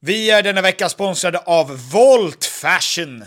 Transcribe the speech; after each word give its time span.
Vi 0.00 0.30
är 0.30 0.42
denna 0.42 0.62
vecka 0.62 0.88
sponsrade 0.88 1.38
av 1.38 1.90
Volt 1.92 2.44
Fashion. 2.44 3.24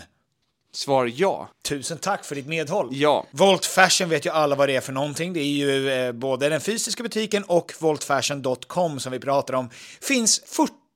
Svar 0.74 1.12
ja. 1.16 1.48
Tusen 1.64 1.98
tack 1.98 2.24
för 2.24 2.34
ditt 2.34 2.46
medhåll. 2.46 2.88
Ja. 2.92 3.26
Volt 3.30 3.66
Fashion 3.66 4.08
vet 4.08 4.26
ju 4.26 4.30
alla 4.30 4.56
vad 4.56 4.68
det 4.68 4.76
är 4.76 4.80
för 4.80 4.92
någonting. 4.92 5.32
Det 5.32 5.40
är 5.40 5.44
ju 5.44 5.90
eh, 5.90 6.12
både 6.12 6.48
den 6.48 6.60
fysiska 6.60 7.02
butiken 7.02 7.44
och 7.44 7.72
voltfashion.com 7.78 9.00
som 9.00 9.12
vi 9.12 9.20
pratar 9.20 9.54
om. 9.54 9.70
Finns 10.00 10.42
40 10.46 10.72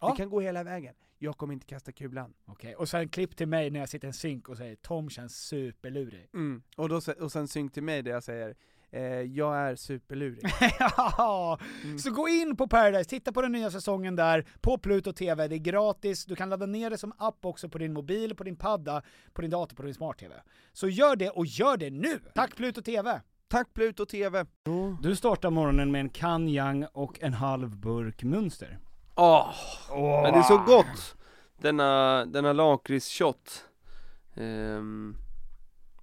Ja. 0.00 0.10
Vi 0.12 0.16
kan 0.16 0.30
gå 0.30 0.40
hela 0.40 0.62
vägen. 0.64 0.94
Jag 1.18 1.36
kommer 1.36 1.54
inte 1.54 1.66
kasta 1.66 1.92
kulan. 1.92 2.34
Okej, 2.46 2.74
och 2.74 2.88
sen 2.88 3.08
klipp 3.08 3.36
till 3.36 3.48
mig 3.48 3.70
när 3.70 3.80
jag 3.80 3.88
sitter 3.88 4.06
i 4.06 4.08
en 4.08 4.12
synk 4.12 4.48
och 4.48 4.56
säger 4.56 4.76
Tom 4.76 5.10
känns 5.10 5.36
superlurig. 5.36 6.28
Mm. 6.34 6.62
Och, 6.76 6.88
då, 6.88 7.00
och 7.20 7.32
sen 7.32 7.48
synk 7.48 7.72
till 7.72 7.82
mig 7.82 8.02
där 8.02 8.10
jag 8.10 8.22
säger 8.22 8.54
eh, 8.90 9.02
jag 9.02 9.56
är 9.56 9.76
superlurig. 9.76 10.44
Ja, 10.78 11.58
Mm. 11.84 11.98
Så 11.98 12.10
gå 12.10 12.28
in 12.28 12.56
på 12.56 12.68
Paradise, 12.68 13.10
titta 13.10 13.32
på 13.32 13.42
den 13.42 13.52
nya 13.52 13.70
säsongen 13.70 14.16
där, 14.16 14.46
på 14.60 14.78
Pluto 14.78 15.12
TV, 15.12 15.48
det 15.48 15.54
är 15.54 15.58
gratis, 15.58 16.24
du 16.24 16.36
kan 16.36 16.48
ladda 16.48 16.66
ner 16.66 16.90
det 16.90 16.98
som 16.98 17.12
app 17.18 17.44
också 17.44 17.68
på 17.68 17.78
din 17.78 17.92
mobil, 17.92 18.34
på 18.34 18.44
din 18.44 18.56
padda, 18.56 19.02
på 19.32 19.42
din 19.42 19.50
dator, 19.50 19.76
på 19.76 19.82
din 19.82 19.94
smart-TV. 19.94 20.34
Så 20.72 20.88
gör 20.88 21.16
det, 21.16 21.30
och 21.30 21.46
gör 21.46 21.76
det 21.76 21.90
nu! 21.90 22.20
Tack 22.34 22.56
Pluto 22.56 22.82
TV! 22.82 23.20
Tack 23.48 23.74
Pluto 23.74 24.06
TV! 24.06 24.46
Du 25.02 25.16
startar 25.16 25.50
morgonen 25.50 25.90
med 25.90 26.00
en 26.00 26.08
kanjang 26.08 26.86
och 26.92 27.22
en 27.22 27.32
halv 27.32 27.76
burk 27.76 28.22
Münster. 28.22 28.78
Åh, 29.20 30.22
men 30.22 30.32
det 30.32 30.38
är 30.38 30.42
så 30.42 30.58
gott! 30.58 31.16
Denna, 31.58 32.24
denna 32.24 32.52
lakritsshot. 32.52 33.64
Ehm, 34.34 35.16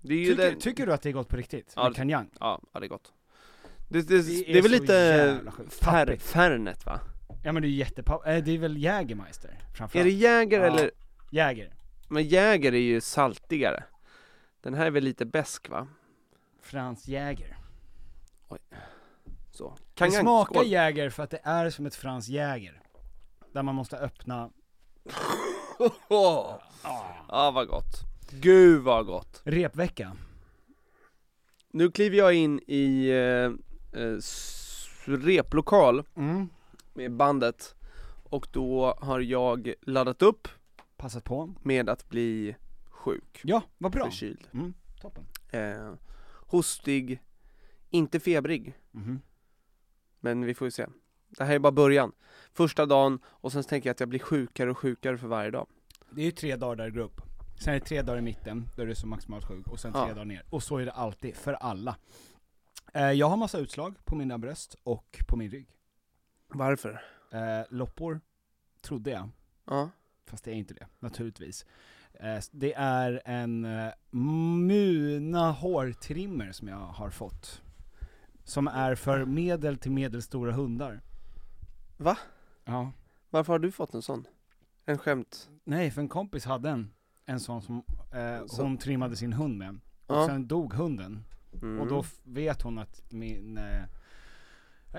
det 0.01 0.13
är 0.13 0.17
ju 0.17 0.25
Tycker, 0.25 0.51
den, 0.51 0.59
tycker 0.59 0.85
du 0.85 0.93
att 0.93 1.01
det 1.01 1.09
är 1.09 1.13
gott 1.13 1.27
på 1.29 1.35
riktigt? 1.37 1.73
Ja, 1.75 1.83
med 1.83 1.91
det- 1.91 1.95
kanjang? 1.95 2.29
Ja, 2.39 2.61
ja 2.73 2.79
det 2.79 2.85
är 2.85 2.89
gott. 2.89 3.13
Det, 3.89 4.01
det, 4.01 4.17
Det 4.17 4.21
det, 4.21 4.51
är 4.51 4.57
är 4.57 4.61
väl 4.61 4.71
så 4.71 4.79
lite 4.81 5.39
fär. 5.81 6.17
Fernet 6.19 6.85
va? 6.85 6.99
Ja 7.43 7.51
men 7.51 7.61
det 7.61 7.67
är 7.67 7.69
ju 7.69 7.75
jättepa... 7.75 8.21
Äh, 8.35 8.43
det 8.43 8.51
är 8.51 8.57
väl 8.57 8.77
Jägermeister 8.77 9.47
Är 9.49 9.75
framförallt? 9.77 10.05
det 10.05 10.11
Jäger 10.13 10.59
Ja. 10.59 10.65
eller? 10.65 10.91
Jäger. 11.31 11.73
Men 12.09 12.23
Jäger 12.23 12.73
är 12.73 12.79
ju 12.79 13.01
saltigare. 13.01 13.83
Den 14.61 14.73
här 14.73 14.85
är 14.85 14.91
väl 14.91 15.03
lite 15.03 15.25
besk 15.25 15.69
va? 15.69 15.87
Frans 16.61 17.07
Jäger. 17.07 17.57
Så. 19.51 19.69
Det 19.77 19.83
Kangang, 19.95 20.21
smakar 20.21 20.53
skål. 20.53 20.67
Jäger 20.67 21.09
för 21.09 21.23
att 21.23 21.29
det 21.31 21.39
är 21.43 21.69
som 21.69 21.85
ett 21.85 21.95
Frans 21.95 22.27
Jäger. 22.27 22.81
Där 23.57 23.63
man 23.63 23.75
måste 23.75 23.97
öppna. 23.97 24.49
Ja, 26.09 27.51
vad 27.53 27.67
gott. 27.67 27.93
Gud 28.31 28.81
vad 28.83 29.05
gott. 29.05 29.41
repvecka. 29.45 30.15
Nu 31.71 31.91
kliver 31.91 32.17
jag 32.17 32.33
in 32.33 32.59
i 32.67 33.07
eh, 33.09 33.51
eh, 34.01 34.11
s- 34.17 34.87
replokal 35.05 36.03
Mm. 36.15 36.49
med 36.93 37.11
bandet 37.11 37.75
och 38.23 38.47
då 38.51 38.97
har 39.01 39.19
jag 39.19 39.73
laddat 39.81 40.21
upp 40.21 40.47
Passat 40.97 41.23
på. 41.23 41.53
med 41.63 41.89
att 41.89 42.09
bli 42.09 42.55
sjuk, 42.89 43.41
Ja, 43.43 43.61
vad 43.77 43.91
bra. 43.91 44.05
förkyld, 44.05 44.47
Mm, 44.53 44.73
toppen. 45.01 45.25
eh, 45.49 45.93
hostig, 46.47 47.21
inte 47.89 48.19
febrig, 48.19 48.73
Mhm. 48.91 49.21
men 50.19 50.45
vi 50.45 50.53
får 50.53 50.67
ju 50.67 50.71
se. 50.71 50.85
Det 51.29 51.43
här 51.43 51.55
är 51.55 51.59
bara 51.59 51.71
början. 51.71 52.11
Första 52.53 52.85
dagen 52.85 53.19
och 53.25 53.51
sen 53.51 53.63
tänker 53.63 53.89
jag 53.89 53.91
att 53.93 53.99
jag 53.99 54.09
blir 54.09 54.19
sjukare 54.19 54.71
och 54.71 54.77
sjukare 54.77 55.17
för 55.17 55.27
varje 55.27 55.51
dag. 55.51 55.67
Det 56.09 56.21
är 56.21 56.25
ju 56.25 56.31
tre 56.31 56.55
dagar 56.55 56.75
där 56.75 56.87
i 56.87 56.91
grupp. 56.91 57.21
Sen 57.59 57.73
är 57.73 57.79
det 57.79 57.85
tre 57.85 58.01
dagar 58.01 58.17
i 58.19 58.21
mitten, 58.21 58.69
då 58.75 58.81
är 58.81 58.85
du 58.85 58.95
så 58.95 59.07
maximalt 59.07 59.45
sjuk, 59.45 59.67
och 59.67 59.79
sen 59.79 59.93
tre 59.93 60.01
Ja. 60.01 60.07
dagar 60.07 60.25
ner. 60.25 60.43
Och 60.49 60.63
så 60.63 60.77
är 60.77 60.85
det 60.85 60.91
alltid, 60.91 61.35
för 61.35 61.53
alla. 61.53 61.95
Eh, 62.93 63.11
jag 63.11 63.27
har 63.29 63.37
massa 63.37 63.57
utslag 63.57 63.95
på 64.05 64.15
mina 64.15 64.37
bröst 64.37 64.75
och 64.83 65.19
på 65.27 65.35
min 65.37 65.51
rygg. 65.51 65.67
Varför? 66.47 67.01
Eh, 67.31 67.39
loppor, 67.69 68.21
trodde 68.81 69.11
jag. 69.11 69.29
Ja. 69.65 69.89
Fast 70.25 70.43
det 70.43 70.51
är 70.51 70.55
inte 70.55 70.73
det, 70.73 70.87
naturligtvis. 70.99 71.65
Eh, 72.13 72.39
det 72.51 72.73
är 72.73 73.21
en 73.25 73.67
Muna 74.11 75.51
hårtrimmer 75.51 76.51
som 76.51 76.67
jag 76.67 76.77
har 76.77 77.09
fått. 77.09 77.61
Som 78.43 78.67
är 78.67 78.95
för 78.95 79.25
medel 79.25 79.77
till 79.77 79.91
medelstora 79.91 80.51
hundar. 80.51 81.01
Va? 81.97 82.17
Ja. 82.65 82.91
Varför 83.29 83.53
har 83.53 83.59
du 83.59 83.71
fått 83.71 83.93
en 83.93 84.01
sån? 84.01 84.27
En 84.85 84.97
skämt? 84.97 85.49
Nej, 85.63 85.91
för 85.91 86.01
en 86.01 86.09
kompis 86.09 86.45
hade 86.45 86.69
en, 86.69 86.91
en 87.25 87.39
sån 87.39 87.61
som 87.61 87.83
eh, 88.13 88.45
Så- 88.45 88.61
hon 88.63 88.77
trimmade 88.77 89.15
sin 89.15 89.33
hund 89.33 89.57
med. 89.57 89.79
Och 90.07 90.15
Ja. 90.15 90.27
sen 90.27 90.47
dog 90.47 90.73
hunden. 90.73 91.23
Mm. 91.61 91.79
Och 91.79 91.87
då 91.87 91.99
f- 91.99 92.19
vet 92.23 92.61
hon 92.61 92.77
att 92.79 93.01
min... 93.11 93.57
Eh, 93.57 93.83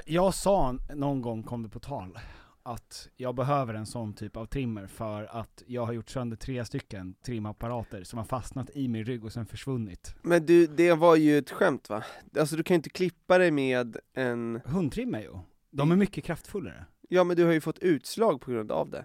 jag 0.07 0.35
sa 0.35 0.69
n- 0.71 0.81
någon 0.95 1.23
gång, 1.23 1.43
kom 1.43 1.63
det 1.63 1.69
på 1.69 1.79
tal, 1.81 2.19
att 2.63 3.09
jag 3.17 3.35
behöver 3.35 3.75
en 3.75 3.87
sån 3.87 4.13
typ 4.15 4.37
av 4.37 4.47
trimmer 4.47 4.87
för 4.87 5.25
att 5.25 5.63
jag 5.67 5.87
har 5.87 5.93
gjort 5.93 6.09
sönder 6.11 6.37
tre 6.37 6.65
stycken 6.65 7.15
trimapparater 7.15 8.05
som 8.05 8.19
har 8.19 8.25
fastnat 8.27 8.71
i 8.75 8.89
min 8.89 9.05
rygg 9.05 9.25
och 9.25 9.33
sen 9.33 9.47
försvunnit. 9.47 10.15
Men 10.23 10.47
du, 10.47 10.67
det 10.67 10.93
var 10.93 11.17
ju 11.17 11.39
ett 11.39 11.51
skämt 11.51 11.89
va? 11.89 12.05
Alltså 12.39 12.57
du 12.57 12.63
kan 12.63 12.75
ju 12.75 12.77
inte 12.77 12.91
klippa 12.91 13.39
dig 13.39 13.51
med 13.51 13.97
en, 14.15 14.61
Hundtrimmer 14.65 15.21
ju. 15.21 15.39
De 15.79 15.93
är 15.93 15.97
mycket 15.97 16.25
kraftfullare. 16.25 16.85
ja 17.09 17.25
men 17.25 17.37
du 17.37 17.45
har 17.45 17.53
ju 17.53 17.61
fått 17.61 17.79
utslag 17.79 18.41
på 18.41 18.51
grund 18.51 18.73
av 18.73 18.91
det. 18.91 19.05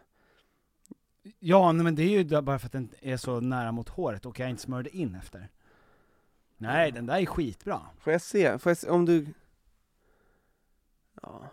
Ja, 1.40 1.72
nej, 1.72 1.84
men 1.84 1.96
det 1.96 2.04
är 2.04 2.10
ju 2.24 2.42
bara 2.42 2.60
för 2.60 2.66
att 2.66 2.72
den 2.72 2.90
är 3.02 3.18
så 3.18 3.40
nära 3.40 3.72
mot 3.72 3.90
håret 3.90 4.26
och 4.26 4.40
jag 4.40 4.50
inte 4.50 4.62
smörjde 4.62 4.98
in 4.98 5.16
efter. 5.16 5.50
Nej, 6.58 6.92
den 6.92 7.06
där 7.06 7.20
är 7.22 7.26
skitbra. 7.26 7.82
Får 8.00 8.14
jag 8.14 8.22
se? 8.22 8.58
Får 8.60 8.70
jag 8.70 8.78
se 8.78 8.90
om 8.90 9.06
du... 9.06 9.26
Ja, 11.22 11.48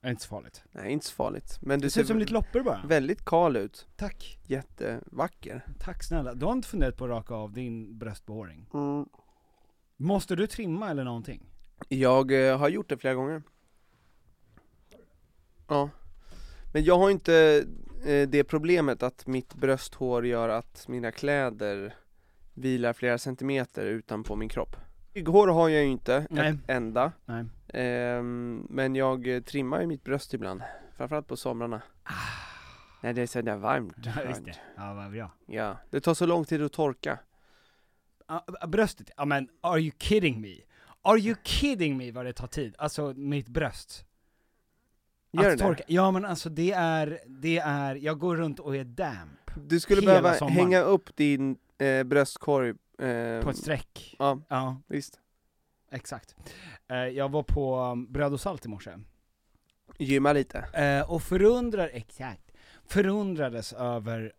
Det 0.00 0.06
är 0.06 0.10
inte 0.10 0.22
så 0.22 0.28
farligt. 0.28 0.64
nej 0.72 0.92
inte 0.92 1.06
så 1.06 1.14
farligt. 1.14 1.58
Men 1.62 1.80
du 1.80 1.86
Det 1.86 1.90
ser 1.90 2.00
ut 2.00 2.06
som 2.06 2.18
lite 2.18 2.32
loppor 2.32 2.62
bara. 2.62 2.82
väldigt 2.86 3.24
kal 3.24 3.56
ut. 3.56 3.86
Tack. 3.96 4.38
Jättevacker. 4.46 5.66
Tack 5.80 6.04
snälla. 6.04 6.34
Du 6.34 6.46
har 6.46 6.52
inte 6.52 6.68
funderat 6.68 6.96
på 6.96 7.04
att 7.04 7.10
raka 7.10 7.34
av 7.34 7.52
din 7.52 7.98
bröstbehåring? 7.98 8.66
Måste 9.96 10.36
du 10.36 10.46
trimma 10.46 10.90
eller 10.90 11.04
någonting? 11.04 11.42
Jag 11.88 12.48
eh, 12.48 12.58
har 12.58 12.68
gjort 12.68 12.88
det 12.88 12.98
flera 12.98 13.14
gånger. 13.14 13.42
Ja. 15.68 15.90
Men 16.72 16.84
jag 16.84 16.98
har 16.98 17.10
inte 17.10 17.66
eh, 18.04 18.28
det 18.28 18.44
problemet 18.44 19.02
att 19.02 19.26
mitt 19.26 19.54
brösthår 19.54 20.26
gör 20.26 20.48
att 20.48 20.88
mina 20.88 21.12
kläder 21.12 21.94
vilar 22.54 22.92
flera 22.92 23.18
centimeter 23.18 23.86
utanpå 23.86 24.36
min 24.36 24.48
kropp. 24.48 24.76
Rygghår 25.14 25.48
har 25.48 25.68
jag 25.68 25.82
ju 25.82 25.88
inte, 25.88 26.26
Nej. 26.30 26.48
ett 26.48 26.56
enda. 26.70 27.12
Nej. 27.24 27.44
Ehm, 27.68 28.66
men 28.70 28.96
jag 28.96 29.28
eh, 29.28 29.42
trimmar 29.42 29.80
ju 29.80 29.86
mitt 29.86 30.04
bröst 30.04 30.34
ibland, 30.34 30.62
framförallt 30.96 31.26
på 31.26 31.36
somrarna. 31.36 31.82
När 33.02 33.12
det 33.12 33.22
är 33.22 33.26
så 33.26 33.42
där 33.42 33.56
varmt. 33.56 33.94
Ja, 33.96 34.24
just 34.28 34.44
det. 34.44 34.56
Ja, 34.76 34.94
vad 34.94 35.10
bra. 35.10 35.30
Ja, 35.46 35.76
det 35.90 36.00
tar 36.00 36.14
så 36.14 36.26
lång 36.26 36.44
tid 36.44 36.62
att 36.62 36.72
torka. 36.72 37.18
Ah, 38.26 38.66
bröstet, 38.66 39.10
ja 39.16 39.24
men 39.24 39.48
are 39.60 39.80
you 39.80 39.92
kidding 39.98 40.40
me? 40.40 40.56
Are 41.02 41.18
you 41.18 41.36
kidding 41.44 41.96
me 41.96 42.10
vad 42.10 42.24
det 42.24 42.32
tar 42.32 42.46
tid? 42.46 42.74
Alltså 42.78 43.14
mitt 43.16 43.48
bröst. 43.48 44.04
Gör 45.42 45.52
att 45.52 45.58
torka. 45.58 45.82
Ja 45.86 46.10
men 46.10 46.24
alltså 46.24 46.48
det 46.50 46.72
är, 46.72 47.18
det 47.26 47.58
är, 47.58 47.94
jag 47.94 48.18
går 48.18 48.36
runt 48.36 48.60
och 48.60 48.76
är 48.76 48.84
damp. 48.84 49.50
Du 49.68 49.80
skulle 49.80 50.00
Hela 50.00 50.10
behöva 50.12 50.34
sommaren. 50.34 50.56
hänga 50.56 50.80
upp 50.80 51.16
din 51.16 51.56
eh, 51.78 52.02
bröstkorg 52.04 52.68
eh, 52.98 53.42
På 53.42 53.50
ett 53.50 53.56
streck. 53.56 54.16
Ja, 54.18 54.40
Ja, 54.48 54.82
visst. 54.86 55.20
exakt. 55.90 56.36
Eh, 56.88 56.96
jag 56.96 57.28
var 57.30 57.42
på 57.42 57.80
um, 57.80 58.12
Bröd 58.12 58.32
och 58.32 58.40
Salt 58.40 58.66
i 58.66 58.68
morse. 58.68 58.90
Gymma 59.98 60.32
lite. 60.32 60.58
Eh, 60.58 61.10
och 61.12 61.22
förundrar, 61.22 61.90
exakt, 61.92 62.52
förundrades 62.84 63.72
över 63.72 64.32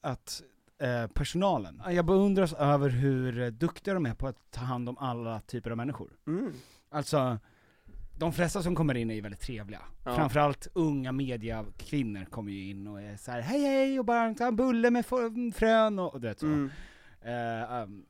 att 0.00 0.42
eh, 0.82 1.06
personalen, 1.06 1.82
jag 1.90 2.04
beundras 2.06 2.52
över 2.52 2.88
hur 2.88 3.50
duktiga 3.50 3.94
de 3.94 4.06
är 4.06 4.14
på 4.14 4.26
att 4.26 4.50
ta 4.50 4.60
hand 4.60 4.88
om 4.88 4.98
alla 4.98 5.40
typer 5.40 5.70
av 5.70 5.76
människor. 5.76 6.10
Mm. 6.26 6.52
Alltså, 6.90 7.38
de 8.18 8.32
flesta 8.32 8.62
som 8.62 8.74
kommer 8.74 8.94
in 8.94 9.10
är 9.10 9.14
ju 9.14 9.20
väldigt 9.20 9.40
trevliga. 9.40 9.80
Ja. 10.04 10.16
Framförallt 10.16 10.68
unga 10.72 11.12
mediakvinnor 11.12 12.24
kommer 12.24 12.52
ju 12.52 12.70
in 12.70 12.86
och 12.86 13.00
är 13.02 13.16
så 13.16 13.30
här: 13.30 13.40
hej 13.40 13.60
hej 13.60 13.98
och 13.98 14.04
bara 14.04 14.34
ta 14.34 14.46
en 14.46 14.56
bulle 14.56 14.90
med 14.90 15.00
f- 15.00 15.54
frön 15.56 15.98
och, 15.98 16.14
och 16.14 16.20
du 16.20 16.28
vet 16.28 16.38
så. 16.38 16.46
Mm. 16.46 16.70
Eh, 17.20 17.82
um, 17.82 18.04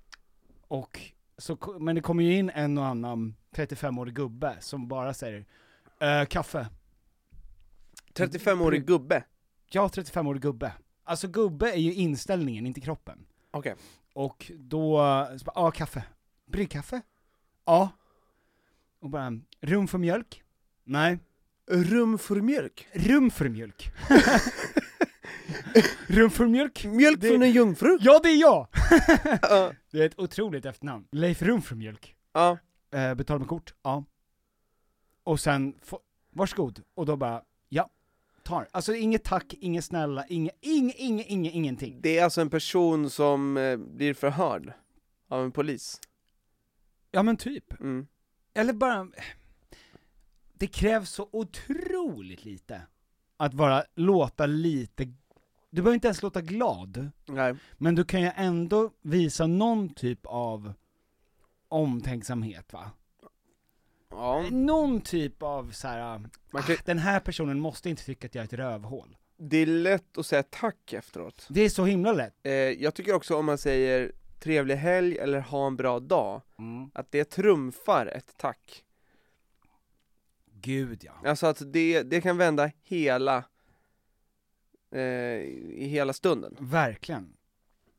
och 0.69 1.01
så, 1.39 1.59
men 1.81 1.95
det 1.95 2.01
kommer 2.01 2.23
ju 2.23 2.35
in 2.35 2.51
en 2.51 2.79
och 2.79 2.87
annan 2.87 3.35
35-årig 3.55 4.15
gubbe 4.15 4.57
som 4.61 4.89
bara 4.89 5.15
säger 5.15 5.45
eh, 6.01 6.25
kaffe. 6.25 6.69
35-årig 8.15 8.87
gubbe. 8.87 9.25
Ja, 9.71 9.89
35-årig 9.89 10.43
gubbe. 10.43 10.73
Alltså 11.05 11.29
gubbe 11.29 11.73
är 11.73 11.77
ju 11.81 11.95
inställningen, 11.95 12.67
inte 12.67 12.81
kroppen. 12.81 13.27
Okej. 13.51 13.75
Och 14.15 14.53
då, 14.59 14.99
ja 15.55 15.71
kaffe. 15.71 16.05
Bryggkaffe? 16.47 17.01
Ja. 17.65 17.91
Och 19.01 19.11
bara, 19.11 19.33
rum 19.61 19.89
för 19.89 19.99
mjölk? 19.99 20.43
Nej. 20.85 21.19
Rum 21.71 22.19
för 22.19 22.41
mjölk? 22.41 22.87
Rum 22.93 23.31
för 23.31 23.49
mjölk. 23.49 23.93
rum 26.07 26.31
för 26.31 26.47
mjölk? 26.47 26.85
Mjölk 26.85 27.21
Det- 27.21 27.29
från 27.29 27.43
en 27.43 27.51
jungfru? 27.53 27.99
Ja, 28.01 28.21
det 28.23 28.29
är 28.29 28.41
jag! 28.41 28.69
Ja. 29.43 29.73
Det 29.91 29.99
är 30.03 30.07
ett 30.07 30.19
otroligt 30.19 30.65
efternamn. 30.65 31.05
Leif 31.13 31.43
Rum 31.43 31.63
för 31.63 31.77
mjölk. 31.77 32.17
ja. 32.33 32.59
Eh, 32.91 33.15
betala 33.15 33.39
med 33.39 33.49
kort? 33.49 33.75
Ja. 33.83 34.05
Och 35.25 35.41
sen, 35.41 35.75
få, 35.83 36.01
varsågod. 36.31 36.83
Och 36.95 37.07
då 37.07 37.17
bara, 37.17 37.43
ja, 37.69 37.91
tar. 38.43 38.69
Alltså 38.71 38.95
inget 38.95 39.25
tack, 39.25 39.55
inget 39.61 39.85
snälla, 39.85 40.27
inget, 40.29 40.55
inget, 40.61 40.97
inget, 40.99 41.27
inget, 41.27 41.55
ingenting. 41.55 41.99
Det 42.03 42.19
är 42.19 42.25
alltså 42.25 42.41
en 42.41 42.51
person 42.51 43.11
som 43.11 43.57
eh, 43.57 43.77
blir 43.77 44.15
förhörd 44.15 44.73
av 45.29 45.45
en 45.45 45.53
polis. 45.53 46.01
Ja 47.11 47.23
men 47.23 47.37
typ. 47.37 47.81
Mm. 47.81 48.07
Eller 48.59 48.73
bara, 48.73 49.09
det 50.55 50.67
krävs 50.67 51.11
så 51.11 51.29
otroligt 51.33 52.45
lite 52.45 52.83
att 53.37 53.53
bara 53.53 53.85
låta 53.95 54.47
lite, 54.47 55.05
du 55.71 55.83
behöver 55.83 55.95
inte 55.95 56.07
ens 56.09 56.23
låta 56.23 56.41
glad, 56.41 57.11
Nej. 57.27 57.55
men 57.79 57.95
du 57.95 58.05
kan 58.05 58.23
ju 58.23 58.31
ändå 58.37 58.91
visa 59.03 59.47
någon 59.47 59.95
typ 59.95 60.21
av 60.27 60.73
omtänksamhet 61.69 62.73
va? 62.73 62.91
Ja. 64.11 64.45
Någon 64.51 65.01
typ 65.01 65.43
av 65.43 65.71
så 65.71 65.89
här. 65.89 66.19
Man 66.53 66.63
kan, 66.63 66.75
ah, 66.75 66.83
den 66.85 66.99
här 66.99 67.21
personen 67.21 67.61
måste 67.61 67.91
inte 67.91 68.05
tycka 68.05 68.27
att 68.27 68.35
jag 68.35 68.43
är 68.43 68.47
ett 68.47 68.53
rövhål. 68.53 69.17
det 69.37 69.57
är 69.57 69.67
lätt 69.67 70.19
att 70.19 70.27
säga 70.27 70.43
tack 70.43 70.93
efteråt. 70.93 71.47
Det 71.51 71.61
är 71.61 71.69
så 71.69 71.85
himla 71.85 72.13
lätt. 72.13 72.35
Eh, 72.43 72.53
jag 72.53 72.95
tycker 72.95 73.13
också 73.13 73.37
om 73.37 73.47
man 73.47 73.59
säger 73.59 74.13
trevlig 74.39 74.77
helg 74.77 75.19
eller 75.19 75.41
ha 75.41 75.67
en 75.67 75.77
bra 75.77 76.01
dag, 76.01 76.41
att 76.95 77.13
det 77.13 77.25
trumfar 77.25 78.07
ett 78.07 78.35
tack. 78.37 78.85
Gud 80.61 81.05
ja. 81.05 81.13
Alltså 81.31 81.47
att 81.47 81.73
det, 81.73 82.03
det 82.03 82.21
kan 82.21 82.37
vända 82.37 82.71
hela, 82.83 83.45
eh, 84.93 85.01
i 85.01 85.89
hela 85.91 86.13
stunden. 86.13 86.57
Verkligen. 86.61 87.37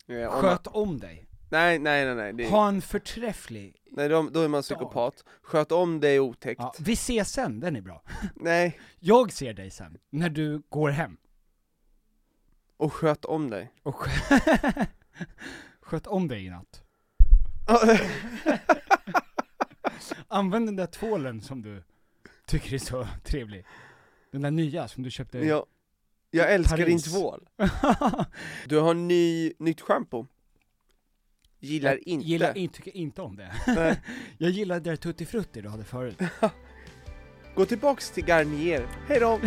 Eh, 0.08 0.28
om 0.36 0.42
Sköt 0.42 0.68
om 0.68 1.00
dig. 1.00 1.26
Man, 1.32 1.60
nej, 1.60 1.80
nej, 1.80 2.06
nej, 2.06 2.16
nej. 2.16 2.34
Det, 2.34 2.50
Ha 2.50 2.68
en 2.68 2.82
förträfflig, 2.82 3.76
nej 3.92 4.10
då, 4.10 4.30
då 4.32 4.42
är 4.42 4.48
man 4.48 4.62
psykopat. 4.62 5.24
Sköt 5.42 5.72
om 5.72 6.00
dig 6.00 6.20
otäckt. 6.20 6.60
ja, 6.62 6.74
vi 6.80 6.94
ses 6.94 7.32
sen, 7.32 7.60
den 7.60 7.76
är 7.76 7.82
bra. 7.82 8.04
Nej, 8.36 8.80
Jag 9.00 9.32
ser 9.32 9.54
dig 9.54 9.72
sen, 9.72 9.98
när 10.10 10.30
du 10.30 10.62
går 10.70 10.90
hem. 10.90 11.18
Och 12.78 12.94
sköt 12.94 13.26
om 13.26 13.50
dig. 13.50 13.74
Och 13.84 13.96
sköt 15.90 16.08
om 16.08 16.28
dig 16.28 16.46
i 16.46 16.50
natt. 16.50 16.84
Använd 20.28 20.68
den 20.68 20.76
där 20.76 20.86
tvålen 20.86 21.42
som 21.42 21.62
du 21.62 21.84
tycker 22.48 22.74
är 22.74 22.78
så 22.78 23.08
trevlig. 23.24 23.66
Den 24.32 24.42
där 24.42 24.52
nya 24.52 24.88
som 24.88 25.04
du 25.04 25.12
köpte. 25.12 25.40
ja. 25.40 25.66
Jag 26.32 26.54
älskar 26.54 26.78
Paris. 26.78 27.04
din 27.04 27.14
tvål. 27.14 27.50
Du 28.66 28.80
har 28.80 28.94
ny, 28.94 29.54
nytt 29.60 29.82
shampoo. 29.82 30.28
Gillar 31.60 31.90
jag 31.92 32.00
inte. 32.00 32.28
Gillar, 32.28 32.58
in, 32.58 32.70
tycker 32.70 32.98
inte 32.98 33.22
om 33.22 33.36
det. 33.36 33.52
Nej. 33.68 34.02
jag 34.38 34.52
gillar 34.52 34.80
det 34.80 34.90
där 34.90 34.96
Tutti 34.96 35.26
Frutti 35.26 35.62
du 35.62 35.70
hade 35.70 35.84
förut. 35.84 36.20
Gå 37.56 37.66
tillbaks 37.66 38.12
till 38.12 38.26
Garnier. 38.26 38.88
Hej 39.08 39.20
då! 39.20 39.40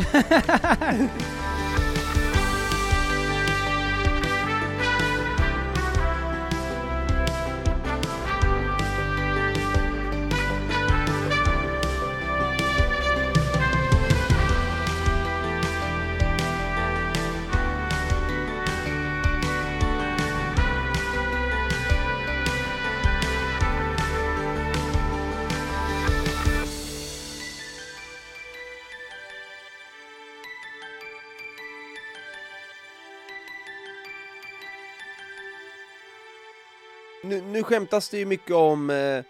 Skämtas 37.72 38.08
det 38.08 38.18
ju 38.18 38.26
mycket 38.26 38.54
om 38.54 38.90
eh, 38.90 39.24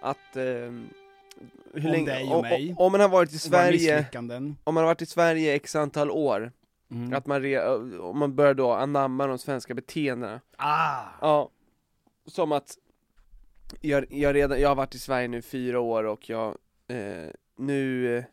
att... 0.00 0.36
Eh, 0.36 0.42
hur 1.74 1.94
Om 1.98 2.04
dig 2.04 2.24
och 2.28 2.36
om, 2.36 2.42
mig. 2.42 2.74
om, 2.78 2.92
man 2.92 3.00
har 3.00 3.08
varit 3.08 3.32
i 3.32 3.38
Sverige, 3.38 4.06
om 4.64 4.74
man 4.74 4.76
har 4.76 4.84
varit 4.84 5.02
i 5.02 5.06
Sverige 5.06 5.54
x 5.54 5.76
antal 5.76 6.10
år, 6.10 6.52
Mm. 6.90 7.14
att 7.14 7.26
man, 7.26 7.42
re, 7.42 7.58
om 7.98 8.18
man 8.18 8.34
börjar 8.34 8.54
då 8.54 8.72
anamma 8.72 9.26
de 9.26 9.38
svenska 9.38 9.74
beteendena. 9.74 10.40
Ah! 10.56 11.02
Ja, 11.20 11.50
som 12.26 12.52
att 12.52 12.78
jag, 13.80 14.06
jag, 14.10 14.34
redan, 14.34 14.60
jag 14.60 14.68
har 14.68 14.74
varit 14.74 14.94
i 14.94 14.98
Sverige 14.98 15.28
nu 15.28 15.42
fyra 15.42 15.80
år 15.80 16.04
och 16.04 16.30
jag 16.30 16.56
eh, 16.88 17.30
nu, 17.56 18.16
eh, 18.18 18.24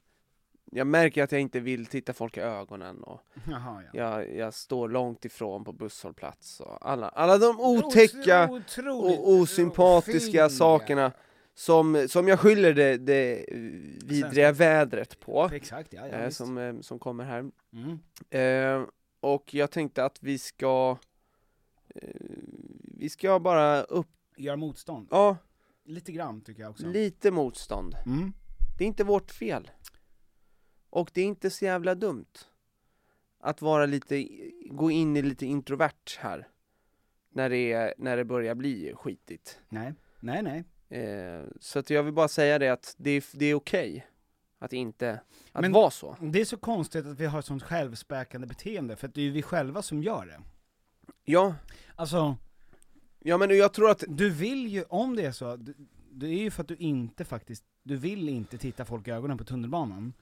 jag 0.76 0.88
märker 0.88 1.24
att 1.24 1.32
jag 1.32 1.42
inte 1.42 1.60
vill 1.60 1.86
titta 1.86 2.14
folk 2.14 2.38
i 2.38 2.40
ögonen 2.40 3.04
och 3.04 3.22
Jaha, 3.50 3.84
ja. 3.94 4.00
jag, 4.00 4.36
jag 4.36 4.54
står 4.54 4.90
långt 4.90 5.26
ifrån 5.26 5.64
på 5.64 5.72
busshållplats 5.74 6.60
och 6.60 6.90
alla, 6.90 7.10
alla 7.10 7.38
de 7.38 7.60
otäcka 7.60 8.50
Otroligt 8.52 9.20
och 9.20 9.30
osympatiska 9.32 10.32
fina. 10.32 10.50
sakerna 10.50 11.12
som, 11.56 12.06
som 12.10 12.28
jag 12.28 12.40
skyller 12.40 12.74
det, 12.74 12.98
det 12.98 13.46
vidriga 14.06 14.30
Svenska- 14.30 14.52
vädret 14.52 15.20
på, 15.20 15.50
Exakt, 15.54 15.94
ja, 15.94 16.08
eh, 16.08 16.30
som, 16.30 16.58
eh, 16.58 16.80
som 16.82 17.00
kommer 17.00 17.24
här. 17.24 17.52
Mm. 17.74 18.00
Eh, 18.30 18.88
och 19.20 19.54
jag 19.54 19.72
tänkte 19.72 20.06
att 20.06 20.18
vi 20.24 20.38
ska 20.38 20.98
eh, 21.96 22.10
Vi 22.98 23.10
ska 23.10 23.40
bara 23.40 23.82
upp, 23.84 24.08
Gör 24.38 24.56
motstånd. 24.56 25.08
ja, 25.12 25.38
Lite 25.86 26.12
grann 26.12 26.42
tycker 26.42 26.62
jag 26.62 26.72
också. 26.72 26.88
lite 26.88 27.32
motstånd. 27.32 27.96
mm. 28.06 28.34
Det 28.78 28.84
är 28.84 28.88
inte 28.88 29.04
vårt 29.04 29.32
fel. 29.32 29.72
Och 30.94 31.12
det 31.14 31.22
är 31.22 31.26
inte 31.26 31.50
så 31.50 31.66
jävla 31.66 31.96
dumt. 31.96 32.26
Att 33.40 33.62
vara 33.62 33.86
lite, 33.86 34.28
gå 34.66 34.92
in 34.92 35.18
i 35.18 35.22
lite 35.22 35.46
introvert 35.46 36.18
här. 36.20 36.48
När 37.30 37.50
det, 37.50 37.72
är, 37.74 37.94
när 37.98 38.18
det 38.18 38.26
börjar 38.26 38.56
bli 38.56 38.94
skitigt. 38.96 39.60
Nej, 39.70 39.94
nej, 40.20 40.44
nej. 40.44 40.64
Eh, 41.04 41.44
så 41.60 41.80
att 41.80 41.90
jag 41.90 42.04
vill 42.04 42.14
bara 42.14 42.28
säga 42.28 42.60
det 42.60 42.70
att 42.70 42.96
det 42.98 43.10
är, 43.12 43.24
det 43.34 43.46
är 43.46 43.54
okej. 43.54 44.08
Att 44.60 44.74
inte, 44.74 45.20
att 45.52 45.62
Men- 45.62 45.72
vara 45.72 45.90
så. 45.92 46.18
Det 46.22 46.42
är 46.42 46.46
så 46.46 46.58
konstigt 46.58 47.06
att 47.06 47.20
vi 47.20 47.26
har 47.26 47.40
ett 47.40 47.46
sånt 47.46 47.64
självspäkande 47.64 48.48
beteende, 48.48 48.96
för 48.96 49.08
att 49.08 49.14
det 49.14 49.22
är 49.22 49.26
ju 49.26 49.32
vi 49.32 49.42
själva 49.42 49.82
som 49.82 50.04
gör 50.04 50.26
det. 50.26 50.40
Ja, 51.26 51.56
Alltså, 51.96 52.38
ja 53.20 53.38
men 53.38 53.58
jag 53.58 53.74
tror 53.74 53.90
att, 53.90 54.04
du 54.08 54.30
vill 54.30 54.68
ju, 54.68 54.84
om 54.84 55.16
det 55.16 55.26
är 55.26 55.32
så, 55.32 55.56
det 56.12 56.28
är 56.28 56.40
ju 56.40 56.52
för 56.52 56.62
att 56.62 56.68
du 56.68 56.76
inte 56.76 57.26
faktiskt, 57.26 57.64
du 57.84 57.96
vill 57.98 58.30
inte 58.30 58.58
titta 58.58 58.86
folk 58.86 59.08
i 59.08 59.12
ögonen 59.12 59.38
på 59.38 59.44
tunnelbanan. 59.44 60.14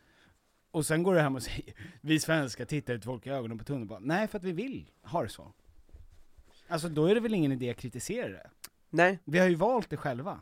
Och 0.72 0.86
sen 0.86 1.04
går 1.04 1.14
du 1.14 1.20
hem 1.20 1.36
och 1.36 1.44
säger, 1.44 1.74
vi 2.02 2.20
svenskar 2.20 2.66
tittar 2.66 2.94
inte 2.94 3.06
folk 3.06 3.28
i 3.28 3.30
ögonen 3.30 3.58
på 3.58 3.64
tunnelbanan. 3.64 4.04
Nej, 4.08 4.28
för 4.28 4.38
att 4.38 4.44
vi 4.44 4.52
vill 4.52 4.92
ha 5.04 5.24
det 5.24 5.30
så. 5.30 5.54
Alltså 6.68 6.90
då 6.90 7.06
är 7.06 7.16
det 7.16 7.22
väl 7.22 7.34
ingen 7.34 7.52
idé 7.52 7.70
att 7.70 7.78
kritisera 7.78 8.30
det. 8.30 8.50
nej, 8.90 9.20
Vi 9.24 9.40
har 9.40 9.48
ju 9.48 9.56
valt 9.56 9.90
det 9.90 9.98
själva. 9.98 10.40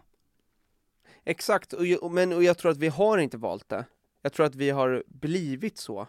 exakt, 1.24 1.74
och, 1.74 2.12
men 2.12 2.34
och 2.34 2.44
jag 2.44 2.58
tror 2.58 2.72
att 2.72 2.78
vi 2.78 2.88
har 2.88 3.18
inte 3.18 3.38
valt 3.38 3.70
det. 3.70 3.86
Jag 4.22 4.34
tror 4.34 4.46
att 4.46 4.56
vi 4.56 4.70
har 4.70 5.04
blivit 5.08 5.78
så. 5.78 6.08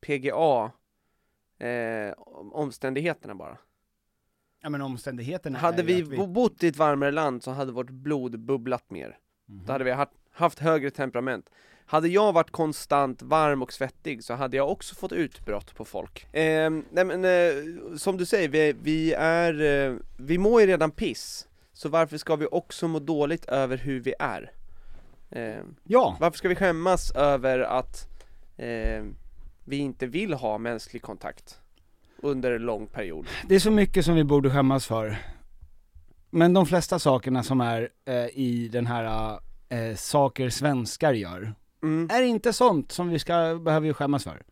PGA, 0.00 0.72
eh, 1.58 2.12
omständigheterna 2.52 3.34
bara. 3.34 3.58
Ja 4.60 4.70
men 4.70 4.82
omständigheterna 4.82 5.58
Hade 5.58 5.82
vi, 5.82 6.20
att 6.20 6.28
bott 6.28 6.62
i 6.62 6.68
ett 6.68 6.76
varmare 6.76 7.10
land 7.10 7.42
så 7.42 7.50
hade 7.50 7.72
vårt 7.72 7.90
blod 7.90 8.40
bubblat 8.40 8.90
mer. 8.90 9.18
Mhm. 9.46 9.66
Då 9.66 9.72
hade 9.72 9.84
vi 9.84 9.90
haft, 9.90 10.12
haft 10.30 10.58
högre 10.58 10.90
temperament. 10.90 11.50
Hade 11.86 12.08
jag 12.08 12.32
varit 12.32 12.50
konstant 12.50 13.22
varm 13.22 13.62
och 13.62 13.72
svettig 13.72 14.24
så 14.24 14.34
hade 14.34 14.56
jag 14.56 14.70
också 14.70 14.94
fått 14.94 15.12
utbrott 15.12 15.74
på 15.74 15.84
folk. 15.84 16.34
Eh, 16.34 16.70
nej 16.90 17.04
men, 17.04 17.24
eh, 17.24 17.96
som 17.96 18.16
du 18.16 18.26
säger, 18.26 18.48
vi, 18.48 18.74
vi 18.82 19.12
är, 19.12 19.62
eh, 19.90 19.96
vi 20.16 20.38
mår 20.38 20.60
ju 20.60 20.66
redan 20.66 20.90
piss. 20.90 21.46
Så 21.72 21.88
varför 21.88 22.16
ska 22.18 22.36
vi 22.36 22.46
också 22.50 22.88
må 22.88 22.98
dåligt 22.98 23.44
över 23.44 23.76
hur 23.76 24.00
vi 24.00 24.14
är? 24.18 24.52
Eh, 25.30 25.62
Ja, 25.84 26.16
varför 26.20 26.38
ska 26.38 26.48
vi 26.48 26.54
skämmas 26.54 27.10
över 27.10 27.58
att 27.58 28.08
eh, 28.56 29.04
vi 29.64 29.76
inte 29.76 30.06
vill 30.06 30.34
ha 30.34 30.58
mänsklig 30.58 31.02
kontakt 31.02 31.58
under 32.16 32.52
en 32.52 32.62
lång 32.62 32.86
period? 32.86 33.26
det 33.48 33.54
är 33.54 33.58
så 33.60 33.70
mycket 33.70 34.04
som 34.04 34.14
vi 34.14 34.24
borde 34.24 34.50
skämmas 34.50 34.86
för. 34.86 35.16
Men 36.30 36.52
de 36.54 36.66
flesta 36.66 36.98
sakerna 36.98 37.42
som 37.42 37.60
är 37.60 37.88
eh, 38.04 38.26
i 38.26 38.68
den 38.72 38.86
här 38.86 39.38
eh, 39.68 39.94
saker 39.96 40.50
svenskar 40.50 41.12
gör, 41.12 41.54
Mm. 41.84 42.10
är 42.10 42.22
inte 42.22 42.52
sånt 42.52 42.92
som 42.92 43.08
vi 43.08 43.18
ska, 43.18 43.58
behöver 43.64 43.86
ju 43.86 43.94
skämmas 43.94 44.24
för. 44.24 44.42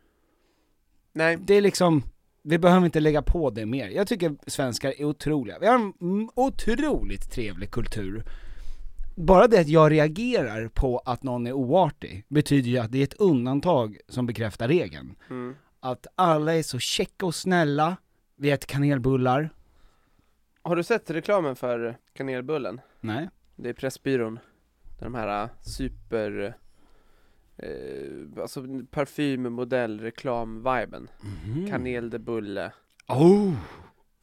Nej, 1.13 1.37
Det 1.37 1.55
är 1.55 1.61
liksom, 1.61 2.03
vi 2.43 2.59
behöver 2.59 2.87
inte 2.87 3.01
lägga 3.01 3.23
på 3.23 3.51
det 3.51 3.67
mer. 3.67 3.89
Jag 3.89 4.07
tycker 4.07 4.37
svenskar 4.47 4.95
är 5.01 5.05
otroliga. 5.05 5.59
Vi 5.59 5.67
har 5.67 5.75
en 5.75 6.29
otroligt 6.35 7.31
trevlig 7.31 7.71
kultur. 7.71 8.25
Bara 9.17 9.47
det 9.47 9.61
att 9.61 9.69
jag 9.69 9.93
reagerar 9.93 10.69
på 10.69 10.99
att 10.99 11.23
någon 11.23 11.47
är 11.47 11.53
oartig, 11.53 12.25
betyder 12.29 12.71
ju 12.71 12.79
att 12.79 12.93
det 12.93 12.99
är 12.99 13.03
ett 13.03 13.21
undantag 13.21 13.99
som 14.09 14.27
bekräftar 14.27 14.69
regeln. 14.69 15.15
mm. 15.31 15.55
Att 15.81 16.07
alla 16.15 16.55
är 16.55 16.63
så 16.63 16.79
käcka 16.79 17.27
och 17.27 17.35
snälla, 17.35 17.97
vi 18.37 18.51
äter 18.51 18.67
kanelbullar. 18.67 19.51
Har 20.63 20.77
du 20.77 20.83
sett 20.83 21.11
reklamen 21.11 21.57
för 21.57 21.97
kanelbullen? 22.13 22.81
Nej. 23.01 23.29
Det 23.57 23.69
är 23.69 23.73
Pressbyrån. 23.73 24.39
De 25.01 25.15
här 25.15 25.43
äh, 25.43 25.51
super, 25.61 26.57
eh, 27.57 28.43
alltså 28.43 28.65
parfymmodell 28.91 30.01
reklam-viben. 30.01 31.09
Kanel 31.71 32.11
de 32.11 32.19
bulle. 32.19 32.73
Oh! 33.09 33.55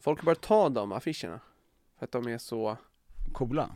Folk 0.00 0.18
har 0.18 0.24
börjat 0.24 0.40
ta 0.40 0.68
de 0.68 0.92
affischerna. 0.92 1.40
För 1.98 2.04
att 2.04 2.12
de 2.12 2.26
är 2.28 2.38
så 2.38 2.76
Coola. 3.32 3.70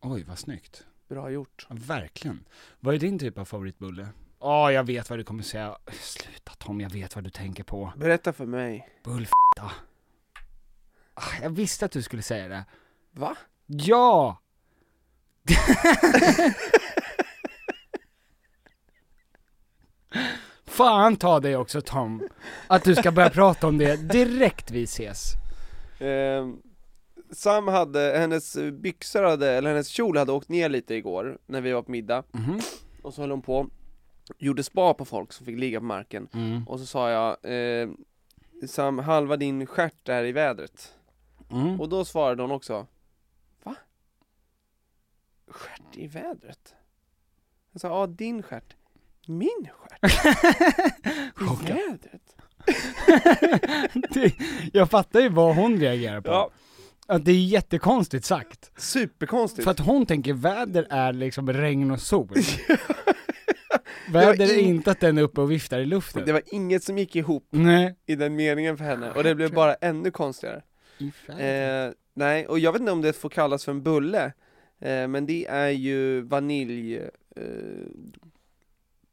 Oj, 0.00 0.24
vad 0.28 0.38
snyggt. 0.38 0.86
bra 1.08 1.30
gjort. 1.30 1.66
Ja, 1.70 1.76
verkligen. 1.78 2.44
Vad 2.80 2.94
är 2.94 2.98
din 2.98 3.18
typ 3.18 3.38
av 3.38 3.44
favoritbulle? 3.44 4.08
Ja, 4.40 4.72
jag 4.72 4.84
vet 4.84 5.10
vad 5.10 5.18
du 5.18 5.24
kommer 5.24 5.42
säga. 5.42 5.76
Sluta 5.92 6.52
Tom, 6.58 6.80
jag 6.80 6.90
vet 6.90 7.14
vad 7.14 7.24
du 7.24 7.30
tänker 7.30 7.64
på. 7.64 7.92
Berätta 7.96 8.32
för 8.32 8.46
mig. 8.46 8.88
Bullfitta. 9.04 9.72
Ah, 11.14 11.22
Jag 11.42 11.50
visste 11.50 11.84
att 11.84 11.92
du 11.92 12.02
skulle 12.02 12.22
säga 12.22 12.48
det. 12.48 12.64
Va? 13.10 13.36
Ja! 13.66 14.38
Fan 20.64 21.16
ta 21.16 21.40
dig 21.40 21.56
också 21.56 21.80
Tom, 21.80 22.28
att 22.66 22.84
du 22.84 22.94
ska 22.94 23.12
börja 23.12 23.30
prata 23.40 23.66
om 23.66 23.78
det 23.78 23.96
direkt 24.12 24.70
vi 24.70 24.82
ses. 24.82 25.32
Eh, 26.00 26.48
Sam 27.30 27.68
hade, 27.68 28.18
hennes 28.18 28.56
byxor 28.72 29.22
hade, 29.22 29.50
eller 29.50 29.70
hennes 29.70 29.88
kjol 29.88 30.16
hade 30.16 30.32
åkt 30.32 30.48
ner 30.48 30.68
lite 30.68 30.94
igår 30.94 31.38
när 31.46 31.60
vi 31.60 31.72
var 31.72 31.82
på 31.82 31.90
middag. 31.90 32.24
Mhm. 32.32 32.60
Och 33.02 33.14
så 33.14 33.20
höll 33.20 33.30
hon 33.30 33.42
på, 33.42 33.68
gjorde 34.38 34.62
spa 34.62 34.94
på 34.94 35.04
folk 35.04 35.32
som 35.32 35.46
fick 35.46 35.58
ligga 35.58 35.80
på 35.80 35.86
marken. 35.86 36.28
Mm. 36.32 36.68
Och 36.68 36.80
så 36.80 36.86
sa 36.86 37.10
jag, 37.10 37.54
eh, 37.54 37.88
Sam, 38.66 38.98
halva 38.98 39.36
din 39.36 39.66
stjärt 39.66 40.08
är 40.08 40.24
i 40.24 40.32
vädret. 40.32 40.94
Mm. 41.50 41.80
Och 41.80 41.88
då 41.88 42.04
svarade 42.04 42.42
hon 42.42 42.50
också 42.50 42.86
Va? 43.62 43.74
Stjärt 45.46 45.96
i 45.96 46.06
vädret? 46.06 46.74
Jag 47.72 47.80
sa, 47.80 47.88
ja 47.88 48.06
din 48.06 48.42
stjärt 48.42 48.76
Min 49.26 49.68
stjärt? 49.72 50.12
I 51.06 51.44
Chockad. 51.44 51.76
vädret? 51.76 52.36
det, 54.14 54.32
jag 54.72 54.90
fattar 54.90 55.20
ju 55.20 55.28
vad 55.28 55.56
hon 55.56 55.80
reagerar 55.80 56.20
på. 56.20 56.30
Ja. 56.30 56.50
Att 57.06 57.24
det 57.24 57.32
är 57.32 57.44
jättekonstigt 57.44 58.24
sagt. 58.24 58.72
Superkonstigt. 58.76 59.64
För 59.64 59.70
att 59.70 59.80
hon 59.80 60.06
tänker 60.06 60.32
väder 60.32 60.86
är 60.90 61.12
liksom 61.12 61.52
regn 61.52 61.90
och 61.90 62.00
sol. 62.00 62.28
väder 64.12 64.44
är 64.44 64.58
in- 64.58 64.68
inte 64.68 64.90
att 64.90 65.00
den 65.00 65.18
är 65.18 65.22
uppe 65.22 65.40
och 65.40 65.50
viftar 65.50 65.78
i 65.78 65.84
luften. 65.84 66.22
Det 66.26 66.32
var 66.32 66.42
inget 66.46 66.84
som 66.84 66.98
gick 66.98 67.16
ihop 67.16 67.46
Nej. 67.50 67.96
i 68.06 68.14
den 68.14 68.36
meningen 68.36 68.76
för 68.76 68.84
henne, 68.84 69.10
och 69.10 69.24
det 69.24 69.34
blev 69.34 69.52
bara 69.52 69.74
ännu 69.74 70.10
konstigare. 70.10 70.62
Eh, 71.38 71.92
nej, 72.14 72.46
och 72.46 72.58
jag 72.58 72.72
vet 72.72 72.80
inte 72.80 72.92
om 72.92 73.02
det 73.02 73.12
får 73.12 73.28
kallas 73.28 73.64
för 73.64 73.72
en 73.72 73.82
bulle, 73.82 74.32
eh, 74.80 75.08
men 75.08 75.26
det 75.26 75.46
är 75.46 75.68
ju 75.68 76.20
vanilj... 76.20 76.96
Eh, 77.36 77.42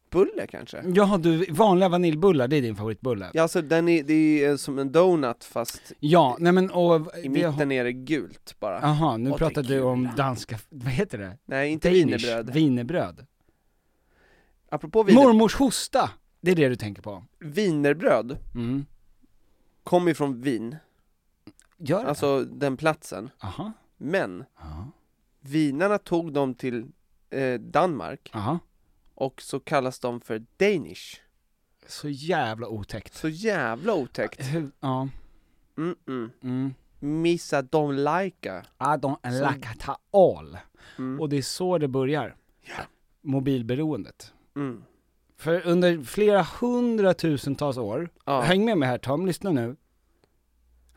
bulle 0.10 0.48
kanske? 0.48 0.84
Jaha 0.96 1.18
du, 1.18 1.46
vanliga 1.52 1.90
vaniljbullar, 1.90 2.48
det 2.48 2.56
är 2.58 2.62
din 2.62 2.76
favoritbulle? 2.76 3.32
Ja, 3.34 3.42
alltså 3.42 3.62
den 3.62 3.90
är, 3.90 4.04
det 4.04 4.44
är 4.46 4.58
som 4.58 4.80
en 4.80 4.92
donut 4.92 5.44
fast 5.44 5.92
Ja, 6.00 6.38
nej 6.40 6.52
men 6.52 6.70
och... 6.72 6.96
i 7.18 7.22
vi 7.22 7.30
mitten 7.30 7.54
har- 7.54 7.72
är 7.72 7.84
det 7.84 7.94
gult 7.94 8.56
bara. 8.60 8.80
Jaha, 8.82 9.18
nu 9.18 9.32
pratar 9.34 9.64
du 9.64 9.82
om 9.82 10.10
danska, 10.18 10.60
vad 10.70 10.92
heter 10.94 11.18
det? 11.18 11.38
Nej, 11.46 11.72
inte 11.72 11.90
wienerbröd. 11.90 12.50
Wienerbröd. 12.54 13.26
Apropå 14.70 15.04
wiener, 15.04 15.24
Mormors 15.24 15.56
hosta, 15.56 16.10
det 16.42 16.52
är 16.52 16.56
det 16.56 16.70
du 16.70 16.76
tänker 16.76 17.02
på? 17.02 17.24
wienerbröd 17.40 18.38
Mm. 18.56 18.86
kommer 19.84 20.08
ju 20.08 20.14
från 20.16 20.42
Wien, 20.42 20.76
Gör 21.78 22.04
det? 22.04 22.10
alltså 22.10 22.42
den 22.44 22.78
platsen. 22.78 23.30
Aha. 23.44 23.72
Men 23.98 24.44
Ja. 24.60 24.88
vinarna 25.42 25.98
tog 25.98 26.34
dem 26.34 26.54
till 26.56 26.86
eh, 27.30 27.60
Danmark 27.60 28.30
Aha. 28.34 28.60
Och 29.20 29.42
så 29.42 29.60
kallas 29.60 30.00
de 30.00 30.22
för 30.22 30.46
Danish. 30.58 31.22
Så 31.88 32.10
jävla 32.10 32.68
otäckt. 32.68 33.14
Så 33.16 33.30
jävla 33.30 33.94
otäckt. 33.94 34.42
Hur, 34.54 34.72
ja. 34.80 35.10
Mm 35.78 35.96
-mm. 36.06 36.30
Mm. 36.44 36.74
Missa 37.00 37.62
de 37.62 37.96
lika. 37.96 38.66
I 38.80 38.84
don't 38.84 39.52
like 39.54 39.70
at 39.70 40.00
all. 40.14 40.58
Mm. 40.98 41.20
Och 41.20 41.30
det 41.30 41.38
är 41.38 41.42
så 41.42 41.78
det 41.78 41.88
börjar. 41.88 42.36
Mobilberoendet. 43.22 44.34
Mm. 44.56 44.84
För 45.38 45.68
under 45.68 46.04
flera 46.04 46.42
hundratusentals 46.62 47.78
år, 47.78 48.10
Ja. 48.26 48.42
häng 48.42 48.66
med 48.66 48.78
mig 48.78 48.90
här 48.90 48.98
Tom, 48.98 49.26
lyssna 49.26 49.52
nu. 49.52 49.76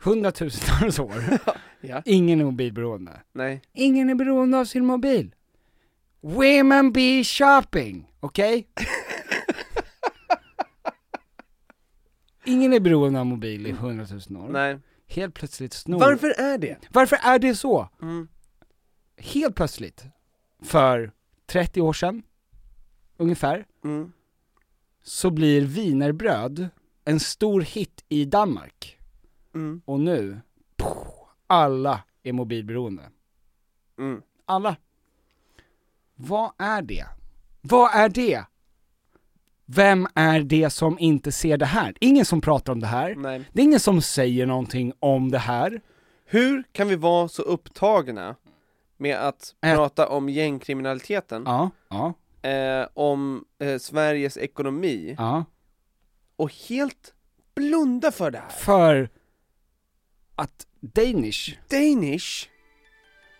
Hundratusentals 0.03 0.99
år, 0.99 1.23
Ja. 1.81 2.01
ingen 2.05 2.41
är 2.41 2.45
mobilberoende. 2.45 3.21
Nej. 3.31 3.61
Ingen 3.73 4.09
är 4.09 4.15
beroende 4.15 4.59
av 4.59 4.65
sin 4.65 4.85
mobil. 4.85 5.35
Women 6.21 6.91
be 6.91 7.23
shopping, 7.23 8.12
okej? 8.23 8.67
Ingen 12.45 12.73
är 12.73 12.79
beroende 12.79 13.19
av 13.19 13.25
mobil 13.25 13.67
i 13.67 13.71
hundratusen 13.71 14.37
år. 14.37 14.49
Nej. 14.49 14.79
Helt 15.07 15.33
plötsligt 15.35 15.73
snor... 15.73 15.99
Varför 15.99 16.29
är 16.39 16.57
det? 16.57 16.77
Varför 16.91 17.19
är 17.23 17.39
det 17.39 17.55
så? 17.55 17.89
Mm. 18.01 18.27
Helt 19.17 19.55
plötsligt, 19.55 20.05
för 20.63 21.11
30 21.45 21.81
år 21.81 21.93
sedan, 21.93 22.23
ungefär, 23.17 23.65
Mm. 23.83 24.11
så 25.03 25.29
blir 25.31 25.61
wienerbröd 25.61 26.69
en 27.05 27.19
stor 27.19 27.61
hit 27.61 28.03
i 28.09 28.25
Danmark. 28.25 28.99
Mm. 29.55 29.81
Och 29.85 29.99
nu, 29.99 30.41
poff, 30.77 31.07
alla 31.47 32.03
är 32.23 32.33
mobilberoende. 32.33 33.03
Mm. 33.99 34.21
Alla. 34.45 34.75
Vad 36.15 36.51
är 36.57 36.81
det? 36.81 37.05
Vad 37.65 37.91
är 37.95 38.09
det? 38.09 38.43
Vem 39.65 40.07
är 40.15 40.39
det 40.39 40.69
som 40.69 40.99
inte 40.99 41.31
ser 41.31 41.57
det 41.57 41.65
här? 41.65 41.93
Ingen 41.99 42.25
som 42.25 42.41
pratar 42.41 42.73
om 42.73 42.79
det 42.79 42.87
här. 42.87 43.15
Nej. 43.15 43.43
Det 43.53 43.61
är 43.61 43.63
ingen 43.63 43.79
som 43.79 44.01
säger 44.01 44.45
någonting 44.45 44.93
om 44.99 45.31
det 45.31 45.37
här. 45.37 45.81
Hur 46.25 46.63
kan 46.71 46.87
vi 46.87 46.95
vara 46.95 47.27
så 47.27 47.41
upptagna 47.41 48.35
med 48.97 49.17
att 49.17 49.55
Ä- 49.61 49.75
prata 49.75 50.07
om 50.09 50.29
gängkriminaliteten, 50.29 51.43
Ja, 51.45 51.69
ja, 51.89 52.13
eh, 52.49 52.87
om 52.93 53.45
eh, 53.59 53.77
Sveriges 53.77 54.37
ekonomi 54.37 55.15
ja. 55.17 55.45
och 56.35 56.51
helt 56.69 57.13
blunda 57.55 58.11
för 58.11 58.31
det 58.31 58.37
här? 58.39 58.49
För 58.49 59.09
att 60.35 60.67
Danish 60.79 61.57
Danish? 61.69 62.47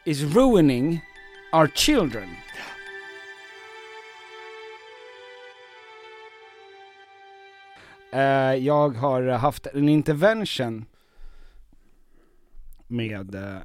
is 0.05 0.21
ruining 0.21 0.99
our 1.53 1.67
children. 1.67 2.29
Jag 8.60 8.89
har 8.89 9.23
haft 9.23 9.67
en 9.67 9.89
intervention 9.89 10.86
med, 12.88 13.36
eh, 13.36 13.58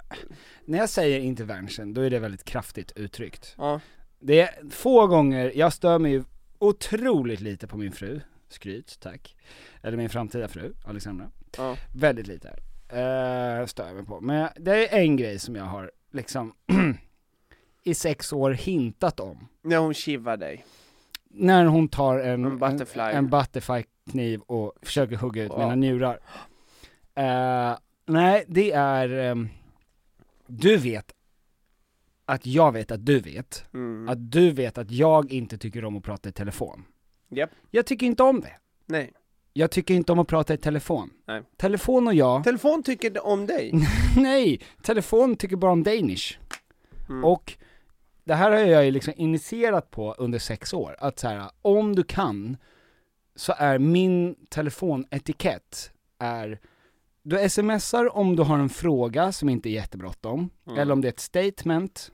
när 0.64 0.78
jag 0.78 0.88
säger 0.88 1.20
intervention, 1.20 1.94
då 1.94 2.00
är 2.00 2.10
det 2.10 2.18
väldigt 2.18 2.44
kraftigt 2.44 2.92
uttryckt. 2.96 3.54
Ja. 3.58 3.80
Det 4.20 4.40
är 4.40 4.70
få 4.70 5.06
gånger, 5.06 5.52
jag 5.54 5.72
stör 5.72 5.98
mig 5.98 6.22
otroligt 6.58 7.40
lite 7.40 7.66
på 7.66 7.76
min 7.76 7.92
fru, 7.92 8.20
skryt, 8.48 9.00
tack. 9.00 9.36
Eller 9.82 9.96
min 9.96 10.10
framtida 10.10 10.48
fru, 10.48 10.74
Alexandra. 10.84 11.30
Ja. 11.56 11.76
Väldigt 11.94 12.26
lite. 12.26 12.48
Uh, 12.92 13.66
stör 13.66 13.86
jag 13.86 13.94
mig 13.94 14.04
på. 14.04 14.20
Men 14.20 14.48
det 14.56 14.94
är 14.94 14.98
en 14.98 15.16
grej 15.16 15.38
som 15.38 15.56
jag 15.56 15.64
har 15.64 15.90
liksom 16.12 16.54
i 17.84 17.94
sex 17.94 18.32
år 18.32 18.50
hintat 18.50 19.20
om. 19.20 19.48
När 19.62 19.76
hon 19.76 19.94
kivar 19.94 20.36
dig. 20.36 20.64
När 21.30 21.64
hon 21.64 21.88
tar 21.88 22.18
en, 22.18 22.44
En 22.44 22.58
butterfly. 22.58 23.02
en, 23.02 23.16
en 23.16 23.28
butterfly-kniv 24.08 24.40
och 24.40 24.72
försöker 24.82 25.16
hugga 25.16 25.44
ut 25.44 25.56
mina 25.56 25.74
njurar. 25.74 26.20
Eh, 27.14 27.78
nej, 28.06 28.44
det 28.48 28.72
är, 28.72 29.08
ehm, 29.08 29.48
du 30.46 30.76
vet 30.76 31.12
att 32.26 32.46
jag 32.46 32.72
vet 32.72 32.90
att 32.90 33.06
du 33.06 33.20
vet, 33.20 33.64
Mm. 33.74 34.08
att 34.08 34.32
du 34.32 34.50
vet 34.50 34.78
att 34.78 34.90
jag 34.90 35.32
inte 35.32 35.58
tycker 35.58 35.84
om 35.84 35.96
att 35.96 36.04
prata 36.04 36.28
i 36.28 36.32
telefon. 36.32 36.84
Japp. 37.30 37.50
Jag 37.70 37.86
tycker 37.86 38.06
inte 38.06 38.22
om 38.22 38.40
det. 38.40 38.56
Nej. 38.86 39.12
Jag 39.52 39.70
tycker 39.70 39.94
inte 39.94 40.12
om 40.12 40.18
att 40.18 40.28
prata 40.28 40.54
i 40.54 40.58
telefon. 40.58 41.10
Nej. 41.26 41.42
Telefon 41.56 42.06
och 42.06 42.14
jag, 42.14 42.44
Telefon 42.44 42.82
tycker 42.82 43.26
om 43.26 43.46
dig. 43.46 43.72
nej, 44.16 44.60
telefon 44.82 45.36
tycker 45.36 45.56
bara 45.56 45.72
om 45.72 45.82
Danish. 45.82 46.38
Mm. 47.08 47.24
Och 47.24 47.52
det 48.24 48.34
här 48.34 48.50
har 48.50 48.58
jag 48.58 48.84
ju 48.84 48.90
liksom 48.90 49.14
initierat 49.16 49.90
på 49.90 50.12
under 50.18 50.38
sex 50.38 50.72
år, 50.74 50.96
att 50.98 51.18
så 51.18 51.28
här, 51.28 51.50
om 51.62 51.96
du 51.96 52.02
kan, 52.04 52.56
så 53.38 53.54
är 53.56 53.78
min 53.78 54.34
telefonetikett 54.48 55.90
är, 56.18 56.58
du 57.22 57.48
smsar 57.48 58.16
om 58.16 58.36
du 58.36 58.42
har 58.42 58.58
en 58.58 58.68
fråga 58.68 59.32
som 59.32 59.48
inte 59.48 59.68
är 59.68 59.72
jättebråttom, 59.72 60.50
Mm. 60.66 60.78
eller 60.78 60.92
om 60.92 61.00
det 61.00 61.08
är 61.08 61.12
ett 61.12 61.20
statement, 61.20 62.12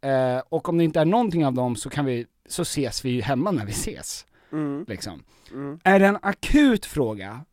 eh, 0.00 0.38
och 0.48 0.68
om 0.68 0.78
det 0.78 0.84
inte 0.84 1.00
är 1.00 1.04
någonting 1.04 1.46
av 1.46 1.54
dem 1.54 1.76
så 1.76 1.90
kan 1.90 2.04
vi, 2.04 2.26
så 2.48 2.62
ses 2.62 3.04
vi 3.04 3.10
ju 3.10 3.22
hemma 3.22 3.50
när 3.50 3.64
vi 3.66 3.72
ses, 3.72 4.26
Mm. 4.52 4.84
liksom. 4.88 5.24
Mm. 5.52 5.78
Är 5.84 5.98
det 6.00 6.06
en 6.06 6.18
akut 6.22 6.86
fråga, 6.86 7.44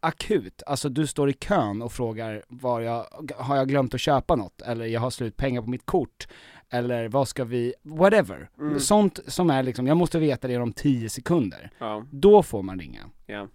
akut, 0.00 0.62
alltså 0.66 0.88
du 0.88 1.06
står 1.06 1.30
i 1.30 1.32
kön 1.32 1.82
och 1.82 1.92
frågar 1.92 2.42
var 2.48 2.80
jag, 2.80 3.06
har 3.36 3.56
jag 3.56 3.68
glömt 3.68 3.94
att 3.94 4.00
köpa 4.00 4.36
något? 4.36 4.62
Eller 4.62 4.86
jag 4.86 5.00
har 5.00 5.10
slut 5.10 5.36
pengar 5.36 5.62
på 5.62 5.70
mitt 5.70 5.86
kort? 5.86 6.28
Eller 6.74 7.08
vad 7.08 7.28
ska 7.28 7.44
vi, 7.44 7.74
whatever. 7.82 8.50
Mm. 8.58 8.80
Sånt 8.80 9.20
som 9.26 9.50
är 9.50 9.62
liksom, 9.62 9.86
jag 9.86 9.96
måste 9.96 10.18
veta 10.18 10.48
det 10.48 10.56
om 10.56 10.72
10 10.72 11.08
sekunder. 11.08 11.70
Ja. 11.78 12.04
Då 12.10 12.42
får 12.42 12.62
man 12.62 12.78
ringa. 12.78 13.10
Ja. 13.26 13.48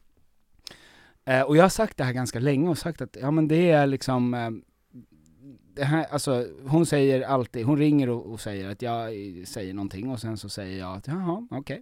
Eh, 1.26 1.42
och 1.42 1.58
jag 1.58 1.64
har 1.64 1.70
sagt 1.70 1.98
det 1.98 2.04
här 2.04 2.14
ganska 2.14 2.40
länge 2.40 2.70
och 2.70 2.78
sagt 2.78 3.02
att, 3.02 3.18
ja 3.22 3.32
men 3.32 3.48
det 3.48 3.72
är 3.72 3.88
liksom, 3.88 4.34
eh, 4.34 4.50
det 5.76 5.84
här, 5.84 6.06
alltså 6.12 6.46
hon 6.68 6.86
säger 6.86 7.22
alltid, 7.22 7.66
hon 7.66 7.78
ringer 7.78 8.10
och, 8.10 8.26
och 8.26 8.42
säger 8.42 8.70
att 8.70 8.82
jag 8.82 9.12
säger 9.48 9.74
någonting 9.74 10.10
och 10.10 10.20
sen 10.20 10.38
så 10.38 10.50
säger 10.50 10.80
jag 10.80 10.98
att 10.98 11.08
jaha, 11.08 11.48
okej. 11.52 11.82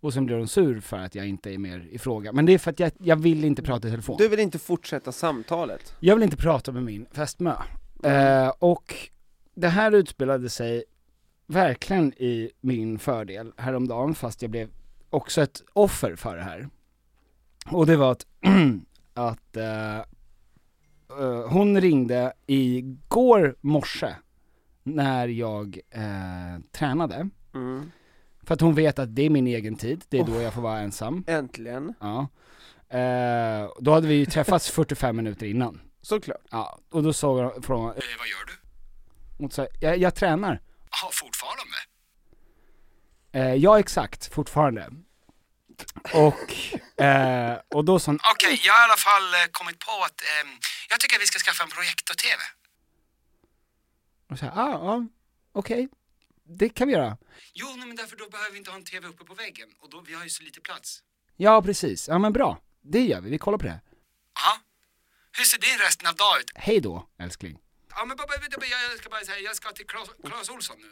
Och 0.00 0.12
sen 0.12 0.26
blir 0.26 0.36
hon 0.36 0.48
sur 0.48 0.80
för 0.80 0.98
att 0.98 1.14
jag 1.14 1.28
inte 1.28 1.54
är 1.54 1.58
mer 1.58 1.88
i 1.90 1.98
fråga. 1.98 2.32
Men 2.32 2.46
det 2.46 2.52
är 2.52 2.58
för 2.58 2.70
att 2.70 2.80
jag, 2.80 2.92
jag 2.98 3.16
vill 3.16 3.44
inte 3.44 3.62
prata 3.62 3.88
i 3.88 3.90
telefon. 3.90 4.16
Du 4.18 4.28
vill 4.28 4.40
inte 4.40 4.58
fortsätta 4.58 5.12
samtalet? 5.12 5.94
Jag 6.00 6.14
vill 6.14 6.22
inte 6.22 6.36
prata 6.36 6.72
med 6.72 6.82
min 6.82 7.06
fästmö. 7.12 7.54
Eh, 8.04 8.48
och 8.58 9.10
det 9.54 9.68
här 9.68 9.92
utspelade 9.92 10.48
sig 10.48 10.84
verkligen 11.46 12.12
i 12.12 12.50
min 12.60 12.98
fördel 12.98 13.52
häromdagen, 13.56 14.14
fast 14.14 14.42
jag 14.42 14.50
blev 14.50 14.70
också 15.10 15.42
ett 15.42 15.62
offer 15.72 16.16
för 16.16 16.36
det 16.36 16.42
här. 16.42 16.68
Och 17.70 17.86
det 17.86 17.96
var 17.96 18.12
att, 18.12 18.26
att 19.14 19.56
eh, 19.56 20.00
hon 21.48 21.80
ringde 21.80 22.32
igår 22.46 23.56
morse 23.60 24.14
när 24.82 25.28
jag 25.28 25.80
eh, 25.90 26.62
tränade. 26.72 27.28
Mm. 27.54 27.90
För 28.42 28.54
att 28.54 28.60
hon 28.60 28.74
vet 28.74 28.98
att 28.98 29.14
det 29.14 29.22
är 29.22 29.30
min 29.30 29.46
egen 29.46 29.76
tid, 29.76 30.04
det 30.08 30.18
är 30.18 30.24
då 30.24 30.40
jag 30.40 30.54
får 30.54 30.62
vara 30.62 30.78
ensam. 30.78 31.24
Äntligen. 31.26 31.94
Ja. 32.00 32.28
Eh, 32.98 33.70
då 33.80 33.92
hade 33.92 34.08
vi 34.08 34.14
ju 34.14 34.26
träffats 34.26 34.70
45 34.70 35.16
minuter 35.16 35.46
innan. 35.46 35.80
Såklart. 36.02 36.40
Ja, 36.50 36.78
och 36.90 37.02
då 37.02 37.12
såg 37.12 37.38
hon 37.38 37.62
från 37.62 37.80
eh, 37.80 37.94
vad 38.18 38.28
gör 38.28 38.46
du? 38.46 38.59
Och 39.44 39.52
så, 39.52 39.68
jag, 39.80 39.98
jag 39.98 40.14
tränar. 40.14 40.60
Jaha, 40.90 41.10
fortfarande? 41.12 41.76
Eh, 43.32 43.54
ja, 43.54 43.78
exakt, 43.78 44.34
fortfarande. 44.34 44.90
Och, 46.14 46.54
eh, 47.04 47.58
och 47.68 47.84
då 47.84 47.98
hon, 48.06 48.18
Okej, 48.32 48.60
jag 48.64 48.72
har 48.72 48.80
i 48.80 48.84
alla 48.84 48.96
fall 48.96 49.34
eh, 49.34 49.46
kommit 49.52 49.78
på 49.78 49.92
att 50.04 50.22
ehm, 50.22 50.58
jag 50.90 51.00
tycker 51.00 51.16
att 51.16 51.22
vi 51.22 51.26
ska 51.26 51.38
skaffa 51.38 51.64
en 51.64 51.70
projektor-TV. 51.70 52.40
och 54.30 54.38
så 54.38 54.44
här, 54.44 54.52
ah, 54.56 54.70
ja, 54.70 55.06
okej, 55.52 55.88
det 56.58 56.68
kan 56.68 56.88
vi 56.88 56.94
göra. 56.94 57.18
Jo, 57.52 57.66
nej, 57.76 57.86
men 57.86 57.96
därför 57.96 58.16
då 58.16 58.28
behöver 58.28 58.50
vi 58.50 58.58
inte 58.58 58.70
ha 58.70 58.78
en 58.78 58.84
TV 58.84 59.08
uppe 59.08 59.24
på 59.24 59.34
väggen 59.34 59.68
och 59.80 59.90
då, 59.90 60.00
vi 60.00 60.14
har 60.14 60.24
ju 60.24 60.30
så 60.30 60.42
lite 60.42 60.60
plats. 60.60 61.02
Ja, 61.36 61.62
precis. 61.62 62.08
Ja 62.08 62.18
men 62.18 62.32
bra. 62.32 62.58
Det 62.82 63.00
gör 63.00 63.20
vi, 63.20 63.30
vi 63.30 63.38
kollar 63.38 63.58
på 63.58 63.64
det. 63.64 63.80
Jaha. 64.34 64.58
Hur 65.32 65.44
ser 65.44 65.58
din 65.58 65.78
resten 65.78 66.08
av 66.08 66.14
dagen 66.14 66.40
ut? 66.40 66.50
Hej 66.54 66.80
då, 66.80 67.06
älskling. 67.18 67.58
Ja, 67.96 68.04
men 68.04 68.16
jag 68.70 68.98
ska 68.98 69.10
bara 69.10 69.20
säga, 69.20 69.38
jag 69.38 69.56
ska 69.56 69.70
till 69.70 69.86
Clas, 69.86 70.08
Clas 70.24 70.50
Olsson 70.50 70.76
nu. 70.78 70.86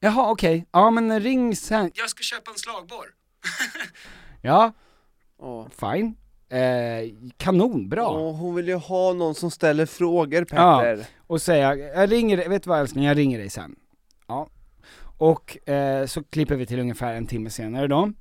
Jaha, 0.00 0.30
okej. 0.30 0.66
Ja 0.72 0.90
men 0.90 1.20
ring 1.20 1.56
sen. 1.56 1.90
Jag 1.94 2.10
ska 2.10 2.22
köpa 2.22 2.50
en 2.50 2.58
slagborr. 2.58 3.14
Ja, 4.42 4.72
Åh. 5.38 5.68
fine. 5.68 6.16
Eh, 6.48 7.14
kanon, 7.36 7.88
bra. 7.88 8.08
Åh, 8.10 8.36
hon 8.36 8.54
vill 8.54 8.68
ju 8.68 8.74
ha 8.74 9.12
någon 9.12 9.34
som 9.34 9.50
ställer 9.50 9.86
frågor 9.86 10.46
Ja. 10.50 10.80
Petter. 10.82 11.06
Och 11.26 11.42
säga, 11.42 11.76
jag 11.76 12.12
ringer 12.12 12.36
dig, 12.36 12.48
vet 12.48 12.62
du 12.62 12.68
vad 12.70 12.80
älskling, 12.80 13.04
jag 13.04 13.16
ringer 13.16 13.38
dig 13.38 13.50
sen. 13.50 13.76
Ja. 14.26 14.48
Och 15.18 15.68
eh, 15.68 16.06
så 16.06 16.24
klipper 16.24 16.56
vi 16.56 16.66
till 16.66 16.78
ungefär 16.78 17.14
en 17.14 17.26
timme 17.26 17.50
senare 17.50 17.86
då. 17.86 18.12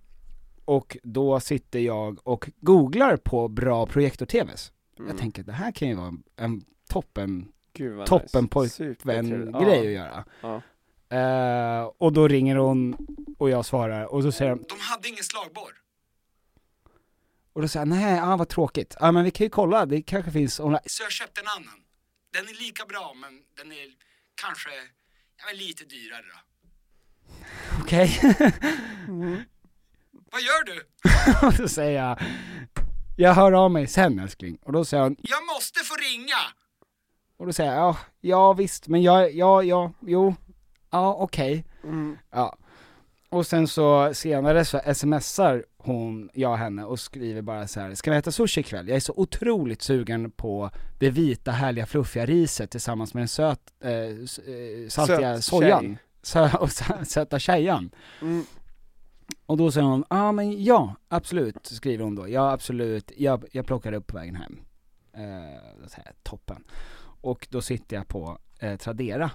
Och 0.65 0.97
då 1.03 1.39
sitter 1.39 1.79
jag 1.79 2.19
och 2.27 2.49
googlar 2.61 3.17
på 3.17 3.47
bra 3.47 3.85
projektor-tvs. 3.85 4.71
Jag 5.07 5.17
tänker 5.17 5.41
att 5.41 5.45
det 5.47 5.53
här 5.53 5.71
kan 5.71 5.87
ju 5.87 5.95
vara 5.95 6.13
en 6.35 6.65
toppen, 6.89 7.51
Gud 7.73 8.05
toppen 8.05 8.43
nice. 8.43 8.47
pojkvän 8.51 9.51
grej 9.51 9.75
Ja. 9.75 9.79
att 9.79 9.85
göra. 9.85 10.25
Ja. 10.41 10.61
Eh, 11.17 11.91
och 11.97 12.13
då 12.13 12.27
ringer 12.27 12.55
hon 12.55 13.07
och 13.37 13.49
jag 13.49 13.65
svarar 13.65 14.05
och 14.05 14.23
så 14.23 14.31
säger 14.31 14.51
hon, 14.51 14.65
De 14.69 14.79
hade 14.79 15.07
ingen 15.09 15.23
slagborr. 15.23 15.73
och 17.53 17.61
då 17.61 17.67
säger 17.67 17.85
jag, 17.85 17.95
nej, 17.95 18.19
ah, 18.21 18.35
vad 18.37 18.49
tråkigt. 18.49 18.95
Ja 18.99 19.11
men 19.11 19.23
vi 19.23 19.31
kan 19.31 19.45
ju 19.45 19.49
kolla, 19.49 19.85
det 19.85 20.01
kanske 20.01 20.31
finns 20.31 20.59
online. 20.59 20.79
Så 20.85 21.03
jag 21.03 21.11
köpte 21.11 21.41
en 21.41 21.47
annan. 21.47 21.79
Den 22.33 22.47
är 22.47 22.53
lika 22.63 22.85
bra, 22.85 23.13
men 23.21 23.41
den 23.57 23.71
är 23.71 23.87
kanske 24.35 24.69
ja, 25.37 25.53
lite 25.57 25.85
dyrare 25.85 26.21
då. 26.33 26.39
Okej. 27.81 28.19
Vad 30.31 30.41
gör 30.41 30.63
du? 30.65 30.83
och 31.47 31.53
så 31.53 31.67
säger 31.67 32.03
jag, 32.03 32.19
jag 33.17 33.33
hör 33.33 33.51
av 33.51 33.71
mig 33.71 33.87
sen 33.87 34.19
älskling. 34.19 34.57
Och 34.61 34.73
då 34.73 34.85
säger 34.85 35.03
hon, 35.03 35.15
Jag 35.19 35.45
måste 35.45 35.79
få 35.79 35.95
ringa! 35.95 36.35
Och 37.43 37.47
då 37.47 37.53
säger 37.53 37.73
jag, 37.75 37.81
ja, 37.81 37.97
ja 38.21 38.53
visst, 38.53 38.87
men 38.87 39.01
jag, 39.01 39.33
ja, 39.33 39.63
ja, 39.63 39.91
jo, 39.99 40.35
ja 40.91 41.13
okej. 41.19 41.65
Ja. 42.31 42.55
Och 43.29 43.47
sen 43.47 43.67
så 43.67 44.13
senare 44.13 44.65
så 44.65 44.81
smsar 44.93 45.65
hon, 45.77 46.29
jag 46.33 46.55
henne 46.55 46.83
och 46.85 46.99
skriver 46.99 47.41
bara 47.41 47.67
så 47.67 47.79
här: 47.79 47.95
ska 47.95 48.11
vi 48.11 48.17
äta 48.17 48.31
sushi 48.31 48.61
ikväll? 48.61 48.87
Jag 48.87 48.95
är 48.95 48.99
så 48.99 49.13
otroligt 49.17 49.81
sugen 49.81 50.31
på 50.31 50.69
det 50.99 51.09
vita 51.09 51.51
härliga 51.51 51.85
fluffiga 51.85 52.25
riset 52.25 52.71
tillsammans 52.71 53.13
med 53.13 53.21
den 53.21 53.27
söt, 53.27 53.73
eh, 53.83 53.91
eh, 53.91 54.87
saltiga 54.89 55.35
Söt 55.35 55.43
sojan. 55.43 55.81
tjej. 55.81 55.97
Sö- 56.23 56.55
och 56.59 56.69
sö- 56.69 57.03
söta 57.03 57.39
tjejan. 57.39 57.91
Mm. 58.21 58.43
Och 59.45 59.57
då 59.57 59.71
säger 59.71 59.87
hon, 59.87 60.05
ja 60.09 60.21
ah, 60.21 60.31
men 60.31 60.63
ja, 60.63 60.95
absolut, 61.07 61.65
skriver 61.65 62.03
hon 62.03 62.15
då. 62.15 62.29
Ja 62.29 62.51
absolut, 62.51 63.11
jag, 63.17 63.45
jag 63.51 63.65
plockar 63.65 63.93
upp 63.93 64.07
på 64.07 64.17
vägen 64.17 64.35
hem. 64.35 64.59
Då 65.81 65.89
säger 65.89 66.05
jag, 66.05 66.23
toppen. 66.23 66.63
Och 67.23 67.47
då 67.51 67.61
sitter 67.61 67.95
jag 67.95 68.07
på 68.07 68.37
eh, 68.59 68.75
Tradera. 68.77 69.31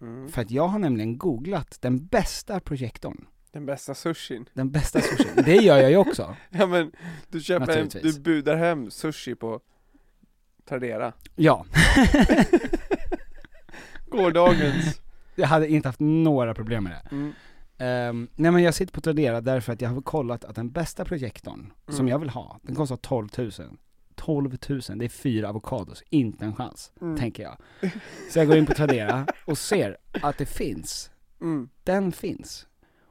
Mm. 0.00 0.28
För 0.28 0.42
att 0.42 0.50
jag 0.50 0.68
har 0.68 0.78
nämligen 0.78 1.18
googlat 1.18 1.78
den 1.80 2.06
bästa 2.06 2.60
projektorn. 2.60 3.26
Den 3.52 3.66
bästa 3.66 3.94
sushin. 3.94 4.48
Den 4.54 4.70
bästa 4.70 5.00
sushin. 5.00 5.32
Det 5.44 5.54
gör 5.56 5.76
jag 5.78 5.90
ju 5.90 5.96
också. 5.96 6.36
Ja 6.50 6.66
men, 6.66 6.92
du 7.28 7.40
köper 7.40 7.66
Naturligtvis. 7.66 8.16
du 8.16 8.20
budar 8.22 8.56
hem 8.56 8.90
sushi 8.90 9.34
på 9.34 9.60
Tradera. 10.68 11.12
Ja. 11.36 11.66
Gårdagens. 14.10 15.00
Jag 15.34 15.48
hade 15.48 15.68
inte 15.68 15.88
haft 15.88 16.00
några 16.00 16.54
problem 16.54 16.84
med 16.84 16.92
det. 16.92 17.08
Mm. 17.16 17.32
Ehm, 17.78 18.28
nej 18.36 18.50
men 18.50 18.62
jag 18.62 18.74
sitter 18.74 18.92
på 18.92 19.00
Tradera 19.00 19.40
därför 19.40 19.72
att 19.72 19.80
jag 19.80 19.90
har 19.90 20.00
kollat 20.02 20.44
att 20.44 20.56
den 20.56 20.70
bästa 20.70 21.04
projektorn, 21.04 21.72
som 21.86 21.94
Mm. 21.94 22.08
jag 22.08 22.18
vill 22.18 22.30
ha, 22.30 22.58
den 22.62 22.74
kostar 22.74 22.96
12 22.96 23.28
000. 23.38 23.50
12 24.18 24.56
000, 24.68 24.80
det 24.98 25.04
är 25.04 25.08
fyra 25.08 25.48
avokados, 25.48 26.02
inte 26.10 26.44
en 26.44 26.54
chans, 26.54 26.92
Mm. 27.00 27.16
tänker 27.16 27.42
jag. 27.42 27.56
Så 28.30 28.38
jag 28.38 28.46
går 28.48 28.56
in 28.56 28.66
på 28.66 28.74
Tradera 28.74 29.26
och 29.44 29.58
ser 29.58 29.96
att 30.22 30.38
det 30.38 30.46
finns, 30.46 31.10
Mm. 31.40 31.68
den 31.84 32.12
finns. 32.12 32.66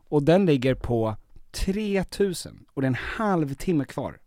Och 0.09 0.23
den 0.23 0.45
ligger 0.45 0.75
på 0.75 1.15
3000 1.51 2.65
och 2.73 2.81
det 2.81 2.85
är 2.85 2.89
en 2.89 2.95
halvtimme 2.95 3.85
kvar 3.85 4.17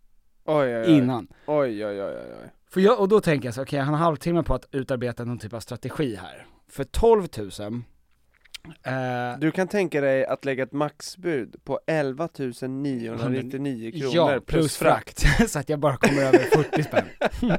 Oj 0.45 0.77
oj 0.77 0.77
oj. 0.87 0.97
innan. 0.99 1.27
Oj 1.47 1.87
oj 1.87 2.03
oj 2.03 2.17
oj. 2.17 2.51
För 2.71 2.81
jag, 2.81 3.01
och 3.01 3.09
då 3.09 3.21
tänker 3.21 3.49
jag 3.49 3.55
så, 3.55 3.63
okej 3.63 3.79
han 3.79 3.89
har 3.89 3.95
en 3.97 4.03
halvtimme 4.05 4.43
på 4.43 4.55
att 4.55 4.67
utarbeta 4.71 5.25
någon 5.25 5.39
typ 5.39 5.53
av 5.53 5.61
strategi 5.61 6.15
här. 6.17 6.47
För 6.69 6.85
12 6.85 7.27
000, 7.61 7.83
eh, 8.83 9.39
Du 9.39 9.51
kan 9.51 9.69
tänka 9.69 10.01
dig 10.01 10.27
att 10.27 10.45
lägga 10.45 10.63
ett 10.63 10.73
maxbud 10.73 11.65
på 11.65 11.81
11 11.87 12.29
999 12.69 13.91
kronor 13.91 14.15
Ja, 14.15 14.41
plus 14.47 14.77
frakt. 14.77 15.25
så 15.51 15.59
att 15.59 15.69
jag 15.69 15.79
bara 15.79 15.97
kommer 15.97 16.23
över 16.23 16.39
40 16.39 16.83
spänn. 16.83 17.07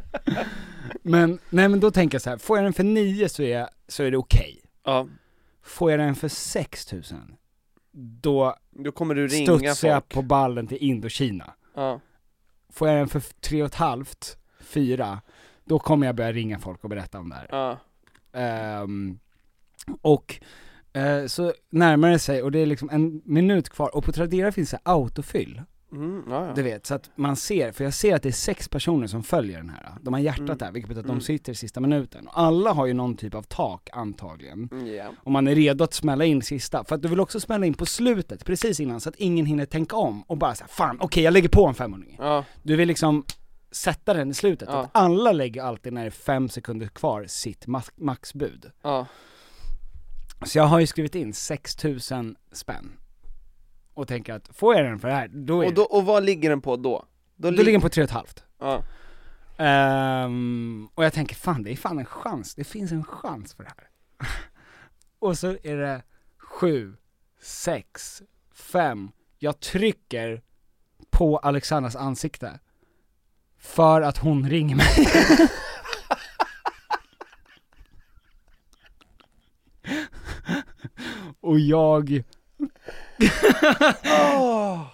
men, 1.02 1.40
nej 1.50 1.70
men 1.70 1.80
då 1.80 1.92
tänker 1.92 2.16
jag 2.16 2.22
så 2.22 2.30
här, 2.30 2.38
får 2.38 2.58
jag 2.58 2.66
den 2.66 2.74
för 2.74 2.84
9 2.84 3.30
så 3.30 3.44
är, 3.44 3.68
så 3.88 4.04
är 4.04 4.12
det 4.12 4.18
okej. 4.18 4.62
Ja, 4.86 5.08
Får 5.64 5.92
jag 5.92 6.00
den 6.00 6.16
för 6.16 6.28
6000, 6.28 7.36
då 8.22 8.56
då 8.72 8.92
kommer 8.92 9.16
du 9.16 9.28
ringa 9.28 9.58
studsar 9.58 9.88
jag 9.90 10.10
på 10.10 10.22
ballen 10.22 10.68
till 10.68 10.78
Indokina. 10.78 11.54
Ja. 11.76 12.00
Får 12.70 12.88
jag 12.88 12.98
den 12.98 13.08
för 13.08 13.20
3,5, 13.20 14.36
4, 14.60 15.22
då 15.66 15.80
kommer 15.80 16.06
jag 16.06 16.16
börja 16.16 16.32
ringa 16.32 16.60
folk 16.60 16.84
och 16.84 16.90
berätta 16.90 17.20
om 17.20 17.30
det 17.30 17.36
här. 17.36 17.48
Ja. 17.52 17.78
Ehm, 18.40 19.20
och 20.02 20.42
eh, 20.94 21.26
så 21.28 21.54
närmar 21.70 22.10
det 22.10 22.20
sig, 22.20 22.44
och 22.44 22.52
det 22.52 22.60
är 22.60 22.66
liksom 22.66 22.90
en 22.90 23.22
minut 23.26 23.70
kvar, 23.70 23.96
och 23.96 24.04
på 24.04 24.12
Tradera 24.12 24.52
finns 24.52 24.72
det 24.72 24.80
autofyll. 24.84 25.62
Mm, 25.94 26.24
ja, 26.30 26.48
ja. 26.48 26.54
Du 26.56 26.62
vet, 26.62 26.86
så 26.86 26.96
att 26.96 27.10
man 27.16 27.36
ser, 27.36 27.72
för 27.72 27.84
jag 27.84 27.94
ser 27.94 28.16
att 28.16 28.24
det 28.24 28.30
är 28.30 28.34
sex 28.34 28.68
personer 28.70 29.08
som 29.08 29.24
följer 29.24 29.58
den 29.58 29.70
här. 29.70 29.90
De 30.02 30.14
har 30.14 30.22
hjärtat 30.22 30.40
Mm. 30.42 30.58
där, 30.58 30.72
vilket 30.72 30.88
betyder 30.90 31.02
att 31.02 31.06
Mm. 31.06 31.18
de 31.20 31.24
sitter 31.26 31.52
i 31.52 31.56
sista 31.56 31.80
minuten. 31.80 32.28
Och 32.28 32.40
alla 32.40 32.72
har 32.74 32.86
ju 32.86 32.94
någon 32.94 33.16
typ 33.18 33.36
av 33.36 33.44
tak, 33.44 33.90
antagligen. 33.94 34.70
Mm, 34.72 34.88
Ja. 34.88 35.06
Och 35.24 35.32
man 35.32 35.48
är 35.48 35.56
redo 35.56 35.84
att 35.84 35.94
smälla 35.94 36.26
in 36.26 36.42
sista, 36.42 36.84
för 36.84 36.96
att 36.96 37.02
du 37.02 37.08
vill 37.08 37.20
också 37.20 37.40
smälla 37.40 37.66
in 37.66 37.74
på 37.74 37.86
slutet, 37.86 38.46
precis 38.46 38.80
innan, 38.80 39.00
så 39.02 39.10
att 39.10 39.16
ingen 39.16 39.46
hinner 39.46 39.66
tänka 39.66 39.96
om 39.96 40.24
och 40.28 40.38
bara 40.38 40.56
säga 40.56 40.68
fan, 40.68 40.98
okej 41.02 41.24
jag 41.24 41.34
lägger 41.34 41.50
på 41.50 41.68
en 41.68 41.74
500 41.74 42.08
Ja. 42.20 42.46
Du 42.64 42.76
vill 42.76 42.88
liksom 42.88 43.24
sätta 43.72 44.14
den 44.14 44.32
i 44.32 44.34
slutet, 44.34 44.70
att 44.70 44.90
alla 44.92 45.32
lägger 45.32 45.64
alltid 45.64 45.94
när 45.94 46.02
det 46.02 46.08
är 46.08 46.12
fem 46.12 46.50
sekunder 46.50 46.88
kvar 46.88 47.26
sitt 47.28 47.68
max- 47.68 47.92
maxbud. 47.98 48.66
Så 50.46 50.58
jag 50.58 50.64
har 50.64 50.80
ju 50.80 50.88
skrivit 50.88 51.16
in 51.16 51.34
6000 51.34 52.36
spänn. 52.52 52.92
Och 53.94 54.08
tänker 54.08 54.34
att, 54.34 54.50
får 54.54 54.76
jag 54.76 54.86
den 54.86 55.00
för 55.00 55.08
det 55.08 55.14
här, 55.14 55.28
då 55.28 55.62
är 55.62 55.68
Och, 55.68 55.74
då, 55.74 55.84
och 55.84 56.06
vad 56.06 56.24
ligger 56.24 56.50
den 56.50 56.62
på 56.62 56.76
då? 56.76 57.06
Då, 57.36 57.52
då 57.52 57.58
ligger 57.58 57.72
den 57.72 57.82
på 57.82 57.90
3,5. 57.90 58.26
Ja. 58.60 58.84
Ehm, 59.58 60.90
och 60.96 61.06
jag 61.06 61.14
tänker 61.14 61.36
fan 61.36 61.64
det 61.64 61.72
är 61.72 61.76
fan 61.76 62.00
en 62.00 62.06
chans, 62.06 62.56
det 62.56 62.64
finns 62.64 62.92
en 62.92 63.04
chans 63.04 63.54
för 63.54 63.64
det 63.64 63.70
här. 63.78 63.90
och 65.20 65.38
så 65.38 65.48
är 65.64 65.78
det 65.78 66.02
sju, 66.38 66.96
sex, 67.42 68.22
fem, 68.54 69.12
jag 69.40 69.60
trycker 69.60 70.42
på 71.10 71.38
Alexandras 71.38 71.96
ansikte. 71.96 72.60
För 73.58 74.02
att 74.02 74.18
hon 74.18 74.50
ringer 74.50 74.76
mig. 74.76 75.08
och 81.42 81.60
jag... 81.60 82.24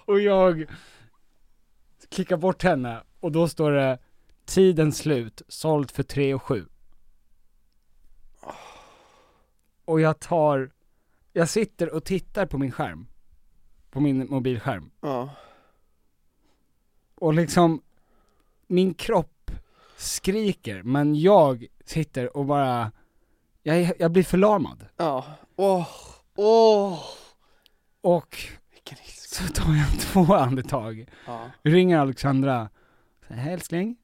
och 0.05 0.19
jag 0.21 0.65
klickar 2.10 2.38
bort 2.38 2.63
henne 2.63 3.03
och 3.19 3.31
då 3.31 3.47
står 3.47 3.71
det 3.71 3.99
Tiden 4.45 4.91
slut, 4.91 5.41
såld 5.47 5.91
för 5.91 6.03
3 6.03 6.33
och 6.33 6.43
7 6.43 6.65
Och 9.86 10.01
jag 10.01 10.19
tar, 10.19 10.71
jag 11.33 11.49
sitter 11.49 11.93
och 11.93 12.03
tittar 12.05 12.45
på 12.45 12.57
min 12.57 12.71
skärm 12.71 13.07
På 13.89 13.99
min 13.99 14.29
mobilskärm 14.29 14.91
Ja. 15.01 15.29
och 17.15 17.33
liksom 17.33 17.81
Min 18.67 18.93
kropp 18.93 19.51
skriker 19.97 20.83
men 20.83 21.15
jag 21.15 21.65
sitter 21.86 22.38
och 22.38 22.45
bara 22.45 22.91
Jag, 23.63 23.91
jag 23.99 24.12
blir 24.12 24.23
förlamad 24.23 24.86
Ja. 24.97 25.25
Åh. 25.55 25.88
Åh. 26.38 27.04
och 28.02 28.38
Vilken 28.73 28.97
ilska. 29.06 29.36
så 29.45 29.54
tar 29.54 29.73
jag 29.73 30.00
två 30.28 30.36
andetag 30.36 31.06
Ja. 31.26 31.52
Ringer 31.63 32.00
Alexandra 32.00 32.69
Säger, 33.28 33.41
Hej 33.41 33.54
älskling 33.54 33.97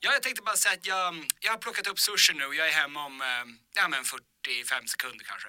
Ja, 0.00 0.12
jag 0.12 0.22
tänkte 0.22 0.42
bara 0.42 0.56
säga 0.56 0.72
att 0.74 0.86
jag, 0.86 1.14
jag 1.40 1.52
har 1.52 1.58
plockat 1.58 1.86
upp 1.86 1.98
sushi 1.98 2.32
nu. 2.34 2.44
Jag 2.56 2.68
är 2.68 2.72
hemma 2.72 3.06
om 3.06 3.20
eh, 3.20 3.26
ja, 3.74 3.88
men 3.88 4.04
45 4.04 4.86
sekunder 4.86 5.24
kanske. 5.24 5.48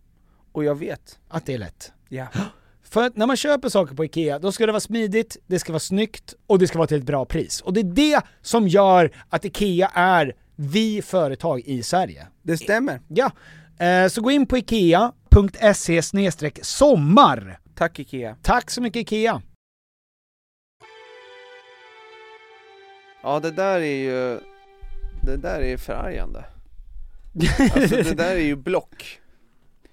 Och 0.51 0.63
jag 0.63 0.75
vet. 0.75 1.19
Att 1.27 1.45
det 1.45 1.53
är 1.53 1.57
lätt. 1.57 1.91
Ja. 2.09 2.27
För 2.83 3.03
att 3.03 3.17
när 3.17 3.27
man 3.27 3.35
köper 3.37 3.69
saker 3.69 3.95
på 3.95 4.05
IKEA, 4.05 4.39
då 4.39 4.51
ska 4.51 4.65
det 4.65 4.71
vara 4.71 4.79
smidigt, 4.79 5.37
det 5.47 5.59
ska 5.59 5.71
vara 5.71 5.79
snyggt 5.79 6.33
och 6.47 6.59
det 6.59 6.67
ska 6.67 6.77
vara 6.77 6.87
till 6.87 6.97
ett 6.97 7.03
bra 7.03 7.25
pris. 7.25 7.61
Och 7.61 7.73
det 7.73 7.79
är 7.79 7.83
det 7.83 8.21
som 8.41 8.67
gör 8.67 9.11
att 9.29 9.45
IKEA 9.45 9.91
är 9.93 10.35
vi 10.55 11.01
företag 11.01 11.61
i 11.65 11.83
Sverige. 11.83 12.27
Det 12.41 12.57
stämmer. 12.57 13.01
Ja, 13.07 13.31
eh, 13.85 14.07
så 14.07 14.21
gå 14.21 14.31
in 14.31 14.45
på 14.45 14.57
ikea.se 14.57 16.01
sommar. 16.61 17.59
Tack 17.75 17.99
IKEA. 17.99 18.35
Tack 18.41 18.71
så 18.71 18.81
mycket 18.81 18.99
IKEA. 19.01 19.41
Ja 23.23 23.39
det 23.39 23.51
där 23.51 23.79
är 23.79 23.95
ju, 23.95 24.39
det 25.25 25.37
där 25.37 25.61
är 25.61 25.77
förargande. 25.77 26.45
Alltså 27.75 27.95
det 27.95 28.13
där 28.13 28.35
är 28.35 28.45
ju 28.45 28.55
block. 28.55 29.20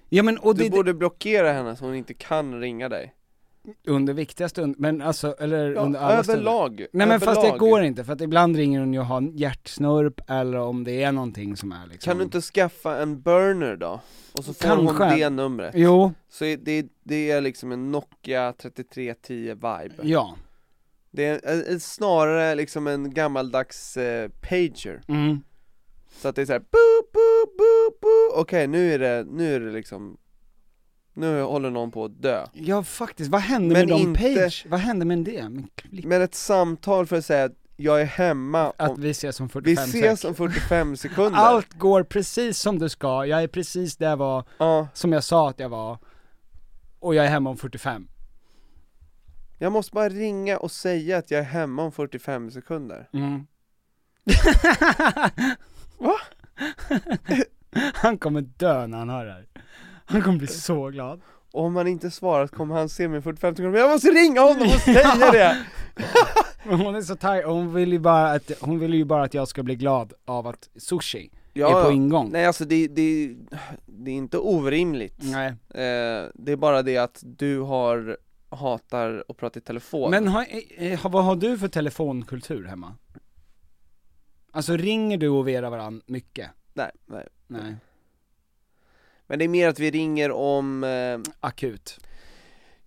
Ja 0.08 0.22
men 0.22 0.38
och 0.38 0.54
Du 0.56 0.64
det, 0.64 0.70
borde 0.70 0.94
blockera 0.94 1.52
henne 1.52 1.76
så 1.76 1.84
hon 1.84 1.94
inte 1.94 2.14
kan 2.14 2.60
ringa 2.60 2.88
dig. 2.88 3.14
under 3.86 4.12
viktiga 4.14 4.48
stund, 4.48 4.74
men 4.78 5.02
alltså, 5.02 5.34
eller 5.38 5.72
Ja, 5.72 5.80
under 5.80 6.00
alla 6.00 6.22
stunder. 6.22 6.40
överlag. 6.40 6.86
Nej 6.92 7.06
men 7.06 7.20
fast 7.20 7.40
det 7.40 7.48
överlag. 7.48 7.58
går 7.70 7.82
inte, 7.82 8.04
för 8.04 8.12
att 8.12 8.20
ibland 8.20 8.56
ringer 8.56 8.80
hon 8.80 8.92
ju 8.94 9.00
och 9.00 9.06
har 9.06 9.16
en 9.16 9.36
hjärtsnurp, 9.36 10.20
eller 10.30 10.58
om 10.58 10.84
det 10.84 11.02
är 11.02 11.12
någonting 11.12 11.56
som 11.56 11.72
är 11.72 11.86
liksom... 11.86 12.10
Kan 12.10 12.18
du 12.18 12.24
inte 12.24 12.40
skaffa 12.40 12.96
en 13.02 13.20
burner 13.20 13.76
då? 13.76 14.00
Och 14.32 14.44
så 14.44 14.54
får 14.54 14.68
hon 14.76 14.86
Kanske. 14.86 15.16
det 15.16 15.30
numret. 15.30 15.74
Jo, 15.76 16.12
Så 16.28 16.44
det, 16.44 16.86
det 17.04 17.30
är 17.30 17.40
liksom 17.40 17.72
en 17.72 17.92
Nokia 17.92 18.52
3310 18.52 19.54
vibe. 19.54 19.94
ja. 20.02 20.34
Det 21.10 21.24
är 21.24 21.40
eh, 21.68 21.72
eh, 21.74 21.78
snarare 21.78 22.54
liksom 22.54 22.86
en 22.86 23.14
gammaldags 23.14 23.96
eh, 23.96 24.28
pager. 24.40 25.00
Mm. 25.08 25.40
Så 26.18 26.28
att 26.28 26.36
det 26.36 26.42
är 26.42 26.46
såhär 26.46 26.58
boop, 26.60 27.12
boop, 27.12 27.56
boop, 27.58 28.00
boop. 28.00 28.32
Okej 28.40 28.66
nu 28.66 28.94
är 28.94 28.98
det, 28.98 29.24
nu 29.30 29.54
är 29.54 29.60
det 29.60 29.70
liksom 29.72 30.16
Nu 31.14 31.42
håller 31.42 31.70
någon 31.70 31.90
på 31.90 32.04
att 32.04 32.22
dö. 32.22 32.46
Ja 32.52 32.82
faktiskt, 32.82 33.30
vad 33.30 33.40
hände 33.40 33.72
Men 33.74 33.86
med 33.88 33.96
de 33.96 34.02
inte- 34.02 34.20
page? 34.20 34.66
Vad 34.68 34.80
hände 34.80 35.04
med 35.04 35.18
det? 35.18 35.48
Med? 35.48 35.68
Men 36.04 36.22
ett 36.22 36.34
samtal 36.34 37.06
för 37.06 37.16
att 37.18 37.24
säga 37.24 37.44
att 37.44 37.52
jag 37.76 38.00
är 38.00 38.04
hemma 38.04 38.72
Att 38.76 38.90
om, 38.90 39.00
vi 39.00 39.10
ses 39.10 39.40
om 39.40 39.46
vi 39.46 39.52
45 39.52 39.84
ses 39.84 40.20
sek. 40.20 40.28
om 40.28 40.34
45 40.34 40.96
sekunder. 41.06 41.38
Allt 41.38 41.72
går 41.74 42.02
precis 42.02 42.58
som 42.58 42.78
du 42.78 42.88
ska, 42.88 43.26
jag 43.26 43.42
är 43.42 43.48
precis 43.48 43.96
där 43.96 44.08
jag 44.08 44.16
var, 44.16 44.44
Ja, 44.58 44.88
som 44.94 45.12
jag 45.12 45.24
sa 45.24 45.48
att 45.50 45.58
jag 45.60 45.68
var, 45.68 45.98
och 46.98 47.14
jag 47.14 47.24
är 47.24 47.28
hemma 47.30 47.50
om 47.50 47.56
45. 47.56 48.08
jag 49.58 49.72
måste 49.72 49.94
bara 49.94 50.08
ringa 50.08 50.58
och 50.58 50.70
säga 50.70 51.18
att 51.18 51.30
jag 51.30 51.40
är 51.40 51.44
hemma 51.44 51.82
om 51.82 51.92
45 51.92 52.50
sekunder. 52.50 53.08
Mm. 53.12 53.46
Va? 55.98 56.14
Han 57.94 58.18
kommer 58.18 58.40
dö 58.40 58.86
när 58.86 58.98
han 58.98 59.08
hör 59.08 59.24
det 59.26 59.32
här. 59.32 59.46
Han 60.06 60.22
kommer 60.22 60.38
bli 60.38 60.46
så 60.46 60.88
glad. 60.88 61.20
Och 61.52 61.64
om 61.64 61.76
han 61.76 61.86
inte 61.86 62.10
svarar 62.10 62.46
kommer 62.46 62.74
han 62.74 62.88
se 62.88 63.08
mig 63.08 63.16
om 63.16 63.22
45 63.22 63.54
sekunder, 63.54 63.70
men 63.72 63.80
jag 63.80 63.90
måste 63.90 64.08
ringa 64.10 64.40
honom 64.40 64.62
och 64.62 64.80
säga 64.80 65.14
det! 65.32 65.64
Men 66.64 66.80
hon 66.80 66.94
är 66.94 67.02
så 67.02 67.16
tight, 67.16 67.44
hon 67.44 67.74
vill 67.74 67.92
ju 67.92 67.98
bara 67.98 68.30
att, 68.32 68.50
hon 68.60 68.78
vill 68.78 68.94
ju 68.94 69.04
bara 69.04 69.22
att 69.22 69.34
jag 69.34 69.48
ska 69.48 69.62
bli 69.62 69.74
glad 69.76 70.12
av 70.24 70.46
att 70.46 70.68
sushi 70.76 71.30
är 71.54 71.82
på 71.84 71.90
ingång. 71.92 72.28
Nej 72.32 72.46
alltså 72.46 72.64
det, 72.64 72.88
det, 72.88 73.34
det 73.86 74.10
är 74.10 74.14
inte 74.14 74.38
orimligt. 74.38 75.14
Nej. 75.18 75.46
Eh, 75.48 76.26
det 76.34 76.52
är 76.52 76.56
bara 76.56 76.82
det 76.82 76.96
att 76.98 77.18
du 77.22 77.60
har, 77.60 78.16
hatar 78.50 79.24
att 79.28 79.36
prata 79.36 79.58
i 79.58 79.62
telefon. 79.62 80.10
Men 80.10 80.28
har, 80.28 80.46
eh, 80.76 80.98
har- 81.00 81.10
vad 81.10 81.24
har 81.24 81.36
du 81.36 81.58
för 81.58 81.68
telefonkultur 81.68 82.64
hemma? 82.64 82.94
Alltså 84.58 84.76
ringer 84.76 85.18
du 85.18 85.28
och 85.28 85.48
Vera 85.48 85.70
varandra 85.70 86.02
mycket? 86.06 86.50
Nej, 86.74 86.90
nej. 87.06 87.26
Nej. 87.46 87.76
Men 89.26 89.38
det 89.38 89.44
är 89.44 89.48
mer 89.48 89.68
att 89.68 89.78
vi 89.78 89.90
ringer 89.90 90.30
om, 90.30 90.84
eh, 90.84 91.18
Akut. 91.40 91.98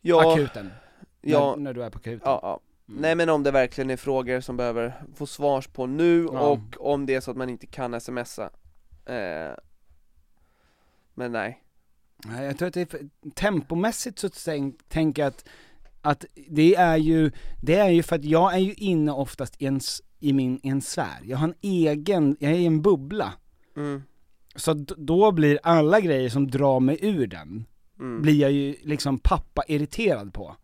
ja, 0.01 0.33
Akuten. 0.33 0.71
ja, 1.21 1.55
När, 1.55 1.63
när 1.63 1.73
du 1.73 1.83
är 1.83 1.89
på 1.89 1.97
akuten. 1.97 2.21
ja, 2.23 2.39
ja. 2.43 2.59
Mm. 2.89 3.01
Nej 3.01 3.15
men 3.15 3.29
om 3.29 3.43
det 3.43 3.51
verkligen 3.51 3.89
är 3.89 3.97
frågor 3.97 4.39
som 4.39 4.57
behöver 4.57 5.03
få 5.15 5.25
svars 5.27 5.67
på 5.67 5.85
nu 5.85 6.23
Ja. 6.33 6.39
och 6.39 6.91
om 6.93 7.05
det 7.05 7.15
är 7.15 7.21
så 7.21 7.31
att 7.31 7.37
man 7.37 7.49
inte 7.49 7.67
kan 7.67 8.01
smsa. 8.01 8.49
Eh, 9.05 9.53
men 11.13 11.31
nej. 11.31 11.63
Nej, 12.25 12.45
jag 12.45 12.57
tror 12.57 12.67
att 12.67 12.73
det 12.73 12.81
är 12.81 12.85
för, 12.85 13.09
tempomässigt 13.35 14.19
så 14.19 14.29
tänk, 14.29 14.89
tänker 14.89 15.21
jag 15.21 15.27
att, 15.27 15.45
att 16.01 16.25
det 16.49 16.75
är 16.75 16.97
ju, 16.97 17.31
det 17.61 17.75
är 17.75 17.89
ju 17.89 18.03
för 18.03 18.15
att 18.15 18.25
jag 18.25 18.53
är 18.53 18.59
ju 18.59 18.73
inne 18.73 19.11
oftast 19.11 19.61
i 19.61 19.65
en, 19.65 19.79
i 20.21 20.33
min, 20.33 20.59
i 20.63 20.69
en 20.69 20.81
sfär. 20.81 21.19
Jag 21.23 21.37
har 21.37 21.47
en 21.47 21.55
egen, 21.61 22.37
jag 22.39 22.51
är 22.51 22.55
i 22.55 22.65
en 22.65 22.81
bubbla. 22.81 23.33
Mm. 23.75 24.03
Så 24.55 24.73
då 24.97 25.31
blir 25.31 25.59
alla 25.63 25.99
grejer 25.99 26.29
som 26.29 26.47
drar 26.51 26.79
mig 26.79 26.97
ur 27.01 27.27
den, 27.27 27.65
Mm. 27.99 28.21
blir 28.21 28.35
jag 28.41 28.51
ju 28.51 28.75
liksom 28.81 29.17
pappa 29.19 29.63
irriterad 29.67 30.33
på. 30.33 30.55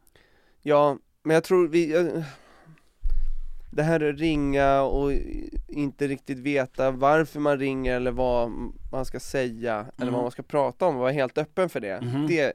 Ja, 0.62 0.98
men 1.24 1.34
jag 1.34 1.43
tror 1.43 1.67
vi 1.67 2.13
Det 3.72 3.84
här 3.84 4.10
att 4.10 4.20
ringa 4.20 4.82
och 4.82 5.12
inte 5.67 6.08
riktigt 6.08 6.38
veta 6.39 6.91
varför 6.91 7.39
man 7.39 7.60
ringer 7.60 7.96
eller 7.96 8.12
vad 8.12 8.52
man 8.91 9.06
ska 9.06 9.20
säga 9.20 9.76
eller 9.80 10.02
Mm. 10.08 10.13
vad 10.13 10.22
man 10.24 10.32
ska 10.32 10.43
prata 10.43 10.86
om, 10.86 10.96
vara 10.96 11.12
helt 11.12 11.38
öppen 11.38 11.70
för 11.70 11.80
det. 11.80 12.02
Mhm. 12.02 12.28
Det, 12.28 12.54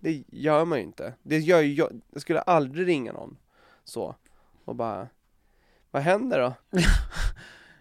det 0.00 0.24
gör 0.28 0.64
man 0.64 0.78
ju 0.78 0.84
inte. 0.84 1.14
Det 1.22 1.38
gör 1.38 1.60
ju 1.60 1.74
jag, 1.74 2.00
jag 2.12 2.22
skulle 2.22 2.40
aldrig 2.40 2.86
ringa 2.88 3.12
någon 3.12 3.36
så 3.84 4.14
och 4.64 4.76
bara 4.76 5.08
Vad 5.92 6.02
händer 6.02 6.40
då? 6.40 6.54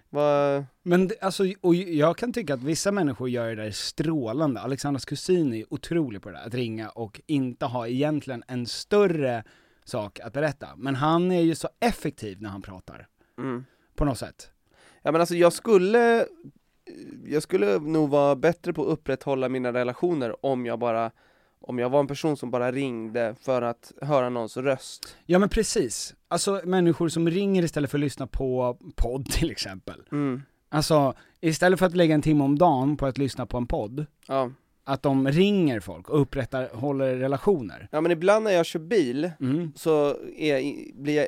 vad, 0.09 0.65
Men 0.83 1.07
det, 1.07 1.21
alltså, 1.21 1.43
och 1.61 1.75
jag 1.75 2.17
kan 2.17 2.33
tycka 2.33 2.53
att 2.53 2.63
vissa 2.63 2.91
människor 2.91 3.29
gör 3.29 3.55
det 3.55 3.63
där 3.63 3.71
strålande. 3.71 4.61
Alexandras 4.61 5.05
kusin 5.05 5.53
är 5.53 5.73
otrolig 5.73 6.21
på 6.21 6.29
det 6.29 6.37
där, 6.37 6.45
att 6.45 6.53
ringa 6.53 6.89
och 6.89 7.21
inte 7.25 7.65
ha 7.65 7.87
egentligen 7.87 8.43
en 8.47 8.65
större 8.65 9.43
sak 9.83 10.19
att 10.19 10.33
berätta. 10.33 10.67
Men 10.75 10.95
han 10.95 11.31
är 11.31 11.41
ju 11.41 11.55
så 11.55 11.69
effektiv 11.79 12.41
när 12.41 12.49
han 12.49 12.61
pratar, 12.61 13.07
mm. 13.37 13.65
på 13.95 14.05
något 14.05 14.17
sätt. 14.17 14.51
Ja 15.01 15.11
men 15.11 15.21
alltså 15.21 15.35
jag 15.35 15.53
skulle 15.53 16.27
Jag 17.25 17.43
skulle 17.43 17.79
nog 17.79 18.09
vara 18.09 18.35
bättre 18.35 18.73
på 18.73 18.81
att 18.81 18.87
upprätthålla 18.87 19.49
mina 19.49 19.73
relationer 19.73 20.45
om 20.45 20.65
jag 20.65 20.79
bara 20.79 21.11
Om 21.61 21.79
jag 21.79 21.89
var 21.89 21.99
en 21.99 22.07
person 22.07 22.37
som 22.37 22.51
bara 22.51 22.71
ringde 22.71 23.35
för 23.41 23.61
att 23.61 23.91
höra 24.01 24.29
någons 24.29 24.57
röst 24.57 25.17
Ja 25.25 25.39
men 25.39 25.49
precis. 25.49 26.15
Alltså 26.27 26.61
människor 26.65 27.09
som 27.09 27.29
ringer 27.29 27.63
istället 27.63 27.91
för 27.91 27.97
att 27.97 28.01
lyssna 28.03 28.27
på 28.27 28.77
podd 28.95 29.25
till 29.31 29.51
exempel. 29.51 30.01
mm. 30.11 30.41
Alltså, 30.73 31.13
istället 31.41 31.79
för 31.79 31.85
att 31.85 31.95
lägga 31.95 32.15
en 32.15 32.21
timme 32.21 32.43
om 32.43 32.57
dagen 32.57 32.97
på 32.97 33.05
att 33.05 33.17
lyssna 33.17 33.45
på 33.45 33.57
en 33.57 33.67
podd, 33.67 34.05
Ja, 34.27 34.51
att 34.83 35.03
de 35.03 35.27
ringer 35.27 35.79
folk 35.79 36.09
och 36.09 36.21
upprättar, 36.21 36.69
håller 36.73 37.15
relationer. 37.15 37.87
ja 37.91 38.01
men 38.01 38.11
ibland 38.11 38.43
när 38.43 38.51
jag 38.51 38.65
kör 38.65 38.79
bil 38.79 39.31
Mm. 39.39 39.71
så 39.75 40.15
är 40.37 40.61
blir 41.01 41.15
jag, 41.15 41.27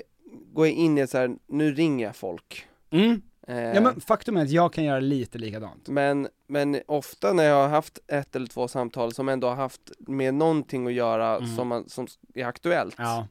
går 0.53 0.67
jag 0.67 0.75
in 0.75 0.97
i 0.97 1.07
så 1.07 1.17
här, 1.17 1.35
nu 1.47 1.73
ringer 1.73 2.05
jag 2.05 2.15
folk 2.15 2.65
Mm. 2.91 3.21
Eh, 3.47 3.57
Ja 3.75 3.81
men 3.81 4.01
faktum 4.01 4.37
är 4.37 4.41
att 4.43 4.49
jag 4.49 4.73
kan 4.73 4.83
göra 4.83 4.99
lite 4.99 5.37
likadant. 5.37 5.87
men, 5.89 6.27
men 6.47 6.81
ofta 6.87 7.33
när 7.33 7.43
jag 7.43 7.55
har 7.61 7.69
haft 7.69 7.99
ett 8.07 8.35
eller 8.35 8.47
två 8.47 8.67
samtal 8.67 9.13
som 9.13 9.29
ändå 9.29 9.47
har 9.47 9.55
haft 9.55 9.91
med 9.99 10.33
någonting 10.33 10.87
att 10.87 10.93
göra 10.93 11.37
Mm. 11.37 11.55
som, 11.55 11.67
man, 11.67 11.89
som 11.89 12.07
är 12.33 12.45
aktuellt 12.45 12.95
Ja. 12.97 13.27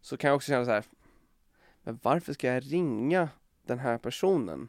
så 0.00 0.16
kan 0.16 0.28
jag 0.28 0.36
också 0.36 0.48
känna 0.48 0.64
så 0.64 0.70
här. 0.70 0.84
Men 1.82 1.98
varför 2.02 2.32
ska 2.32 2.46
jag 2.54 2.72
ringa 2.72 3.28
den 3.66 3.78
här 3.78 3.98
personen? 3.98 4.68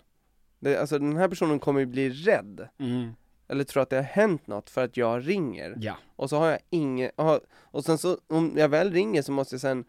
Det, 0.60 0.78
alltså 0.78 1.00
den 1.00 1.18
här 1.18 1.28
personen 1.28 1.60
kommer 1.60 1.80
ju 1.80 1.86
bli 1.86 2.10
rädd 2.10 2.68
Mm. 2.80 3.12
Eller 3.48 3.64
tror 3.64 3.84
att 3.84 3.90
det 3.90 3.96
har 3.96 4.04
hänt 4.04 4.48
något 4.48 4.70
för 4.70 4.84
att 4.84 4.98
jag 4.98 5.28
ringer 5.28 5.76
Ja. 5.80 5.94
Och 6.16 6.30
så 6.30 6.38
har 6.38 6.48
jag 6.48 6.60
ingen, 6.70 7.12
har- 7.18 7.42
och 7.52 7.86
sen 7.86 7.98
så 7.98 8.18
om 8.28 8.54
jag 8.58 8.70
väl 8.70 8.92
ringer 8.92 9.22
så 9.22 9.32
måste 9.32 9.54
jag 9.56 9.62
sen 9.62 9.86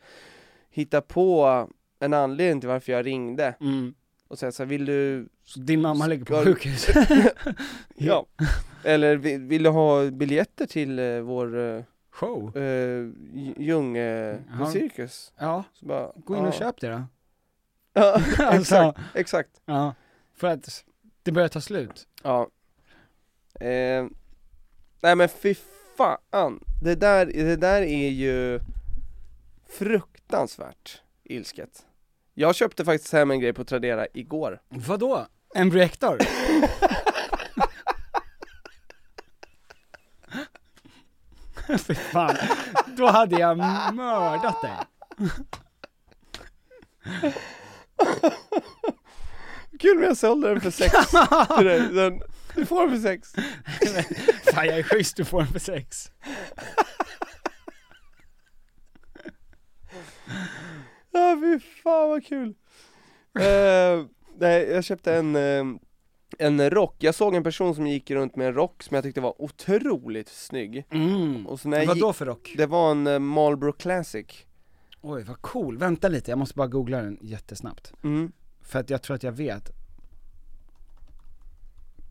hitta 0.70 1.00
på 1.00 1.68
en 1.98 2.12
anledning 2.14 2.60
till 2.60 2.68
varför 2.68 2.92
jag 2.92 3.06
ringde 3.06 3.54
Mm. 3.60 3.94
Och 4.28 4.38
säga 4.38 4.52
så 4.52 4.62
här, 4.62 4.68
vill 4.68 4.84
du, 4.84 5.28
Din 5.56 5.80
mamma 5.80 6.06
ligger 6.06 6.24
på 6.24 6.44
sjukhus. 6.44 6.88
ja 7.94 8.26
Eller 8.84 9.16
vill, 9.16 9.40
vill 9.40 9.62
du 9.62 9.70
ha 9.70 10.10
biljetter 10.10 10.66
till 10.66 10.98
eh, 10.98 11.20
vår 11.20 11.58
eh, 11.58 11.82
Show. 12.10 12.56
eh, 12.56 13.10
Ljung 13.56 13.96
eh, 13.96 14.38
Ja. 14.58 14.70
cirkus? 14.72 15.32
Ja, 15.38 15.64
Så 15.72 15.86
bara, 15.86 16.12
gå 16.16 16.36
in 16.36 16.40
och 16.44 16.48
ja. 16.54 16.58
köp 16.58 16.80
det 16.80 16.88
då. 16.88 17.02
Ja, 17.92 18.12
Alltså. 18.38 18.74
exakt, 18.76 19.00
exakt 19.14 19.50
Ja. 19.66 19.94
För 20.36 20.46
att 20.48 20.84
det 21.22 21.32
börjar 21.32 21.48
ta 21.48 21.60
slut. 21.60 22.08
Ja 22.22 22.48
eh, 23.60 24.06
Nej 25.02 25.16
men 25.16 25.28
fy 25.28 25.54
fan, 25.96 26.60
det 26.82 26.94
där, 26.94 27.26
det 27.26 27.56
där 27.56 27.82
är 27.82 28.08
ju 28.08 28.60
fruktansvärt 29.68 31.02
ilsket 31.24 31.86
Jag 32.34 32.54
köpte 32.54 32.84
faktiskt 32.84 33.12
hem 33.12 33.30
en 33.30 33.40
grej 33.40 33.52
på 33.52 33.64
Tradera 33.64 34.06
igår 34.14 34.60
Vadå? 34.68 35.26
En 35.54 35.70
projektor? 35.70 36.18
Fy 41.78 41.94
fan, 41.94 42.36
då 42.96 43.06
hade 43.06 43.40
jag 43.40 43.58
mördat 43.94 44.62
dig. 44.62 44.72
Kul 49.80 49.98
men 49.98 50.08
jag 50.08 50.16
sålde 50.16 50.48
den 50.48 50.60
för 50.60 50.70
sex 50.70 50.94
till 51.56 51.66
dig, 51.66 51.80
den, 51.80 52.22
du 52.54 52.66
får 52.66 52.86
den 52.86 52.90
för 52.90 53.08
sex 53.08 53.32
Fan 54.54 54.66
jag 54.66 54.78
är 54.78 54.82
schysst, 54.82 55.16
du 55.16 55.24
får 55.24 55.40
en 55.40 55.46
för 55.46 55.58
sex. 55.58 56.10
Ja 61.34 61.40
fy 61.40 61.58
fan 61.82 62.08
vad 62.08 62.24
kul! 62.26 62.54
Eh, 63.38 64.06
nej, 64.38 64.62
jag 64.70 64.84
köpte 64.84 65.14
en, 65.14 65.36
eh, 65.36 65.64
en 66.38 66.70
rock, 66.70 66.96
jag 66.98 67.14
såg 67.14 67.34
en 67.34 67.42
person 67.42 67.74
som 67.74 67.86
gick 67.86 68.10
runt 68.10 68.36
med 68.36 68.46
en 68.46 68.54
rock 68.54 68.82
som 68.82 68.94
jag 68.94 69.04
tyckte 69.04 69.20
var 69.20 69.42
otroligt 69.42 70.28
snygg 70.28 70.86
Mm. 70.90 71.46
Och 71.46 71.60
så 71.60 71.68
när 71.68 71.78
jag 71.78 71.86
Vad 71.86 71.96
gick- 71.96 72.04
då 72.04 72.12
för 72.12 72.26
rock? 72.26 72.54
Det 72.56 72.66
var 72.66 72.90
en 72.90 73.06
eh, 73.06 73.18
Marlboro 73.18 73.72
Classic 73.72 74.26
Oj 75.00 75.22
vad 75.22 75.42
cool, 75.42 75.78
vänta 75.78 76.08
lite, 76.08 76.30
jag 76.30 76.38
måste 76.38 76.54
bara 76.54 76.68
googla 76.68 77.02
den 77.02 77.18
jättesnabbt. 77.22 77.92
mm. 78.02 78.32
För 78.62 78.78
att 78.78 78.90
jag 78.90 79.02
tror 79.02 79.16
att 79.16 79.22
jag 79.22 79.32
vet. 79.32 79.70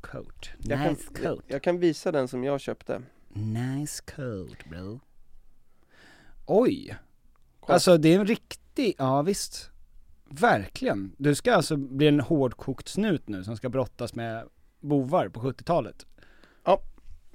Coat. 0.01 0.49
jag, 0.57 0.79
nice 0.79 1.03
kan, 1.03 1.15
coat. 1.15 1.23
jag, 1.23 1.41
jag 1.47 1.63
kan 1.63 1.79
visa 1.79 2.11
den 2.11 2.27
som 2.27 2.43
jag 2.43 2.61
köpte 2.61 3.01
Nice 3.29 4.03
coat 4.15 4.65
bro. 4.69 4.99
Oj! 6.45 6.97
Alltså 7.67 7.97
det 7.97 8.13
är 8.13 8.19
en 8.19 8.27
riktig, 8.27 8.95
ja 8.97 9.21
visst. 9.21 9.69
Verkligen. 10.29 11.15
Du 11.17 11.35
ska 11.35 11.55
alltså 11.55 11.77
bli 11.77 12.07
en 12.07 12.19
hårdkokt 12.19 12.87
snut 12.87 13.27
nu 13.29 13.43
som 13.43 13.57
ska 13.57 13.69
brottas 13.69 14.15
med 14.15 14.47
bovar 14.79 15.29
på 15.29 15.39
70-talet. 15.39 16.05
Ja. 16.65 16.79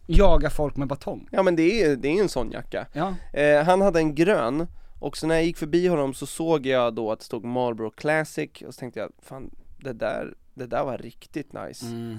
Jaga 0.07 0.51
folk 0.51 0.77
med 0.77 0.89
batong. 0.89 1.29
Ja 1.33 1.43
men 1.43 1.57
det 1.57 1.83
är, 1.83 1.97
det 1.97 2.09
är 2.09 2.23
en 2.23 2.29
sån 2.29 2.51
jacka 2.51 2.87
Ja. 2.93 3.15
eh, 3.33 3.65
Han 3.65 3.81
hade 3.81 3.99
en 3.99 4.15
grön, 4.15 4.67
och 5.01 5.17
så 5.17 5.27
när 5.27 5.35
jag 5.35 5.45
gick 5.45 5.57
förbi 5.57 5.87
honom 5.89 6.15
så 6.15 6.27
såg 6.27 6.67
jag 6.67 6.95
då 6.95 7.13
att 7.13 7.19
det 7.19 7.25
stod 7.25 7.45
Marlboro 7.45 7.91
Classic 7.91 8.51
och 8.67 8.75
så 8.75 8.79
tänkte 8.81 9.01
jag, 9.01 9.13
fan 9.23 9.51
det 9.81 9.93
där, 9.93 10.35
det 10.55 10.67
där 10.67 10.85
var 10.85 10.99
riktigt 10.99 11.53
nice 11.53 11.87
Mm. 11.87 12.19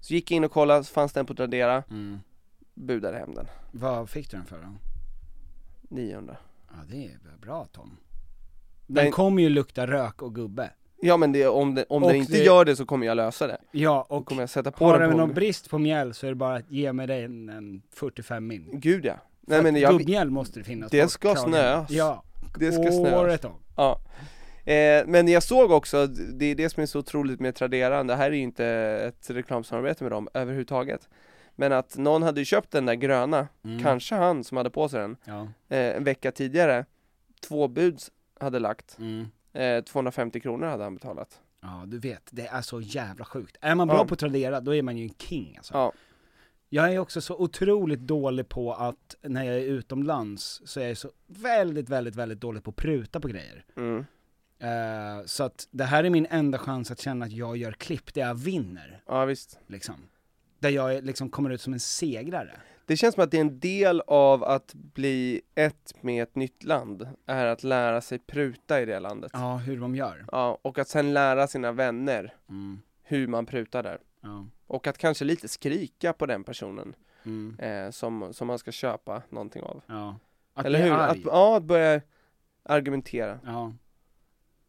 Så 0.00 0.14
gick 0.14 0.30
jag 0.30 0.36
in 0.36 0.44
och 0.44 0.52
kollade, 0.52 0.84
så 0.84 0.92
fanns 0.92 1.12
den 1.12 1.26
på 1.26 1.34
Tradera, 1.34 1.82
Mm. 1.90 2.18
budade 2.74 3.18
hem 3.18 3.34
den 3.34 3.46
Vad 3.72 4.10
fick 4.10 4.30
du 4.30 4.36
den 4.36 4.46
för 4.46 4.56
då? 4.62 4.68
900 5.88 6.36
Ja 6.70 6.76
det 6.88 7.04
är 7.04 7.18
bra 7.40 7.66
Tom. 7.72 7.96
Den 8.86 9.04
Men- 9.04 9.12
kommer 9.12 9.42
ju 9.42 9.48
lukta 9.48 9.86
rök 9.86 10.22
och 10.22 10.34
gubbe. 10.34 10.70
Ja 11.02 11.16
men 11.16 11.32
det, 11.32 11.46
om, 11.46 11.74
det, 11.74 11.84
om 11.88 12.02
Och 12.02 12.08
den 12.08 12.16
inte 12.18 12.32
det- 12.32 12.44
'gör 12.44 12.64
det 12.64 12.76
så 12.76 12.86
kommer 12.86 13.06
jag 13.06 13.16
lösa 13.16 13.46
det 13.46 13.58
Ja 13.72 14.06
Då 14.10 14.16
och 14.16 14.26
kommer 14.26 14.42
jag 14.42 14.50
sätta 14.50 14.70
på 14.70 14.84
har 14.84 14.98
den 14.98 15.08
du 15.08 15.12
på 15.12 15.18
någon 15.18 15.34
brist 15.34 15.70
på 15.70 15.78
mjäll 15.78 16.14
så 16.14 16.26
är 16.26 16.30
det 16.30 16.34
bara 16.34 16.54
att 16.56 16.70
ge 16.70 16.92
mig 16.92 17.06
dig 17.06 17.24
en, 17.24 17.48
en 17.48 17.82
45 17.94 18.46
min. 18.46 18.68
Gud 18.72 19.04
ja! 19.04 19.14
För 19.14 19.50
Nej 19.52 19.62
men 19.62 19.76
jag, 19.76 19.98
gubbmjäll 19.98 20.30
måste 20.30 20.60
det 20.60 20.64
finnas. 20.64 20.90
Det 20.90 21.08
ska 21.10 21.34
kragen. 21.34 21.50
snöas. 21.50 21.90
Ja. 21.90 22.22
det 22.58 22.72
ska 22.72 22.82
Året 23.20 23.44
om. 23.44 23.52
Ja 23.76 24.00
eh, 24.72 25.06
Men 25.06 25.28
jag 25.28 25.42
såg 25.42 25.70
också, 25.70 26.06
det 26.06 26.44
är 26.44 26.54
det 26.54 26.70
som 26.70 26.82
är 26.82 26.86
så 26.86 26.98
otroligt 26.98 27.40
med 27.40 27.54
Tradera, 27.54 28.04
det 28.04 28.14
här 28.16 28.26
är 28.26 28.34
ju 28.34 28.42
inte 28.42 28.64
ett 29.08 29.30
reklamsamarbete 29.30 30.04
med 30.04 30.12
dem 30.12 30.28
överhuvudtaget 30.34 31.08
Men 31.60 31.72
att 31.72 31.96
någon 31.98 32.22
hade 32.22 32.40
ju 32.40 32.44
köpt 32.44 32.70
den 32.70 32.86
där 32.86 32.94
gröna, 32.94 33.48
Mm. 33.64 33.82
kanske 33.82 34.14
han 34.14 34.44
som 34.44 34.56
hade 34.56 34.70
på 34.70 34.88
sig 34.88 35.00
den, 35.00 35.16
Ja. 35.24 35.40
eh, 35.68 35.96
en 35.96 36.04
vecka 36.04 36.32
tidigare 36.32 36.84
Två 37.40 37.68
buds 37.68 38.10
hade 38.40 38.58
lagt, 38.58 38.98
Mm. 38.98 39.26
eh, 39.52 39.84
250 39.84 40.40
kronor 40.40 40.66
hade 40.66 40.84
han 40.84 40.94
betalat 40.94 41.40
Ja, 41.62 41.82
du 41.86 41.98
vet, 41.98 42.22
det 42.30 42.46
är 42.46 42.62
så 42.62 42.80
jävla 42.80 43.24
sjukt. 43.24 43.56
Är 43.60 43.74
man 43.74 43.88
bra 43.88 43.96
Ja. 43.96 44.04
på 44.04 44.16
Tradera, 44.16 44.60
då 44.60 44.74
är 44.74 44.82
man 44.82 44.96
ju 44.96 45.02
en 45.04 45.14
king 45.18 45.56
alltså. 45.56 45.74
Ja, 45.74 45.92
Jag 46.68 46.94
är 46.94 46.98
också 46.98 47.20
så 47.20 47.36
otroligt 47.36 48.00
dålig 48.00 48.48
på 48.48 48.74
att, 48.74 49.14
när 49.22 49.44
jag 49.44 49.54
är 49.56 49.60
utomlands, 49.60 50.62
så 50.64 50.80
är 50.80 50.88
jag 50.88 50.96
så 50.96 51.10
väldigt, 51.26 51.88
väldigt, 51.88 52.16
väldigt 52.16 52.40
dålig 52.40 52.62
på 52.64 52.70
att 52.70 52.76
pruta 52.76 53.20
på 53.20 53.28
grejer. 53.28 53.64
mm. 53.76 54.04
Eh, 54.58 55.24
så 55.26 55.44
att 55.44 55.68
det 55.70 55.84
här 55.84 56.04
är 56.04 56.10
min 56.10 56.26
enda 56.30 56.58
chans 56.58 56.90
att 56.90 57.00
känna 57.00 57.24
att 57.24 57.32
jag 57.32 57.56
gör 57.56 57.72
klipp 57.72 58.14
där 58.14 58.22
jag 58.22 58.34
vinner, 58.34 59.02
ja 59.06 59.24
visst 59.24 59.58
liksom. 59.66 59.94
Där 60.60 60.70
jag 60.70 61.04
liksom 61.04 61.30
kommer 61.30 61.50
ut 61.50 61.60
som 61.60 61.72
en 61.72 61.80
segrare. 61.80 62.60
Det 62.86 62.96
känns 62.96 63.14
som 63.14 63.24
att 63.24 63.30
det 63.30 63.36
är 63.36 63.40
en 63.40 63.60
del 63.60 64.00
av 64.06 64.44
att 64.44 64.74
bli 64.74 65.40
ett 65.54 65.94
med 66.00 66.22
ett 66.22 66.34
nytt 66.34 66.64
land, 66.64 67.08
är 67.26 67.46
att 67.46 67.62
lära 67.64 68.00
sig 68.00 68.18
pruta 68.18 68.80
i 68.80 68.84
det 68.84 69.00
landet 69.00 69.30
Ja, 69.34 69.56
hur 69.56 69.80
de 69.80 69.96
gör. 69.96 70.24
Ja, 70.32 70.58
och 70.62 70.78
att 70.78 70.88
sen 70.88 71.12
lära 71.12 71.46
sina 71.46 71.72
vänner 71.72 72.34
Mm. 72.48 72.82
hur 73.02 73.26
man 73.26 73.46
prutar 73.46 73.82
där 73.82 73.98
Ja. 74.20 74.46
Och 74.66 74.86
att 74.86 74.98
kanske 74.98 75.24
lite 75.24 75.48
skrika 75.48 76.12
på 76.12 76.26
den 76.26 76.44
personen 76.44 76.94
Mm. 77.24 77.56
eh, 77.58 77.90
som, 77.90 78.34
som 78.34 78.46
man 78.46 78.58
ska 78.58 78.72
köpa 78.72 79.22
någonting 79.28 79.62
av 79.62 79.82
Ja. 79.86 80.16
Att 80.54 80.66
Eller 80.66 80.78
bli 80.78 80.88
hur? 80.88 80.96
arg. 80.96 81.10
Att, 81.10 81.24
ja, 81.24 81.56
att 81.56 81.62
börja 81.62 82.00
argumentera 82.62 83.38
Ja, 83.44 83.72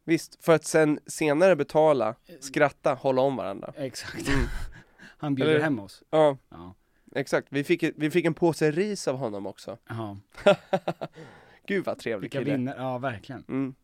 Visst, 0.04 0.44
för 0.44 0.54
att 0.54 0.64
sen 0.64 0.98
senare 1.06 1.56
betala, 1.56 2.14
skratta, 2.40 2.94
hålla 2.94 3.22
om 3.22 3.36
varandra 3.36 3.72
exakt. 3.76 4.28
Mm. 4.28 4.40
han 5.22 5.34
bjuder 5.34 5.50
Eller- 5.52 5.64
hem 5.64 5.80
oss. 5.80 6.02
Ja, 6.10 6.36
Ja. 6.50 6.74
exakt. 7.14 7.48
Vi 7.50 7.64
fick, 7.64 7.84
vi 7.96 8.10
fick 8.10 8.24
en 8.24 8.34
påse 8.34 8.70
ris 8.70 9.08
av 9.08 9.16
honom 9.16 9.46
också. 9.46 9.78
Jaha. 9.88 10.18
Gud 11.66 11.84
vad 11.84 11.98
trevlig 11.98 12.20
Vilka 12.20 12.38
kille. 12.38 12.50
vinner, 12.52 12.74
ja 12.78 12.98
verkligen. 12.98 13.44
Mm. 13.48 13.74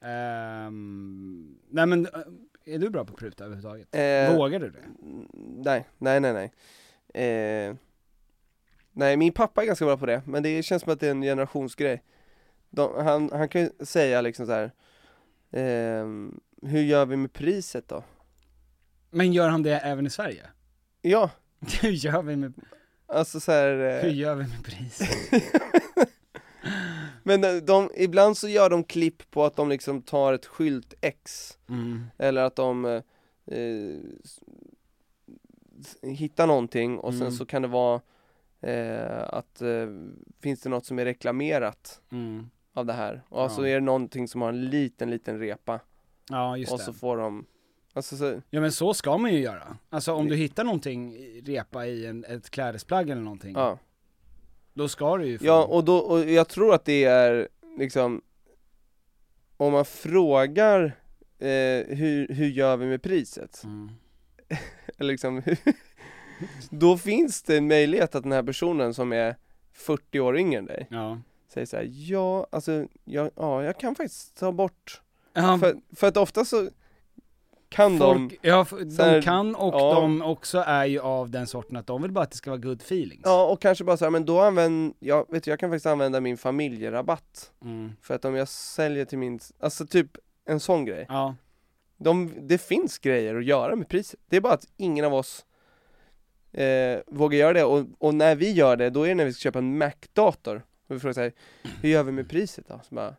Ehm, 0.00 1.56
nej 1.70 1.86
men, 1.86 2.06
eh, 2.06 2.12
är 2.74 2.78
du 2.78 2.90
bra 2.90 3.04
på 3.04 3.12
att 3.12 3.18
pruta 3.18 3.44
överhuvudtaget? 3.44 3.94
Eh, 3.94 4.36
Vågar 4.36 4.60
du 4.60 4.70
det? 4.70 4.84
Nej, 5.64 5.86
nej, 5.98 6.20
nej, 6.20 6.32
nej. 6.32 6.52
Eh, 7.24 7.76
nej, 8.92 9.16
min 9.16 9.32
pappa 9.32 9.62
är 9.62 9.66
ganska 9.66 9.84
bra 9.84 9.96
på 9.96 10.06
det, 10.06 10.22
men 10.26 10.42
det 10.42 10.62
känns 10.62 10.82
som 10.82 10.92
att 10.92 11.00
det 11.00 11.06
är 11.06 11.10
en 11.10 11.22
generationsgrej. 11.22 12.02
De, 12.70 13.04
han, 13.04 13.30
han 13.32 13.48
kan 13.48 13.60
ju 13.60 13.70
säga 13.80 14.20
liksom 14.20 14.46
så 14.46 14.52
här. 14.52 14.70
ehm, 15.50 16.40
hur 16.62 16.80
gör 16.82 17.06
vi 17.06 17.16
med 17.16 17.32
priset 17.32 17.88
då? 17.88 18.02
Men 19.10 19.32
gör 19.32 19.48
han 19.48 19.62
det 19.62 19.78
även 19.78 20.06
i 20.06 20.10
Sverige? 20.10 20.42
Ja, 21.06 21.30
Hur 21.82 21.90
gör 21.90 22.22
vi 22.22 22.36
med, 22.36 22.52
alltså 23.06 23.40
så 23.40 23.52
här. 23.52 23.78
eh, 23.78 24.02
hur 24.02 24.10
gör 24.10 24.34
vi 24.34 24.42
med 24.46 24.64
priset? 24.64 25.08
men 27.22 27.40
de, 27.40 27.60
de, 27.60 27.90
ibland 27.96 28.36
så 28.36 28.48
gör 28.48 28.70
de 28.70 28.84
klipp 28.84 29.30
på 29.30 29.44
att 29.44 29.56
de 29.56 29.68
liksom 29.68 30.02
tar 30.02 30.32
ett 30.32 30.46
skylt 30.46 30.94
X 31.00 31.50
Mm. 31.68 32.04
Eller 32.18 32.42
att 32.42 32.56
de 32.56 32.84
eh, 32.84 33.02
eh, 33.46 33.98
s- 34.24 34.40
hittar 36.02 36.46
någonting 36.46 36.98
och 36.98 37.12
sen 37.12 37.22
Mm. 37.22 37.32
så 37.32 37.46
kan 37.46 37.62
det 37.62 37.68
vara 37.68 38.00
eh, 38.60 39.22
att 39.28 39.62
eh, 39.62 39.86
finns 40.40 40.60
det 40.60 40.68
något 40.68 40.86
som 40.86 40.98
är 40.98 41.04
reklamerat 41.04 42.00
Mm. 42.12 42.50
av 42.74 42.86
det 42.86 42.92
här 42.92 43.22
och 43.28 43.50
så 43.50 43.62
Ja. 43.62 43.68
är 43.68 43.74
det 43.74 43.80
någonting 43.80 44.28
som 44.28 44.42
har 44.42 44.48
en 44.48 44.64
liten 44.70 45.10
liten 45.10 45.38
repa 45.38 45.80
Ja 46.30 46.56
just 46.56 46.72
och 46.72 46.78
det. 46.78 46.84
så 46.84 46.92
får 46.92 47.16
de 47.16 47.46
Alltså 47.96 48.16
så, 48.16 48.40
Ja 48.50 48.60
men 48.60 48.72
så 48.72 48.94
ska 48.94 49.18
man 49.18 49.32
ju 49.32 49.38
göra. 49.40 49.76
Alltså 49.90 50.12
om 50.12 50.28
du 50.28 50.36
hittar 50.36 50.64
någonting, 50.64 51.16
repa 51.44 51.86
i 51.86 52.06
en, 52.06 52.24
ett 52.24 52.50
klädesplagg 52.50 53.10
eller 53.10 53.22
någonting, 53.22 53.54
ja. 53.56 53.78
då 54.74 54.88
ska 54.88 55.16
du 55.16 55.26
ju 55.26 55.38
få... 55.38 55.44
ja 55.44 55.64
och 55.64 55.84
då, 55.84 55.96
och 55.98 56.30
jag 56.30 56.48
tror 56.48 56.74
att 56.74 56.84
det 56.84 57.04
är 57.04 57.48
liksom 57.78 58.22
Om 59.56 59.72
man 59.72 59.84
frågar 59.84 60.84
eh, 61.38 61.96
hur, 61.96 62.28
hur 62.28 62.46
gör 62.46 62.76
vi 62.76 62.86
med 62.86 63.02
priset? 63.02 63.64
Mm. 63.64 63.90
Eller 64.98 65.12
liksom, 65.12 65.42
då 66.70 66.98
finns 66.98 67.42
det 67.42 67.56
en 67.56 67.68
möjlighet 67.68 68.14
att 68.14 68.22
den 68.22 68.32
här 68.32 68.42
personen 68.42 68.94
som 68.94 69.12
är 69.12 69.36
40 69.72 70.20
år 70.20 70.38
yngre 70.38 70.58
än 70.58 70.66
dig 70.66 70.86
Ja. 70.90 71.20
säger 71.48 71.66
så 71.66 71.76
här, 71.76 71.88
ja 71.90 72.46
alltså, 72.50 72.86
jag, 73.04 73.30
ja, 73.36 73.64
jag 73.64 73.78
kan 73.78 73.94
faktiskt 73.94 74.36
ta 74.36 74.52
bort 74.52 75.00
Ja, 75.32 75.58
för, 75.58 75.76
för 75.96 76.06
att 76.06 76.16
ofta 76.16 76.44
så 76.44 76.68
kan 77.74 77.98
de, 77.98 78.28
folk, 78.28 78.38
ja, 78.42 78.60
f- 78.62 78.92
så 78.96 79.02
här, 79.02 79.14
de 79.14 79.22
kan 79.22 79.54
och 79.54 79.74
ja. 79.74 79.94
de 79.94 80.22
också 80.22 80.58
är 80.66 80.84
ju 80.84 81.00
av 81.00 81.30
den 81.30 81.46
sorten 81.46 81.76
att 81.76 81.86
de 81.86 82.02
vill 82.02 82.12
bara 82.12 82.24
att 82.24 82.30
det 82.30 82.36
ska 82.36 82.50
vara 82.50 82.60
good 82.60 82.80
feelings. 82.82 83.22
ja 83.24 83.44
och 83.46 83.60
kanske 83.60 83.84
bara 83.84 83.96
så 83.96 84.04
här, 84.04 84.10
men 84.10 84.24
då 84.24 84.40
använder, 84.40 84.94
jag 84.98 85.26
vet 85.32 85.42
du, 85.44 85.50
jag 85.50 85.58
kan 85.60 85.70
faktiskt 85.70 85.86
använda 85.86 86.20
min 86.20 86.36
familjerabatt 86.36 87.52
Mm. 87.64 87.92
För 88.02 88.14
att 88.14 88.24
om 88.24 88.34
jag 88.34 88.48
säljer 88.48 89.04
till 89.04 89.18
min, 89.18 89.40
alltså 89.60 89.86
typ 89.86 90.10
en 90.48 90.60
sån 90.60 90.84
grej 90.84 91.06
Ja. 91.08 91.34
de, 91.96 92.32
Det 92.40 92.58
finns 92.58 92.98
grejer 92.98 93.34
att 93.34 93.44
göra 93.44 93.76
med 93.76 93.88
priset, 93.88 94.20
det 94.28 94.36
är 94.36 94.40
bara 94.40 94.52
att 94.54 94.66
ingen 94.76 95.04
av 95.04 95.14
oss 95.14 95.46
eh, 96.52 96.98
vågar 97.06 97.38
göra 97.38 97.52
det 97.52 97.64
och, 97.64 97.86
och 97.98 98.14
när 98.14 98.34
vi 98.36 98.52
gör 98.52 98.76
det, 98.76 98.90
då 98.90 99.02
är 99.02 99.08
det 99.08 99.14
när 99.14 99.24
vi 99.24 99.32
ska 99.32 99.40
köpa 99.42 99.58
en 99.58 99.78
Mac-dator 99.78 100.62
och 100.88 100.94
vi 100.94 101.00
frågar 101.00 101.12
såhär, 101.14 101.32
hur 101.82 101.88
gör 101.88 102.02
vi 102.02 102.12
med 102.12 102.28
priset 102.30 102.68
då? 102.68 102.80
Så 102.88 102.94
bara, 102.94 103.14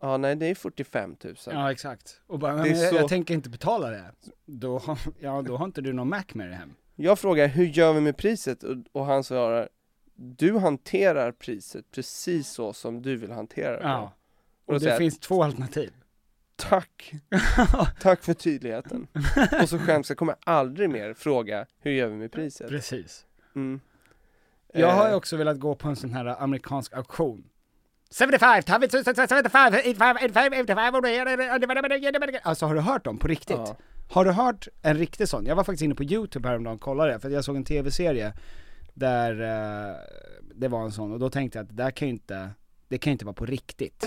ja 0.00 0.16
nej 0.16 0.36
det 0.36 0.46
är 0.46 0.54
45 0.54 1.16
000 1.24 1.34
Ja 1.46 1.72
exakt. 1.72 2.20
Och 2.26 2.38
bara, 2.38 2.56
men 2.56 2.66
jag, 2.80 2.88
så- 2.90 2.96
jag 2.96 3.08
tänker 3.08 3.34
inte 3.34 3.48
betala 3.50 3.90
det. 3.90 4.04
Då, 4.46 4.78
har- 4.78 4.98
ja 5.20 5.42
då 5.42 5.56
har 5.56 5.64
inte 5.64 5.80
du 5.80 5.92
någon 5.92 6.08
Mac 6.08 6.24
med 6.32 6.46
dig 6.48 6.56
hem. 6.56 6.74
Jag 6.96 7.18
frågar, 7.18 7.46
hur 7.48 7.64
gör 7.64 7.92
vi 7.92 8.00
med 8.00 8.16
priset? 8.16 8.62
Och, 8.62 8.76
och 8.92 9.06
han 9.06 9.24
svarar, 9.24 9.68
du 10.14 10.58
hanterar 10.58 11.32
priset 11.32 11.90
precis 11.90 12.48
så 12.48 12.72
som 12.72 13.02
du 13.02 13.16
vill 13.16 13.30
hantera 13.32 13.76
det 13.76 13.82
Ja. 13.82 14.12
Och 14.64 14.74
Och 14.74 14.74
det 14.74 14.80
säger 14.80 14.98
finns 14.98 15.18
två 15.18 15.42
alternativ. 15.42 15.92
Tack! 16.56 17.12
Tack 18.00 18.22
för 18.22 18.34
tydligheten. 18.34 19.06
och 19.62 19.68
så 19.68 19.78
skäms 19.78 20.08
jag, 20.08 20.18
kommer 20.18 20.34
aldrig 20.44 20.90
mer 20.90 21.14
fråga, 21.14 21.66
hur 21.80 21.90
gör 21.90 22.08
vi 22.08 22.14
med 22.16 22.32
priset? 22.32 22.68
Precis. 22.68 23.26
Mm. 23.54 23.80
Jag 24.72 24.92
har 24.92 25.04
ju 25.04 25.10
Eh, 25.10 25.16
också 25.16 25.36
velat 25.36 25.58
gå 25.58 25.74
på 25.74 25.88
en 25.88 25.96
sån 25.96 26.12
här 26.12 26.42
amerikansk 26.42 26.92
auktion. 26.94 27.44
75, 28.14 28.62
75, 28.62 28.82
85, 29.40 30.56
85, 30.64 32.40
Alltså 32.42 32.66
har 32.66 32.74
du 32.74 32.80
hört 32.80 33.04
dem 33.04 33.18
på 33.18 33.28
riktigt? 33.28 33.56
Ja. 33.56 33.76
Har 34.10 34.24
du 34.24 34.30
hört 34.30 34.68
en 34.82 34.96
riktig 34.98 35.28
sån? 35.28 35.46
Jag 35.46 35.56
var 35.56 35.64
faktiskt 35.64 35.82
inne 35.82 35.94
på 35.94 36.04
youtube 36.04 36.48
häromdagen 36.48 36.74
och 36.74 36.80
kollade 36.80 37.20
för 37.20 37.30
jag 37.30 37.44
såg 37.44 37.56
en 37.56 37.64
tv-serie 37.64 38.32
där 38.94 39.30
eh, 39.40 39.94
det 40.54 40.68
var 40.68 40.84
en 40.84 40.92
sån 40.92 41.12
och 41.12 41.18
då 41.18 41.30
tänkte 41.30 41.58
jag 41.58 41.62
att 41.64 41.68
det 41.76 41.82
där 41.82 41.90
kan 41.90 42.08
ju 42.08 42.14
inte, 42.14 42.50
det 42.88 42.98
kan 42.98 43.10
ju 43.10 43.12
inte 43.12 43.24
vara 43.24 43.34
på 43.34 43.46
riktigt. 43.46 44.00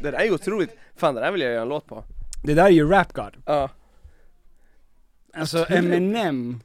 Det 0.00 0.10
där 0.10 0.18
är 0.18 0.24
ju 0.24 0.30
otroligt, 0.30 0.70
fan 0.96 1.14
det 1.14 1.20
där 1.20 1.32
vill 1.32 1.40
jag 1.40 1.50
göra 1.52 1.62
en 1.62 1.68
låt 1.68 1.86
på 1.86 2.04
Det 2.44 2.54
där 2.54 2.64
är 2.64 2.70
ju 2.70 2.88
Rap 2.88 3.12
God. 3.12 3.36
Ja, 3.46 3.70
Alltså 5.34 5.66
Eminem, 5.68 6.60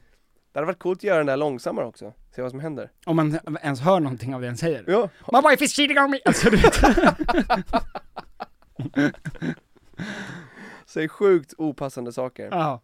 det 0.52 0.58
hade 0.58 0.66
varit 0.66 0.78
coolt 0.78 0.98
att 0.98 1.04
göra 1.04 1.18
den 1.18 1.26
där 1.26 1.36
långsammare 1.36 1.86
också, 1.86 2.12
se 2.34 2.42
vad 2.42 2.50
som 2.50 2.60
händer 2.60 2.90
om 3.06 3.16
man 3.16 3.38
ens 3.62 3.80
hör 3.80 4.00
någonting 4.00 4.34
av 4.34 4.40
det 4.40 4.46
han 4.46 4.56
säger. 4.56 4.84
Ja, 4.88 5.08
My 5.32 5.50
wife 5.50 5.64
is 5.64 5.72
cheating 5.72 5.98
on 5.98 6.10
me! 6.10 6.18
Alltså 6.24 6.50
du 6.50 6.56
vet. 6.56 6.74
säg 10.86 11.08
sjukt 11.08 11.54
opassande 11.58 12.12
saker 12.12 12.48
Ja. 12.50 12.80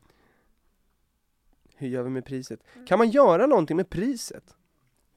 Hur 1.77 1.89
gör 1.89 2.03
vi 2.03 2.11
med 2.11 2.25
priset? 2.25 2.61
Kan 2.87 2.99
man 2.99 3.11
göra 3.11 3.47
någonting 3.47 3.77
med 3.77 3.91
priset? 3.91 4.45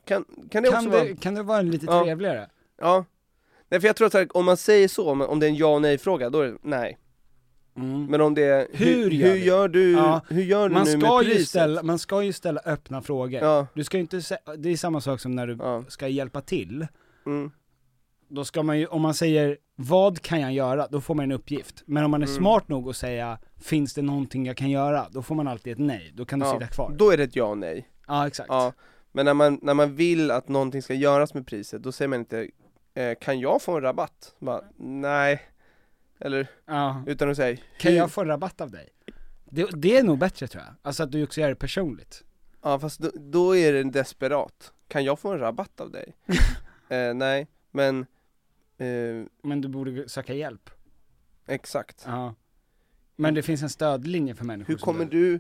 Kan, 0.05 0.25
kan 0.51 0.63
det 0.63 0.69
Kan 0.69 0.77
också 0.77 0.89
vara... 0.89 1.03
det, 1.03 1.15
kan 1.21 1.35
det 1.35 1.43
vara 1.43 1.61
lite 1.61 1.85
Ja. 1.85 2.03
trevligare? 2.03 2.49
Ja 2.77 3.05
Nej 3.71 3.79
för 3.81 3.87
jag 3.87 3.95
tror 3.95 4.05
att 4.05 4.11
så 4.11 4.17
här, 4.17 4.37
om 4.37 4.45
man 4.45 4.57
säger 4.57 4.87
så, 4.87 5.09
om, 5.09 5.21
om 5.21 5.39
det 5.39 5.45
är 5.45 5.49
en 5.49 5.55
ja 5.55 5.67
och 5.75 5.81
nej 5.81 5.97
fråga, 5.97 6.29
då 6.29 6.39
är 6.41 6.47
det 6.47 6.57
nej 6.61 6.97
Men 8.09 8.21
om 8.21 8.33
det 8.33 8.43
är, 8.43 8.67
Hur 8.73 9.11
gör 9.11 9.27
hur 9.29 9.35
gör 9.35 9.67
du, 9.67 9.91
Ja, 9.91 10.21
hur 10.29 10.41
gör 10.43 10.69
du 10.69 10.75
Man 10.75 10.83
nu 10.85 10.91
ska, 10.99 11.17
med 11.17 11.23
ju 11.27 11.29
priset? 11.33 11.47
ställa, 11.49 11.83
man 11.83 11.99
ska 11.99 12.23
ju 12.23 12.33
ställa 12.33 12.61
öppna 12.65 13.01
frågor. 13.01 13.41
Ja, 13.41 13.67
Du 13.73 13.83
ska 13.83 13.97
inte 13.97 14.21
det 14.57 14.69
är 14.69 14.77
samma 14.77 15.01
sak 15.01 15.19
som 15.19 15.35
när 15.35 15.47
du 15.47 15.57
ja, 15.59 15.83
ska 15.87 16.07
hjälpa 16.07 16.41
till. 16.41 16.87
mm, 17.25 17.51
Då 18.27 18.45
ska 18.45 18.63
man 18.63 18.79
ju, 18.79 18.85
om 18.85 19.01
man 19.01 19.13
säger 19.13 19.57
vad 19.75 20.21
kan 20.21 20.41
jag 20.41 20.53
göra, 20.53 20.87
då 20.87 21.01
får 21.01 21.15
man 21.15 21.23
en 21.25 21.31
uppgift. 21.31 21.83
Men 21.85 22.03
om 22.03 22.11
man 22.11 22.21
är 22.23 22.27
Mm. 22.27 22.37
smart 22.37 22.67
nog 22.67 22.89
att 22.89 22.95
säga 22.95 23.39
finns 23.61 23.93
det 23.93 24.01
någonting 24.01 24.45
jag 24.45 24.57
kan 24.57 24.69
göra, 24.69 25.07
då 25.11 25.21
får 25.21 25.35
man 25.35 25.47
alltid 25.47 25.73
ett 25.73 25.79
nej. 25.79 26.11
Då 26.15 26.25
kan 26.25 26.39
du 26.39 26.45
ja. 26.45 26.53
sitta 26.53 26.67
kvar. 26.67 26.93
Då 26.97 27.11
är 27.11 27.17
det 27.17 27.23
ett 27.23 27.35
ja 27.35 27.45
och 27.45 27.57
nej 27.57 27.87
Ja 28.07 28.27
exakt. 28.27 28.47
Ja, 28.49 28.73
men 29.11 29.25
när 29.25 29.33
man, 29.33 29.59
när 29.61 29.73
man 29.73 29.95
vill 29.95 30.31
att 30.31 30.47
någonting 30.47 30.81
ska 30.81 30.93
göras 30.93 31.33
med 31.33 31.47
priset, 31.47 31.83
då 31.83 31.91
säger 31.91 32.09
man 32.09 32.19
inte 32.19 32.47
eh, 32.93 33.15
Kan 33.21 33.39
jag 33.39 33.61
få 33.61 33.75
en 33.75 33.81
rabatt? 33.81 34.35
Bara, 34.39 34.61
nej 34.77 35.41
Eller, 36.19 36.47
Ja. 36.65 37.03
utan 37.07 37.29
att 37.31 37.35
säga 37.37 37.57
Kan 37.77 37.95
jag 37.95 38.11
få 38.11 38.23
rabatt 38.25 38.61
av 38.61 38.71
dig? 38.71 38.89
Det, 39.45 39.69
det 39.73 39.97
är 39.97 40.03
nog 40.03 40.17
bättre 40.17 40.47
tror 40.47 40.63
jag. 40.63 40.73
Alltså 40.81 41.03
att 41.03 41.11
du 41.11 41.23
också 41.23 41.41
gör 41.41 41.49
det 41.49 41.55
personligt. 41.55 42.23
Ja 42.61 42.79
fast 42.79 42.99
då, 42.99 43.11
då 43.15 43.55
är 43.57 43.73
det 43.73 43.83
desperat 43.83 44.73
Kan 44.87 45.03
jag 45.03 45.19
få 45.19 45.31
en 45.31 45.39
rabatt 45.39 45.79
av 45.81 45.91
dig? 45.91 46.15
eh, 46.89 47.13
nej, 47.13 47.47
men 47.71 47.99
eh, 48.77 49.23
Men 49.43 49.61
du 49.61 49.67
borde 49.67 50.09
söka 50.09 50.33
hjälp. 50.33 50.69
exakt 51.47 52.03
Ja. 52.07 52.35
Men 53.15 53.33
det 53.33 53.41
finns 53.43 53.61
en 53.63 53.69
stödlinje 53.69 54.35
för 54.35 54.45
människor 54.45 54.73
Hur 54.73 54.79
kommer 54.79 55.05
du 55.05 55.39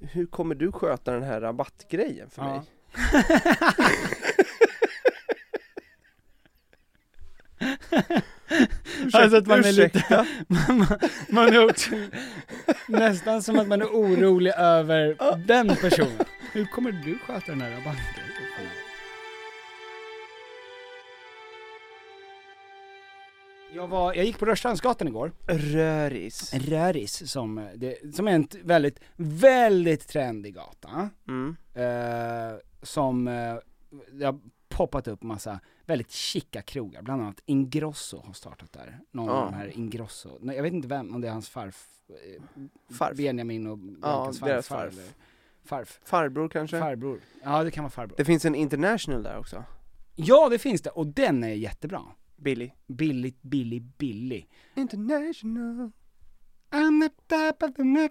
Hur 0.00 0.26
kommer 0.26 0.54
du 0.54 0.72
sköta 0.72 1.12
den 1.12 1.22
här 1.22 1.40
rabattgrejen 1.40 2.30
för 2.30 2.42
Ja. 2.42 2.48
mig? 2.50 2.62
Alltså 9.12 9.36
att 9.36 9.46
man 9.46 9.58
är 9.58 9.72
lite, 9.72 9.82
ursäkta? 9.98 10.26
man, 10.46 10.78
man- 10.78 10.98
man 11.28 11.48
är 11.48 11.64
också, 11.70 11.90
nästan 12.88 13.42
som 13.42 13.58
att 13.58 13.68
man 13.68 13.82
är 13.82 13.86
orolig 13.86 14.52
över 14.56 15.16
den 15.46 15.68
personen. 15.76 16.18
Hur 16.52 16.64
kommer 16.64 16.92
du 16.92 17.18
sköta 17.18 17.52
den 17.52 17.60
här 17.60 17.70
rabattgrejen? 17.70 18.28
Jag, 23.74 23.88
var, 23.88 24.14
jag 24.14 24.24
gick 24.24 24.38
på 24.38 24.46
Rörstrandsgatan 24.46 25.08
igår, 25.08 25.32
Röris 25.48 26.54
Röris 26.54 27.30
som, 27.30 27.68
det, 27.76 28.14
som 28.14 28.28
är 28.28 28.32
en 28.32 28.48
väldigt, 28.62 29.00
väldigt 29.16 30.08
trendig 30.08 30.54
gata. 30.54 31.10
mm. 31.28 31.56
Eh, 31.74 32.56
som, 32.82 33.28
eh, 33.28 33.34
har 34.24 34.38
poppat 34.72 35.08
upp 35.08 35.22
massa 35.22 35.60
väldigt 35.86 36.10
chica 36.10 36.62
krogar, 36.62 37.02
bland 37.02 37.22
annat 37.22 37.40
Ingrosso 37.46 38.22
har 38.26 38.32
startat 38.32 38.72
där. 38.72 39.00
Någon 39.10 39.26
Ja. 39.26 39.32
av 39.32 39.50
de 39.50 39.56
här 39.56 39.76
Ingrosso, 39.76 40.38
nej, 40.40 40.56
jag 40.56 40.62
vet 40.62 40.72
inte 40.72 40.88
vem, 40.88 41.14
om 41.14 41.20
det 41.20 41.28
är 41.28 41.32
hans 41.32 41.48
farf, 41.48 41.88
eh, 42.08 42.42
Farf. 42.94 43.16
Benjamin 43.16 43.66
och 43.66 43.78
Ja, 43.78 43.84
Biancas 44.00 44.38
deras 44.38 44.68
farfar 44.68 44.84
farf. 44.84 44.92
eller 44.98 45.08
Farf. 45.64 46.00
Farbror 46.04 46.48
kanske? 46.48 46.78
Farbror. 46.80 47.20
Ja, 47.44 47.64
det 47.64 47.70
kan 47.70 47.84
vara 47.84 47.90
farbror. 47.90 48.16
Det 48.16 48.24
finns 48.24 48.44
en 48.44 48.54
international 48.54 49.22
där 49.22 49.38
också. 49.38 49.64
Ja, 50.14 50.48
det 50.48 50.58
finns 50.58 50.82
det, 50.82 50.90
och 50.90 51.06
den 51.06 51.44
är 51.44 51.48
jättebra. 51.54 52.02
Billy. 52.36 52.70
Billigt, 52.86 53.42
billig, 53.42 53.82
billig. 53.82 54.48
International. 54.74 55.90
I'm 56.70 57.08
the 57.08 57.36
top 57.36 57.62
of 57.62 57.76
the. 57.76 58.08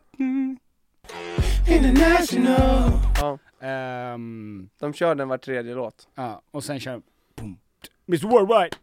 International. 1.68 2.92
Ja, 3.16 3.38
Ehm, 3.68 4.70
de 4.80 4.94
kör 4.94 5.16
den 5.16 5.28
var 5.28 5.38
tredje 5.38 5.76
låt. 5.76 6.08
ja, 6.16 6.42
och 6.52 6.64
sen 6.64 6.80
kör 6.80 7.02
boom, 7.36 7.60
Mr 8.08 8.28
Worldwide. 8.28 8.76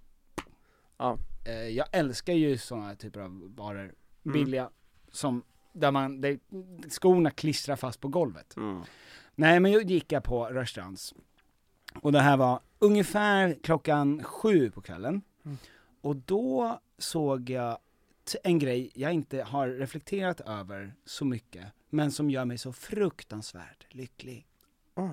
Ja. 0.98 1.18
Eh, 1.46 1.52
jag 1.68 1.86
älskar 1.92 2.32
ju 2.32 2.58
sådana 2.58 2.94
typer 2.94 3.20
av 3.20 3.54
varor, 3.56 3.92
Mm. 4.24 4.32
billiga, 4.44 4.70
som, 5.12 5.42
där 5.72 5.90
man, 5.90 6.20
där 6.20 6.38
skorna 6.88 7.30
klistrar 7.30 7.76
fast 7.76 8.00
på 8.00 8.08
golvet. 8.08 8.56
Mm. 8.56 8.82
Nej 9.34 9.60
men 9.60 9.72
då 9.72 9.80
gick 9.80 10.12
jag 10.12 10.24
på 10.24 10.44
restaurants, 10.46 11.14
och 12.00 12.12
det 12.12 12.20
här 12.20 12.36
var 12.36 12.60
ungefär 12.78 13.56
klockan 13.62 14.22
sju 14.24 14.70
på 14.70 14.80
kvällen, 14.80 15.22
Mm. 15.44 15.56
och 16.00 16.16
då 16.16 16.80
såg 16.98 17.50
jag 17.50 17.78
en 18.42 18.58
grej 18.58 18.90
jag 18.94 19.12
inte 19.12 19.42
har 19.42 19.68
reflekterat 19.68 20.40
över 20.40 20.94
så 21.04 21.24
mycket, 21.24 21.64
men 21.90 22.12
som 22.12 22.30
gör 22.30 22.44
mig 22.44 22.58
så 22.58 22.72
fruktansvärt 22.72 23.86
lycklig. 23.94 24.46
Ah. 24.94 25.08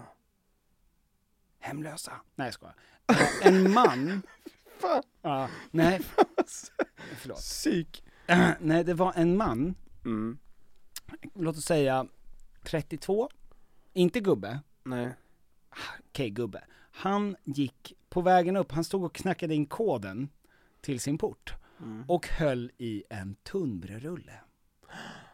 Hemlösa. 1.59 2.11
Nej 2.35 2.47
jag 2.47 2.53
skojar. 2.53 2.75
Eh, 3.07 3.47
En 3.47 3.73
man, 3.73 4.21
Fan. 4.79 5.03
ja, 5.21 5.49
nej, 5.71 6.01
förlåt. 7.17 7.37
Psyk. 7.37 8.03
Nej 8.59 8.83
det 8.83 8.93
var 8.93 9.13
en 9.15 9.37
man, 9.37 9.75
Mm. 10.05 10.37
låt 11.33 11.57
oss 11.57 11.65
säga 11.65 12.07
32, 12.63 13.29
inte 13.93 14.19
gubbe, 14.19 14.59
Nej. 14.83 15.13
okej 16.09 16.29
gubbe. 16.29 16.63
Han 16.91 17.35
gick 17.43 17.93
på 18.09 18.21
vägen 18.21 18.55
upp, 18.55 18.71
han 18.71 18.83
stod 18.83 19.03
och 19.03 19.15
knackade 19.15 19.55
in 19.55 19.65
koden 19.65 20.29
till 20.81 20.99
sin 20.99 21.17
port 21.17 21.53
Mm. 21.79 22.03
och 22.07 22.27
höll 22.27 22.71
i 22.77 23.03
en 23.09 23.35
tunnbrödsrulle. 23.35 24.39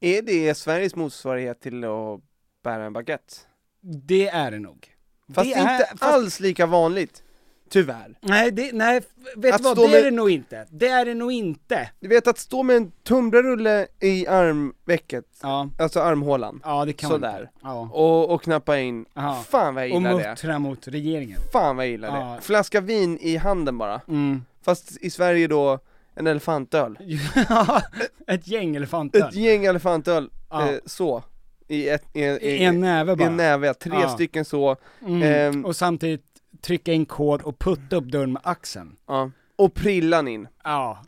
Är 0.00 0.22
det 0.22 0.54
Sveriges 0.54 0.94
motsvarighet 0.96 1.60
till 1.60 1.84
att 1.84 2.20
bära 2.64 2.84
en 2.84 2.92
baguette? 2.92 3.34
Det 3.80 4.28
är 4.28 4.50
det 4.50 4.58
nog. 4.58 4.88
Fast 5.34 5.54
det 5.54 5.60
inte 5.60 5.72
är, 5.72 5.86
fast, 5.86 6.02
alls 6.02 6.40
lika 6.40 6.66
vanligt. 6.66 7.22
Tyvärr. 7.70 8.18
Nej, 8.20 8.50
det, 8.50 8.70
nej, 8.74 9.00
vet 9.36 9.54
Att 9.54 9.58
du 9.58 9.64
vad, 9.64 9.76
det 9.76 9.88
med- 9.88 9.94
är 10.00 10.04
det 10.04 10.10
nog 10.10 10.30
inte. 10.30 10.66
Det 10.70 10.88
är 10.88 11.04
det 11.04 11.14
nog 11.14 11.32
inte. 11.32 11.90
Du 12.00 12.08
vet 12.08 12.26
att 12.26 12.38
stå 12.38 12.62
med 12.62 12.76
en 12.76 12.90
tunnbrödsrulle 12.90 13.86
i 14.00 14.26
armvecket, 14.26 15.24
Ja, 15.42 15.68
alltså 15.78 16.00
armhålan, 16.00 16.60
ja 16.64 16.84
det 16.84 16.92
kan 16.92 17.10
Sådär. 17.10 17.40
inte. 17.40 17.52
Ja. 17.62 17.88
och, 17.92 18.30
och 18.34 18.42
knappa 18.42 18.78
in. 18.78 19.06
Ja. 19.14 19.44
Fan 19.48 19.74
vad 19.74 19.84
jag 19.84 19.92
Och 19.92 19.98
gillar 20.02 20.18
det. 20.22 20.30
muttra 20.30 20.58
mot 20.58 20.88
regeringen. 20.88 21.38
Fan 21.52 21.76
vad 21.76 21.84
jag 21.84 21.90
gillar 21.90 22.20
Ja. 22.20 22.34
det. 22.34 22.40
Flaska 22.42 22.80
vin 22.80 23.18
i 23.20 23.36
handen 23.36 23.78
bara. 23.78 24.00
Mm. 24.08 24.44
Fast 24.62 24.96
i 25.00 25.10
Sverige 25.10 25.46
då, 25.46 25.78
en 26.14 26.26
elefantöl. 26.26 26.98
Ja, 27.48 27.82
ett 28.26 28.48
gäng 28.48 28.76
elefantöl. 28.76 29.22
Ett 29.22 29.34
gäng 29.34 29.64
elefantöl, 29.64 30.30
Ja. 30.50 30.70
eh, 30.70 30.78
så. 30.86 31.22
I, 31.68 31.88
ett, 31.88 32.04
i, 32.12 32.20
i, 32.22 32.50
I 32.50 32.64
en 32.64 32.80
näve 32.80 33.16
bara. 33.16 33.26
en 33.28 33.36
näve, 33.36 33.74
tre 33.74 33.92
Ja. 34.00 34.08
stycken 34.08 34.44
så. 34.44 34.76
Mm. 35.06 35.22
Ehm, 35.22 35.64
och 35.64 35.76
samtidigt 35.76 36.24
trycka 36.60 36.92
in 36.92 37.06
kod 37.06 37.42
och 37.42 37.58
putta 37.58 37.96
upp 37.96 38.04
dörren 38.04 38.32
med 38.32 38.42
axeln. 38.44 38.96
Ja. 39.06 39.30
Och 39.56 39.74
prillan 39.74 40.28
in. 40.28 40.48
Ja, 40.64 41.02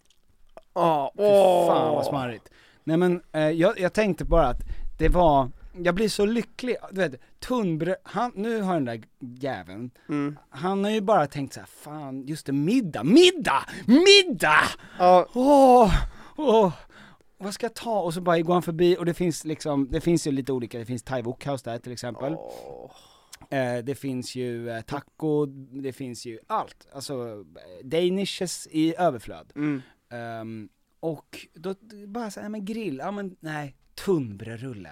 Ja, 0.74 1.12
fy 1.16 1.22
fan 1.68 1.94
vad 1.94 2.06
smarrigt. 2.06 2.48
Nej 2.84 2.96
men, 2.96 3.22
eh, 3.32 3.40
jag, 3.50 3.80
jag 3.80 3.92
tänkte 3.92 4.24
bara 4.24 4.46
att 4.46 4.60
det 4.98 5.08
var, 5.08 5.50
jag 5.84 5.94
blir 5.94 6.08
så 6.08 6.26
lycklig, 6.26 6.76
du 6.92 7.00
vet, 7.00 7.20
tunnbröd, 7.40 7.96
han, 8.02 8.32
nu 8.34 8.60
har 8.62 8.74
den 8.74 8.84
där 8.84 9.02
jäveln, 9.20 9.90
Mm. 10.08 10.38
han 10.50 10.84
har 10.84 10.90
ju 10.90 11.00
bara 11.00 11.26
tänkt 11.26 11.54
så 11.54 11.60
här, 11.60 11.66
fan 11.66 12.26
just 12.26 12.46
det, 12.46 12.52
middag, 12.52 13.04
middag, 13.04 13.64
middag! 13.86 14.64
Ja, 14.98 15.26
Åh, 15.34 15.94
åh, 16.36 16.72
vad 17.38 17.54
ska 17.54 17.64
jag 17.66 17.74
ta? 17.74 18.00
Och 18.00 18.14
så 18.14 18.20
bara 18.20 18.40
går 18.40 18.52
han 18.52 18.62
förbi 18.62 18.96
och 18.98 19.04
det 19.06 19.14
finns 19.14 19.44
liksom, 19.44 19.88
det 19.90 20.00
finns 20.00 20.26
ju 20.26 20.30
lite 20.32 20.52
olika, 20.52 20.78
det 20.78 20.84
finns 20.86 21.02
thai 21.02 21.22
wokhouse 21.22 21.70
där 21.70 21.78
till 21.78 21.92
exempel. 21.92 22.32
Eh, 23.50 23.78
det 23.84 23.94
finns 23.94 24.34
ju 24.34 24.70
eh, 24.70 24.80
taco, 24.80 25.46
det 25.82 25.92
finns 25.92 26.26
ju 26.26 26.38
allt, 26.46 26.86
alltså 26.92 27.14
eh, 27.30 27.86
danishes 27.86 28.68
i 28.70 28.94
överflöd. 28.98 29.52
mm. 29.56 29.82
Ehm, 30.10 30.68
och 31.00 31.46
då 31.54 31.74
bara 32.06 32.30
såhär, 32.30 32.48
men 32.48 32.64
grill, 32.64 32.96
ja 32.98 33.10
men 33.10 33.36
nej, 33.40 33.76
tunnbrödsrulle. 33.94 34.90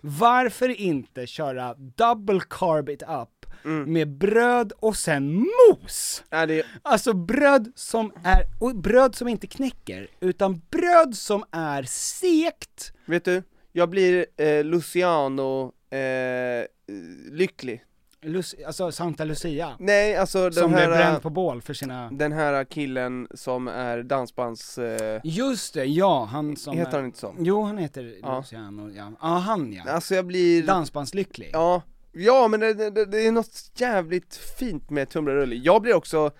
Varför 0.00 0.68
inte 0.80 1.26
köra 1.26 1.74
double 1.74 2.40
carb 2.50 2.88
it 2.88 3.02
up 3.02 3.28
Mm. 3.64 3.92
med 3.92 4.08
bröd 4.08 4.72
och 4.78 4.96
sen 4.96 5.34
mos? 5.34 6.24
Ja, 6.30 6.46
det, 6.46 6.66
Alltså 6.82 7.12
bröd 7.12 7.72
som 7.74 8.12
är, 8.24 8.42
och 8.60 8.76
bröd 8.76 9.14
som 9.14 9.28
inte 9.28 9.46
knäcker, 9.46 10.06
utan 10.20 10.62
bröd 10.70 11.14
som 11.16 11.44
är 11.50 11.82
sekt. 11.82 12.92
vet 13.06 13.24
du, 13.24 13.42
jag 13.72 13.88
blir 13.90 14.26
eh, 14.36 14.64
Luciano 14.64 15.72
eh, 15.90 16.66
lycklig. 17.32 17.84
Luc- 18.22 18.66
alltså 18.66 18.92
Santa 18.92 19.24
Lucia. 19.24 19.76
Nej, 19.78 20.16
alltså 20.16 20.42
den 20.42 20.52
Som 20.52 20.70
blev 20.72 20.80
här, 20.80 20.88
bränd 20.88 21.22
på 21.22 21.30
bål 21.30 21.62
för 21.62 21.74
sina... 21.74 22.10
den 22.10 22.32
här 22.32 22.64
killen 22.64 23.28
som 23.34 23.68
är 23.68 24.02
dansbands... 24.02 24.78
Eh, 24.78 25.20
Just 25.24 25.74
det, 25.74 25.84
ja, 25.84 26.24
han 26.24 26.56
som... 26.56 26.76
heter 26.76 26.92
är... 26.92 26.96
han 26.96 27.04
inte 27.04 27.18
så? 27.18 27.34
Jo, 27.38 27.62
han 27.62 27.78
heter 27.78 28.14
Ja. 28.22 28.36
Luciano, 28.38 28.90
ja. 28.90 29.12
Ja, 29.20 29.28
han 29.28 29.72
ja. 29.72 29.92
Alltså 29.92 30.14
jag 30.14 30.26
blir... 30.26 30.62
Dansbandslycklig. 30.62 31.50
Ja, 31.52 31.82
ja 32.12 32.48
men 32.48 32.60
det, 32.60 32.90
det, 32.90 33.04
det 33.04 33.26
är 33.26 33.32
något 33.32 33.70
jävligt 33.74 34.36
fint 34.58 34.90
med 34.90 35.08
tunnbrödsrulle. 35.08 35.54
Jag 35.56 35.82
blir 35.82 35.94
också 35.94 36.30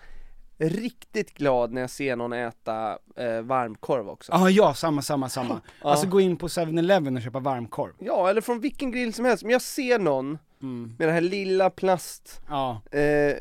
riktigt 0.59 1.35
glad 1.35 1.73
när 1.73 1.81
jag 1.81 1.91
ser 1.91 2.17
någon 2.17 2.33
äta 2.33 2.99
eh, 3.17 3.41
varmkorv 3.43 4.09
också. 4.09 4.33
Ja, 4.33 4.51
ja, 4.51 4.75
samma, 4.75 5.03
samma, 5.03 5.29
samma. 5.29 5.61
Ja. 5.83 5.91
Alltså 5.91 6.07
gå 6.07 6.21
in 6.21 6.37
på 6.37 6.49
7-Eleven 6.49 7.17
och 7.17 7.23
köpa 7.23 7.39
varmkorv. 7.41 7.93
Ja, 7.99 8.31
eller 8.31 8.41
från 8.41 8.61
vilken 8.61 8.91
grill 8.93 9.15
som 9.15 9.25
helst, 9.25 9.43
men 9.43 9.53
jag 9.53 9.63
ser 9.63 9.99
någon 9.99 10.39
Mm. 10.63 10.95
med 10.99 11.09
det 11.09 11.13
här 11.13 11.21
lilla 11.21 11.71
plast 11.71 12.41
Ja, 12.49 12.83
eh, 12.91 13.37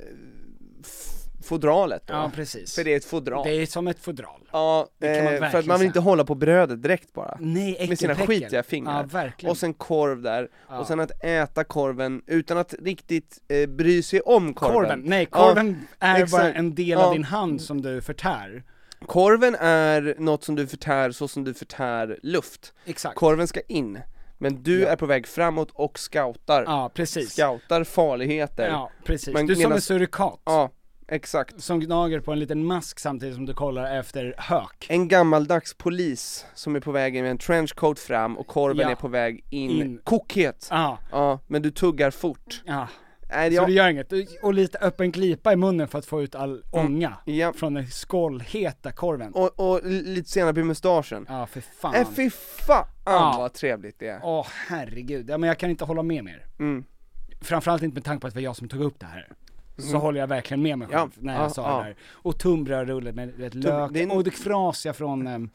fodralet 1.47 2.03
då. 2.07 2.13
ja 2.13 2.31
precis. 2.35 2.75
För 2.75 2.83
det 2.83 2.93
är 2.93 2.97
ett 2.97 3.05
fodral. 3.05 3.43
Det 3.47 3.61
är 3.61 3.65
som 3.65 3.87
ett 3.87 3.99
fodral. 3.99 4.41
Ja, 4.51 4.87
man 5.01 5.09
eh, 5.09 5.49
för 5.51 5.59
att 5.59 5.65
man 5.65 5.79
vill 5.79 5.87
inte 5.87 5.99
hålla 5.99 6.23
på 6.25 6.35
brödet 6.35 6.83
direkt 6.83 7.13
bara. 7.13 7.37
Nej, 7.39 7.85
Med 7.89 7.99
sina 7.99 8.15
skitiga 8.15 8.63
fingrar. 8.63 8.97
Ja, 9.01 9.03
verkligen. 9.03 9.51
Och 9.51 9.57
sen 9.57 9.73
korv 9.73 10.21
där, 10.21 10.49
Ja. 10.69 10.79
och 10.79 10.87
sen 10.87 10.99
att 10.99 11.23
äta 11.23 11.63
korven 11.63 12.21
utan 12.27 12.57
att 12.57 12.73
riktigt 12.79 13.37
eh, 13.47 13.69
bry 13.69 14.03
sig 14.03 14.21
om 14.21 14.53
korven. 14.53 14.73
korven. 14.73 15.01
Nej, 15.05 15.25
korven 15.25 15.87
är 15.99 16.15
exakt. 16.23 16.31
bara 16.31 16.53
en 16.53 16.75
del 16.75 16.87
Ja. 16.89 17.05
av 17.05 17.13
din 17.13 17.23
hand 17.23 17.61
som 17.61 17.81
du 17.81 18.01
förtär. 18.01 18.63
Korven 19.05 19.55
är 19.55 20.15
något 20.19 20.43
som 20.43 20.55
du 20.55 20.67
förtär 20.67 21.11
så 21.11 21.27
som 21.27 21.43
du 21.43 21.53
förtär 21.53 22.19
luft. 22.23 22.73
Exakt. 22.85 23.15
Korven 23.15 23.47
ska 23.47 23.61
in, 23.61 23.99
men 24.37 24.63
du 24.63 24.81
Ja. 24.81 24.87
är 24.87 24.95
på 24.95 25.05
väg 25.05 25.27
framåt 25.27 25.71
och 25.73 25.99
scoutar. 25.99 26.63
Ja, 26.63 26.91
precis. 26.93 27.31
Scoutar 27.33 27.83
farligheter. 27.83 28.67
Ja, 28.69 28.91
precis. 29.03 29.33
Men 29.33 29.45
du 29.47 29.53
är 29.53 29.57
som 29.57 29.71
en 29.71 29.81
surikat. 29.81 30.41
Ja, 30.45 30.69
exakt. 31.07 31.61
Som 31.61 31.79
gnager 31.79 32.19
på 32.19 32.31
en 32.31 32.39
liten 32.39 32.65
mask 32.65 32.99
samtidigt 32.99 33.35
som 33.35 33.45
du 33.45 33.53
kollar 33.53 33.95
efter 33.99 34.35
hök. 34.37 34.85
En 34.89 35.07
gammaldags 35.07 35.73
polis 35.73 36.45
som 36.53 36.75
är 36.75 36.79
på 36.79 36.91
väg 36.91 37.15
in 37.15 37.21
med 37.23 37.31
en 37.31 37.37
trenchcoat 37.37 37.99
fram 37.99 38.37
och 38.37 38.47
korven 38.47 38.79
Ja. 38.85 38.89
är 38.91 38.95
på 38.95 39.07
väg 39.07 39.43
in, 39.49 39.69
In. 39.71 40.01
kokhet. 40.03 40.67
Ja, 40.71 40.97
Ja, 41.11 41.39
men 41.47 41.61
du 41.61 41.71
tuggar 41.71 42.11
fort. 42.11 42.61
ja. 42.65 42.87
Så 43.29 43.33
jag, 43.53 43.67
du 43.67 43.73
gör 43.73 43.89
inget. 43.89 44.11
Och 44.43 44.53
lite 44.53 44.77
öppen 44.77 45.11
glipa 45.11 45.53
i 45.53 45.55
munnen 45.55 45.87
för 45.87 45.99
att 45.99 46.05
få 46.05 46.21
ut 46.23 46.35
all 46.35 46.63
ånga 46.71 47.13
ja. 47.25 47.53
från 47.53 47.73
den 47.73 47.87
skållheta 47.87 48.91
korven. 48.91 49.33
Och, 49.33 49.59
och 49.59 49.81
lite 49.85 50.29
senap 50.29 50.57
i 50.57 50.63
mustaschen. 50.63 51.25
Ja, 51.29 51.45
för 51.45 51.61
fan. 51.61 51.95
Äh, 51.95 52.07
fy 52.15 52.29
fan 52.29 52.85
Ja. 53.05 53.35
vad 53.37 53.53
trevligt 53.53 53.99
det 53.99 54.07
är. 54.07 54.19
Åh 54.23 54.47
herregud, 54.67 55.29
ja 55.29 55.37
men 55.37 55.47
jag 55.47 55.57
kan 55.57 55.69
inte 55.69 55.85
hålla 55.85 56.03
med 56.03 56.23
mer. 56.23 56.45
Mm. 56.59 56.83
Framförallt 57.41 57.83
inte 57.83 57.93
med 57.93 58.03
tanke 58.03 58.21
på 58.21 58.27
att 58.27 58.33
det 58.33 58.37
var 58.37 58.43
jag 58.43 58.55
som 58.55 58.67
tog 58.69 58.81
upp 58.81 58.99
det 58.99 59.05
här. 59.05 59.27
Så 59.77 59.97
håller 59.97 60.19
jag 60.19 60.27
verkligen 60.27 60.61
med 60.61 60.77
mig 60.79 60.87
själv 60.87 61.11
Ja, 61.15 61.21
när 61.21 61.33
jag 61.33 61.43
ja, 61.43 61.49
sa 61.49 61.61
ja. 61.69 61.77
det 61.77 61.83
här. 61.83 61.95
Och 62.11 62.39
tunnbrödsrulle 62.39 63.11
med 63.11 63.29
vet, 63.33 63.53
lök, 63.53 63.95
en- 63.95 64.11
och 64.11 64.23
det 64.23 64.31
frasiga 64.31 64.93
från, 64.93 65.27
ehm, 65.27 65.49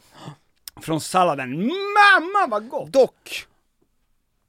från 0.81 1.01
salladen. 1.01 1.51
Mamma 1.67 2.47
vad 2.49 2.69
gott! 2.69 2.93
Dock, 2.93 3.47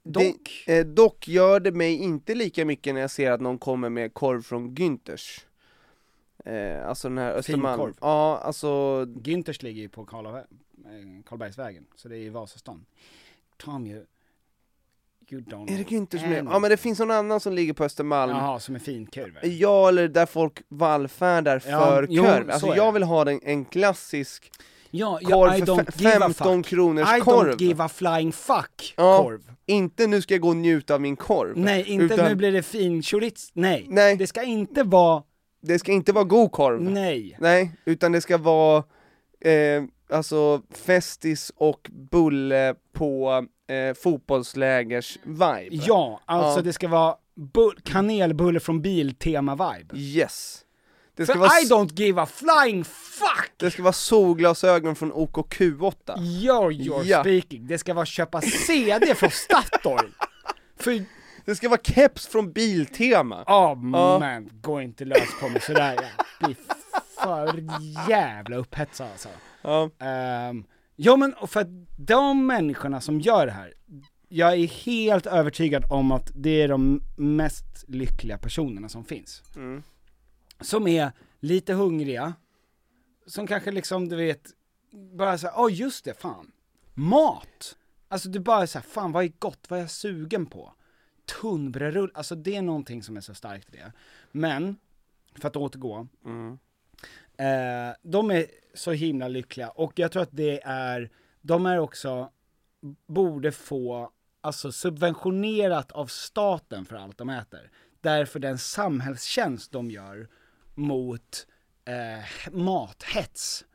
Dock. 0.03 0.63
Det, 0.65 0.78
eh, 0.80 0.86
dock 0.86 1.28
gör 1.28 1.59
det 1.59 1.71
mig 1.71 1.95
inte 1.95 2.36
lika 2.36 2.65
mycket 2.65 2.93
när 2.93 3.01
jag 3.01 3.11
ser 3.11 3.32
att 3.32 3.41
någon 3.41 3.57
kommer 3.57 3.89
med 3.89 4.13
korv 4.13 4.41
från 4.41 4.76
Günthers. 4.76 5.45
Eh, 6.45 6.88
alltså 6.88 7.09
den 7.09 7.17
här 7.17 7.32
Östermalm. 7.34 7.78
Finkorv. 7.80 7.93
Ja, 8.01 8.38
alltså, 8.43 8.67
Günthers 9.05 9.63
ligger 9.63 9.82
ju 9.82 9.89
på 9.89 10.05
Karla, 10.05 10.38
eh, 10.39 10.43
Karlbergsvägen, 11.26 11.86
så 11.95 12.07
det 12.09 12.15
är 12.17 12.19
i 12.19 12.30
Vasastan. 12.30 12.86
Tom 13.57 13.88
you, 13.88 14.05
you 15.32 15.41
don't 15.41 15.71
är 15.74 15.78
det 15.78 15.84
know 15.84 15.99
Günthers 15.99 16.19
som 16.19 16.32
är? 16.32 16.43
Ja 16.53 16.59
men 16.59 16.69
det 16.69 16.78
finns 16.78 16.99
någon 16.99 17.11
annan 17.11 17.39
som 17.39 17.53
ligger 17.53 17.74
på 17.74 17.84
Östermalm. 17.84 18.32
Jaha, 18.32 18.59
som 18.59 18.76
är 18.76 18.80
finkurv. 18.80 19.34
Ja, 19.43 19.88
eller 19.89 20.07
där 20.07 20.26
folk 20.26 20.61
vallfärdar 20.69 21.63
Ja, 21.67 21.80
för 21.86 22.07
jo, 22.09 22.26
Alltså 22.51 22.76
jag 22.76 22.91
vill 22.91 23.03
ha 23.03 23.26
den, 23.26 23.39
en 23.43 23.65
klassisk 23.65 24.51
Ja, 24.91 25.19
ja, 25.21 25.30
korv 25.30 25.55
I 25.55 25.59
för 25.59 25.65
don't 25.65 25.86
fe- 25.86 26.01
give 26.01 26.15
a 26.17 26.19
15 26.21 26.63
fuck. 26.63 26.69
kronors 26.69 27.17
I 27.17 27.21
korv. 27.21 27.49
don't 27.51 27.61
give 27.61 27.84
a 27.84 27.89
flying 27.89 28.32
fuck 28.32 28.93
Ja, 28.97 29.24
korv. 29.24 29.41
Inte 29.65 30.07
nu 30.07 30.21
ska 30.21 30.34
jag 30.34 30.41
gå 30.41 30.49
och 30.49 30.55
njuta 30.57 30.93
av 30.93 31.01
min 31.01 31.15
korv. 31.15 31.57
Nej, 31.57 31.84
inte 31.89 32.05
utan 32.15 32.26
nu 32.30 32.36
blir 32.36 32.51
det 32.51 32.63
fin 32.63 33.01
chorizo. 33.03 33.51
Nej. 33.53 33.86
Nej. 33.89 34.15
Det 34.17 34.28
ska 34.28 34.43
inte 34.43 34.84
vara, 34.84 35.24
Det 35.61 35.80
ska 35.80 35.91
inte 35.91 36.11
vara 36.13 36.24
god 36.24 36.51
korv. 36.51 36.82
nej. 36.82 37.38
Nej, 37.39 37.71
utan 37.86 38.11
det 38.11 38.21
ska 38.21 38.38
vara 38.38 38.84
eh, 39.45 39.84
alltså 40.09 40.61
festis 40.71 41.51
och 41.55 41.89
bulle 42.11 42.76
på 42.93 43.45
eh, 43.70 43.93
fotbollslägers 43.93 45.18
vibe. 45.24 45.68
Ja, 45.72 46.20
alltså 46.26 46.59
Ja. 46.59 46.64
det 46.64 46.74
ska 46.74 46.88
vara 46.88 47.16
bull, 47.36 47.78
kanelbulle 47.84 48.59
från 48.59 48.82
Biltema-vibe. 48.82 49.95
Yes. 49.97 50.59
Det 51.16 51.26
För 51.26 51.34
ska, 51.34 51.39
vara, 51.39 51.59
I 51.59 51.64
don't 51.70 51.99
give 51.99 52.22
a 52.22 52.26
flying 52.26 52.84
fuck! 52.86 53.51
det 53.57 53.72
ska 53.72 53.84
vara 53.84 53.93
solglasögon 53.93 54.95
från 54.95 55.14
OKQ8. 55.14 55.93
You're, 56.18 56.72
you're 56.72 57.03
Ja. 57.03 57.20
speaking. 57.24 57.68
Det 57.68 57.78
ska 57.78 57.93
vara 57.93 58.05
köpa 58.05 58.41
CD 58.41 59.16
från 59.16 59.30
Statoil. 59.32 60.11
För, 60.80 61.03
Det 61.45 61.55
ska 61.55 61.70
vara 61.70 61.82
keps 61.84 62.28
från 62.28 62.51
Biltema. 62.53 63.36
oh 63.41 63.43
Ja. 63.47 63.76
man, 63.76 64.49
gå 64.61 64.82
inte 64.82 65.05
lös 65.05 65.39
på 65.41 65.49
mig 65.49 65.61
sådär. 65.61 65.93
Jag 66.39 66.47
blir 66.47 66.55
för 67.20 68.09
jävla 68.09 68.55
upphetsad 68.55 69.07
alltså. 69.11 69.30
Ja. 69.61 69.89
Ehm, 69.99 70.64
ja 70.95 71.15
men 71.15 71.35
för 71.47 71.61
att 71.61 71.67
de 71.97 72.47
människorna 72.47 73.01
som 73.01 73.19
gör 73.19 73.45
det 73.45 73.51
här, 73.51 73.73
jag 74.29 74.53
är 74.53 74.67
helt 74.67 75.25
övertygad 75.25 75.85
om 75.89 76.11
att 76.11 76.31
det 76.35 76.61
är 76.61 76.67
de 76.67 77.01
mest 77.17 77.65
lyckliga 77.87 78.37
personerna 78.37 78.89
som 78.89 79.05
finns. 79.05 79.43
Mm. 79.55 79.83
Som 80.61 80.87
är 80.87 81.11
lite 81.39 81.73
hungriga, 81.73 82.33
som 83.25 83.47
kanske 83.47 83.71
liksom 83.71 84.09
du 84.09 84.15
vet, 84.15 84.51
bara 85.17 85.37
såhär, 85.37 85.53
åh 85.57 85.73
just 85.73 86.05
det, 86.05 86.13
fan. 86.21 86.51
Mat! 86.93 87.77
Alltså 88.07 88.29
du 88.29 88.39
bara 88.39 88.67
såhär, 88.67 88.85
fan 88.85 89.11
vad 89.11 89.23
är 89.23 89.31
gott, 89.39 89.65
vad 89.69 89.79
är 89.79 89.83
jag 89.83 89.91
sugen 89.91 90.45
på? 90.45 90.73
Tunnbrödsrulle, 91.41 92.11
alltså 92.13 92.35
det 92.35 92.55
är 92.55 92.61
någonting 92.61 93.03
som 93.03 93.17
är 93.17 93.21
så 93.21 93.33
starkt 93.33 93.73
i 93.73 93.77
det. 93.77 93.91
Men, 94.31 94.75
för 95.35 95.47
att 95.47 95.55
återgå, 95.55 96.07
Mm. 96.25 96.57
Eh, 97.38 97.95
de 98.01 98.31
är 98.31 98.45
så 98.73 98.91
himla 98.91 99.27
lyckliga 99.27 99.69
och 99.69 99.99
jag 99.99 100.11
tror 100.11 100.23
att 100.23 100.29
det 100.31 100.61
är, 100.63 101.11
de 101.41 101.65
är 101.65 101.79
också, 101.79 102.31
borde 103.07 103.51
få, 103.51 104.11
alltså 104.41 104.71
subventionerat 104.71 105.91
av 105.91 106.07
staten 106.07 106.86
för 106.86 106.95
allt 106.95 107.17
de 107.17 107.29
äter. 107.29 107.71
Därför 108.01 108.39
den 108.39 108.57
samhällstjänst 108.57 109.71
de 109.71 109.91
gör 109.91 110.27
mot 110.75 111.47
eh, 111.86 112.51
mathets. 112.51 113.65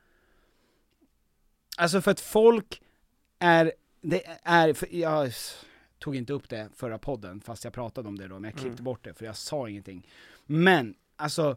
Alltså 1.76 2.00
för 2.00 2.10
att 2.10 2.20
folk 2.20 2.82
är, 3.38 3.72
det 4.00 4.22
är, 4.42 4.72
för 4.72 4.94
jag 4.94 5.32
tog 5.98 6.16
inte 6.16 6.32
upp 6.32 6.48
det 6.48 6.68
förra 6.74 6.98
podden 6.98 7.40
fast 7.40 7.64
jag 7.64 7.72
pratade 7.72 8.08
om 8.08 8.18
det 8.18 8.28
då, 8.28 8.34
men 8.34 8.44
jag 8.44 8.52
klippte 8.52 8.68
Mm. 8.68 8.84
bort 8.84 9.04
det 9.04 9.14
för 9.14 9.24
jag 9.26 9.36
sa 9.36 9.68
ingenting. 9.68 10.06
Men, 10.46 10.94
alltså, 11.16 11.56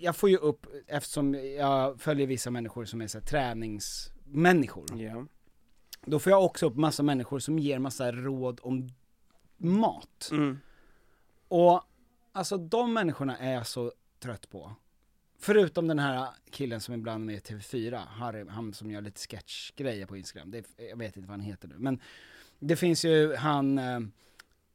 jag 0.00 0.16
får 0.16 0.30
ju 0.30 0.36
upp, 0.36 0.66
eftersom 0.86 1.34
jag 1.34 2.00
följer 2.00 2.26
vissa 2.26 2.50
människor 2.50 2.84
som 2.84 3.00
är 3.00 3.06
så 3.06 3.18
här, 3.18 3.26
träningsmänniskor. 3.26 5.00
Ja. 5.00 5.26
Då 6.06 6.18
får 6.18 6.30
jag 6.30 6.44
också 6.44 6.66
upp 6.66 6.76
massa 6.76 7.02
människor 7.02 7.38
som 7.38 7.58
ger 7.58 7.78
massa 7.78 8.12
råd 8.12 8.60
om 8.62 8.88
mat. 9.56 10.28
Mm. 10.32 10.58
Och 11.48 11.82
alltså 12.32 12.56
de 12.56 12.92
människorna 12.92 13.38
är 13.38 13.52
jag 13.52 13.66
så 13.66 13.92
trött 14.18 14.50
på. 14.50 14.72
Förutom 15.38 15.88
den 15.88 15.98
här 15.98 16.28
killen 16.50 16.80
som 16.80 16.94
ibland 16.94 17.22
är 17.22 17.26
med 17.26 17.34
i 17.34 17.38
TV4, 17.38 17.96
Harry, 18.06 18.44
han 18.48 18.74
som 18.74 18.90
gör 18.90 19.00
lite 19.00 19.20
sketchgrejer 19.20 20.06
på 20.06 20.16
Instagram, 20.16 20.50
det, 20.50 20.66
jag 20.90 20.96
vet 20.96 21.16
inte 21.16 21.28
vad 21.28 21.38
han 21.38 21.40
heter 21.46 21.68
nu. 21.68 21.74
Men 21.78 22.00
det 22.58 22.76
finns 22.76 23.04
ju 23.04 23.34
han, 23.34 23.78
eh, 23.78 24.00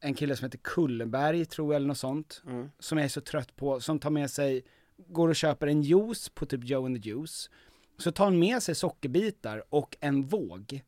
en 0.00 0.14
kille 0.14 0.36
som 0.36 0.44
heter 0.44 0.58
Kullenberg 0.58 1.44
tror 1.44 1.72
jag 1.72 1.76
eller 1.76 1.88
något 1.88 1.98
sånt, 1.98 2.42
Mm. 2.46 2.70
som 2.78 2.98
jag 2.98 3.04
är 3.04 3.08
så 3.08 3.20
trött 3.20 3.56
på, 3.56 3.80
som 3.80 3.98
tar 3.98 4.10
med 4.10 4.30
sig, 4.30 4.64
går 5.08 5.28
och 5.28 5.36
köper 5.36 5.66
en 5.66 5.82
juice 5.82 6.28
på 6.28 6.46
typ 6.46 6.64
Joe 6.64 6.86
and 6.86 7.02
the 7.02 7.08
Juice, 7.08 7.50
så 7.98 8.12
tar 8.12 8.24
han 8.24 8.38
med 8.38 8.62
sig 8.62 8.74
sockerbitar 8.74 9.64
och 9.68 9.96
en 10.00 10.22
våg 10.22 10.82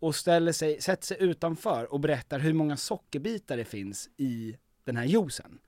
och 0.00 0.14
ställer 0.14 0.52
sig, 0.52 0.80
sätter 0.80 1.06
sig 1.06 1.16
utanför 1.20 1.92
och 1.92 2.00
berättar 2.00 2.38
hur 2.38 2.52
många 2.52 2.76
sockerbitar 2.76 3.56
det 3.56 3.64
finns 3.64 4.08
i 4.16 4.56
den 4.84 4.96
här 4.96 5.04
juicen. 5.04 5.58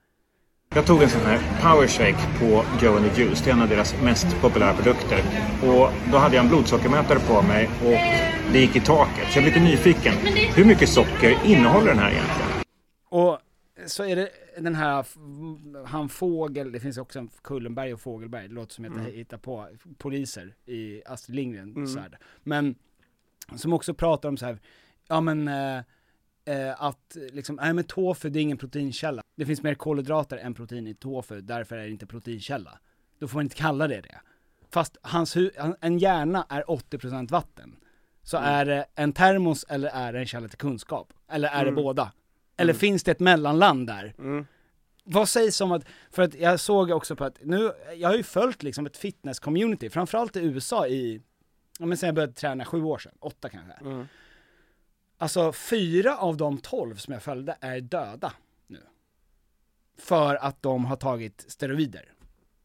Jag 0.75 0.85
tog 0.85 1.03
en 1.03 1.09
sån 1.09 1.21
här 1.21 1.39
power 1.61 1.87
shake 1.87 2.39
på 2.39 2.65
Joe 2.85 2.97
and 2.97 3.11
the 3.11 3.21
Juice. 3.21 3.41
Det 3.41 3.49
är 3.49 3.53
en 3.53 3.61
av 3.61 3.69
deras 3.69 4.01
mest 4.01 4.41
populära 4.41 4.73
produkter. 4.73 5.23
Och 5.63 5.91
då 6.11 6.17
hade 6.17 6.35
jag 6.35 6.43
en 6.43 6.49
blodsockermätare 6.49 7.19
på 7.19 7.41
mig 7.41 7.69
och 7.85 7.97
det 8.53 8.59
gick 8.59 8.75
i 8.75 8.79
taket. 8.79 9.31
Så 9.31 9.37
jag 9.37 9.43
blev 9.43 9.55
lite 9.55 9.65
nyfiken. 9.65 10.13
Hur 10.55 10.65
mycket 10.65 10.89
socker 10.89 11.37
innehåller 11.45 11.87
den 11.87 11.99
här 11.99 12.11
egentligen? 12.11 12.49
Och 13.09 13.39
så 13.85 14.03
är 14.03 14.15
det 14.15 14.29
den 14.57 14.75
här, 14.75 15.05
han 15.85 16.09
Fågel, 16.09 16.71
det 16.71 16.79
finns 16.79 16.97
också 16.97 17.19
en 17.19 17.29
Kullenberg 17.41 17.93
och 17.93 18.01
Fågelberg, 18.01 18.47
det 18.47 18.53
låter 18.53 18.73
som 18.73 18.85
att 18.85 18.91
jag 18.91 18.99
Mm. 18.99 19.13
hittar 19.13 19.37
på 19.37 19.67
poliser 19.97 20.55
i 20.65 21.01
Astrid 21.05 21.35
Lindgren 21.35 21.75
Mm. 21.75 21.95
värld. 21.95 22.17
Men 22.43 22.75
som 23.55 23.73
också 23.73 23.93
pratar 23.93 24.29
om 24.29 24.37
så 24.37 24.45
här, 24.45 24.59
ja 25.07 25.21
men 25.21 25.47
eh, 25.47 25.77
eh, 26.45 26.81
att 26.83 27.17
liksom, 27.31 27.55
nej 27.55 27.73
men 27.73 27.83
tofu 27.83 28.29
det 28.29 28.39
är 28.39 28.41
ingen 28.41 28.57
proteinkälla. 28.57 29.21
Det 29.35 29.45
finns 29.45 29.63
mer 29.63 29.75
kolhydrater 29.75 30.37
än 30.37 30.53
protein 30.53 30.87
i 30.87 30.93
tofu, 30.93 31.41
därför 31.41 31.77
är 31.77 31.83
det 31.83 31.89
inte 31.89 32.05
proteinkälla. 32.07 32.79
Då 33.19 33.27
får 33.27 33.37
man 33.37 33.45
inte 33.45 33.55
kalla 33.55 33.87
det 33.87 34.01
det. 34.01 34.19
Fast 34.71 34.97
hans 35.01 35.35
en 35.81 35.97
hjärna 35.99 36.45
är 36.49 36.71
80% 36.71 37.31
vatten. 37.31 37.75
Så 38.23 38.37
Mm. 38.37 38.49
är 38.49 38.65
det 38.65 38.85
en 38.95 39.13
termos 39.13 39.65
eller 39.69 39.89
är 39.89 40.13
det 40.13 40.19
en 40.19 40.25
källa 40.25 40.47
till 40.47 40.57
kunskap? 40.57 41.13
Eller 41.27 41.47
är 41.49 41.61
Mm. 41.61 41.75
det 41.75 41.81
båda? 41.81 42.11
Eller 42.59 42.73
Mm. 42.73 42.79
finns 42.79 43.03
det 43.03 43.11
ett 43.11 43.19
mellanland 43.19 43.87
där? 43.87 44.13
Mm. 44.17 44.45
Vad 45.03 45.29
sägs 45.29 45.61
om 45.61 45.71
att, 45.71 45.83
för 46.11 46.21
att 46.23 46.33
jag 46.35 46.59
såg 46.59 46.91
också 46.91 47.15
på 47.15 47.23
att 47.23 47.37
nu, 47.43 47.71
jag 47.95 48.09
har 48.09 48.15
ju 48.15 48.23
följt 48.23 48.63
liksom 48.63 48.85
ett 48.85 48.97
fitness-community, 48.97 49.89
framförallt 49.89 50.35
i 50.35 50.39
USA 50.39 50.87
i, 50.87 51.21
ja 51.79 51.85
men 51.85 51.97
sen 51.97 52.07
jag 52.07 52.15
började 52.15 52.33
träna 52.33 52.65
sju 52.65 52.81
år 52.83 52.97
sedan, 52.97 53.13
åtta 53.19 53.49
kanske. 53.49 53.73
Mm. 53.81 54.07
Alltså 55.17 55.51
fyra 55.51 56.17
av 56.17 56.37
de 56.37 56.57
tolv 56.57 56.95
som 56.95 57.13
jag 57.13 57.23
följde 57.23 57.57
är 57.61 57.81
döda 57.81 58.33
nu. 58.67 58.79
För 59.97 60.35
att 60.35 60.61
de 60.61 60.85
har 60.85 60.95
tagit 60.95 61.45
steroider. 61.47 62.13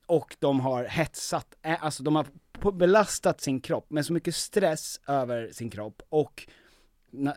Och 0.06 0.36
de 0.38 0.60
har 0.60 0.84
hetsat, 0.84 1.54
alltså 1.62 2.02
de 2.02 2.16
har 2.16 2.26
belastat 2.72 3.40
sin 3.40 3.60
kropp 3.60 3.90
med 3.90 4.06
så 4.06 4.12
mycket 4.12 4.34
stress 4.34 5.00
över 5.06 5.50
sin 5.52 5.70
kropp 5.70 6.02
och 6.08 6.48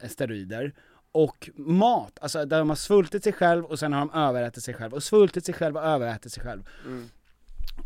steroider 0.07 0.73
och 1.11 1.49
mat, 1.55 2.19
alltså 2.21 2.45
där 2.45 2.59
de 2.59 2.69
har 2.69 2.75
svultit 2.75 3.23
sig 3.23 3.33
själv 3.33 3.65
och 3.65 3.79
sen 3.79 3.93
har 3.93 3.99
de 3.99 4.11
överätit 4.13 4.63
sig 4.63 4.73
själv 4.73 4.93
och 4.93 5.03
svultit 5.03 5.45
sig 5.45 5.53
själv 5.55 5.77
och 5.77 5.83
överätit 5.83 6.31
sig 6.33 6.43
själv. 6.43 6.69
Mm. 6.85 7.09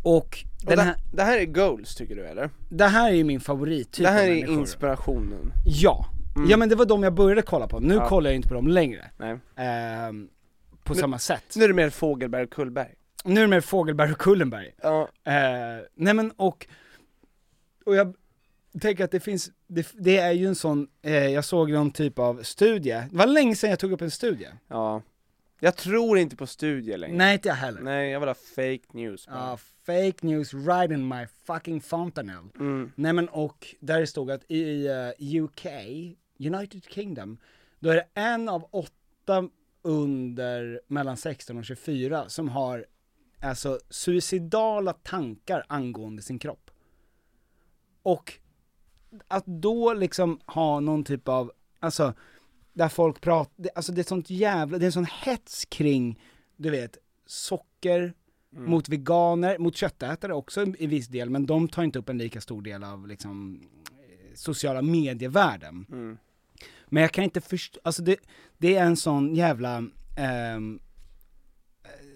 Och 0.02 0.16
Och 0.16 0.36
den 0.66 0.76
det, 0.76 0.82
här, 0.82 0.96
det 1.12 1.22
här 1.22 1.38
är 1.38 1.44
goals 1.44 1.94
tycker 1.94 2.16
du 2.16 2.26
eller? 2.26 2.50
det 2.70 2.86
här 2.86 3.10
är 3.10 3.14
ju 3.14 3.24
min 3.24 3.40
favorittyp 3.40 4.04
det 4.06 4.10
här 4.12 4.26
är 4.28 4.46
inspirationen. 4.46 5.52
Ja. 5.66 6.06
Mm. 6.36 6.50
Ja 6.50 6.56
men 6.56 6.68
det 6.68 6.74
var 6.74 6.86
de 6.86 7.02
jag 7.02 7.14
började 7.14 7.42
kolla 7.42 7.68
på, 7.68 7.80
nu 7.80 7.94
Ja. 7.94 8.08
kollar 8.08 8.30
jag 8.30 8.36
inte 8.36 8.48
på 8.48 8.54
dem 8.54 8.68
längre. 8.68 9.10
Nej. 9.16 9.38
Ehm, 9.56 10.28
på 10.84 10.94
Nu- 10.94 11.00
samma 11.00 11.18
sätt. 11.18 11.44
Nu 11.56 11.64
är 11.64 11.68
det 11.68 11.74
mer 11.74 11.90
Fågelberg 11.90 12.42
och 12.44 12.50
Kullberg. 12.50 12.94
Nu 13.24 13.40
är 13.40 13.44
det 13.44 13.50
mer 13.50 13.60
Fågelberg 13.60 14.12
och 14.12 14.18
Kullenberg. 14.18 14.70
Ja. 14.82 15.08
Eh, 15.24 15.32
nej 15.94 16.14
men 16.14 16.30
och, 16.30 16.66
och 17.86 17.94
jag 17.96 18.14
tänker 18.80 19.04
att 19.04 19.10
det 19.10 19.20
finns, 19.20 19.50
det, 19.66 19.92
det 19.98 20.16
är 20.16 20.32
ju 20.32 20.46
en 20.46 20.54
sån, 20.54 20.88
eh, 21.02 21.28
jag 21.28 21.44
såg 21.44 21.70
någon 21.70 21.90
typ 21.90 22.18
av 22.18 22.42
studie, 22.42 23.02
det 23.10 23.16
var 23.16 23.26
länge 23.26 23.56
sedan 23.56 23.70
jag 23.70 23.78
tog 23.78 23.92
upp 23.92 24.02
en 24.02 24.10
studie. 24.10 24.48
Ja. 24.68 25.02
Jag 25.64 25.76
tror 25.76 26.18
inte 26.18 26.36
på 26.36 26.46
studier 26.46 26.98
längre. 26.98 27.16
Nej 27.16 27.34
inte 27.34 27.48
jag 27.48 27.54
heller. 27.54 27.80
Nej, 27.80 28.10
jag 28.10 28.20
vill 28.20 28.28
ha 28.28 28.34
fake 28.34 28.82
news. 28.92 29.24
Ja, 29.30 29.58
fake 29.86 30.26
news 30.26 30.54
right 30.54 30.90
in 30.90 31.08
my 31.08 31.26
fucking 31.46 31.80
fontanel. 31.80 32.44
Mm. 32.60 32.92
Nej 32.94 33.12
men 33.12 33.28
och 33.28 33.74
där 33.80 34.00
det 34.00 34.06
stod 34.06 34.30
att 34.30 34.50
i 34.50 34.86
eh, 34.86 35.42
UK, 35.42 35.66
United 36.38 36.84
Kingdom, 36.84 37.38
då 37.78 37.90
är 37.90 37.94
det 37.94 38.06
en 38.14 38.48
av 38.48 38.68
åtta 38.70 39.48
under 39.82 40.80
mellan 40.86 41.16
16 41.16 41.58
och 41.58 41.64
24 41.64 42.28
som 42.28 42.48
har 42.48 42.86
alltså 43.40 43.78
suicidala 43.90 44.92
tankar 44.92 45.64
angående 45.68 46.22
sin 46.22 46.38
kropp. 46.38 46.70
Och 48.02 48.32
att 49.28 49.46
då 49.46 49.92
liksom 49.94 50.40
ha 50.46 50.80
någon 50.80 51.04
typ 51.04 51.28
av, 51.28 51.52
alltså 51.80 52.14
där 52.72 52.88
folk 52.88 53.20
pratar, 53.20 53.70
alltså 53.74 53.92
det 53.92 54.00
är 54.00 54.04
sånt 54.04 54.30
jävla, 54.30 54.78
det 54.78 54.84
är 54.84 54.86
en 54.86 54.92
sån 54.92 55.06
hets 55.24 55.64
kring, 55.64 56.20
du 56.56 56.70
vet, 56.70 56.98
socker, 57.26 58.14
Mm. 58.56 58.70
mot 58.70 58.88
veganer, 58.88 59.58
mot 59.58 59.76
köttätare 59.76 60.34
också 60.34 60.66
i 60.78 60.86
viss 60.86 61.08
del, 61.08 61.30
men 61.30 61.46
de 61.46 61.68
tar 61.68 61.82
inte 61.82 61.98
upp 61.98 62.08
en 62.08 62.18
lika 62.18 62.40
stor 62.40 62.62
del 62.62 62.84
av 62.84 63.06
liksom 63.08 63.60
eh, 63.90 64.34
sociala 64.34 64.82
medievärlden. 64.82 65.86
Mm. 65.90 66.18
Men 66.86 67.00
jag 67.02 67.12
kan 67.12 67.24
inte 67.24 67.40
förstå, 67.40 67.80
alltså 67.84 68.02
det, 68.02 68.16
det 68.58 68.76
är 68.76 68.84
en 68.84 68.96
sån 68.96 69.34
jävla, 69.34 69.84
ehm, 70.16 70.80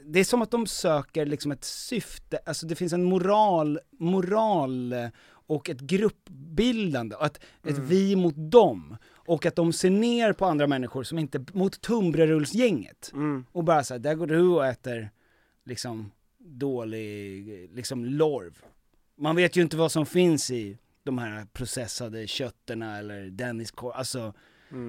det 0.05 0.21
är 0.21 0.25
som 0.25 0.43
att 0.43 0.51
de 0.51 0.67
söker 0.67 1.27
liksom 1.27 1.53
ett 1.53 1.65
syfte, 1.65 2.39
alltså 2.47 2.67
det 2.67 2.75
finns 2.75 2.93
en 2.93 3.05
moral, 3.05 3.79
moral 3.99 4.93
eh, 4.93 5.09
och 5.47 5.71
ett 5.71 5.81
gruppbildande, 5.81 7.17
och 7.17 7.27
ett, 7.27 7.41
ett 7.65 7.79
vi 7.79 8.17
mot 8.17 8.35
dem. 8.37 8.97
Och 9.13 9.47
att 9.47 9.57
de 9.57 9.73
ser 9.73 9.91
ner 9.91 10.33
på 10.33 10.45
andra 10.47 10.67
människor 10.67 11.03
som 11.03 11.19
inte, 11.19 11.45
mot 11.53 11.81
tunnbrödsrullsgänget. 11.81 13.13
Och 13.53 13.65
bara 13.65 13.85
såhär, 13.85 13.99
där 13.99 14.15
går 14.15 14.27
du 14.27 14.49
och 14.49 14.67
äter 14.67 15.11
liksom 15.65 16.11
dålig, 16.39 17.71
liksom 17.73 18.05
lorv. 18.05 18.63
Man 19.19 19.37
vet 19.37 19.57
ju 19.57 19.63
inte 19.63 19.77
vad 19.77 19.93
som 19.93 20.07
finns 20.07 20.51
i 20.51 20.79
de 21.03 21.19
här 21.19 21.47
processade 21.53 22.27
kötterna 22.27 22.99
eller 22.99 23.27
Denniskorv, 23.27 23.93
alltså 23.95 24.35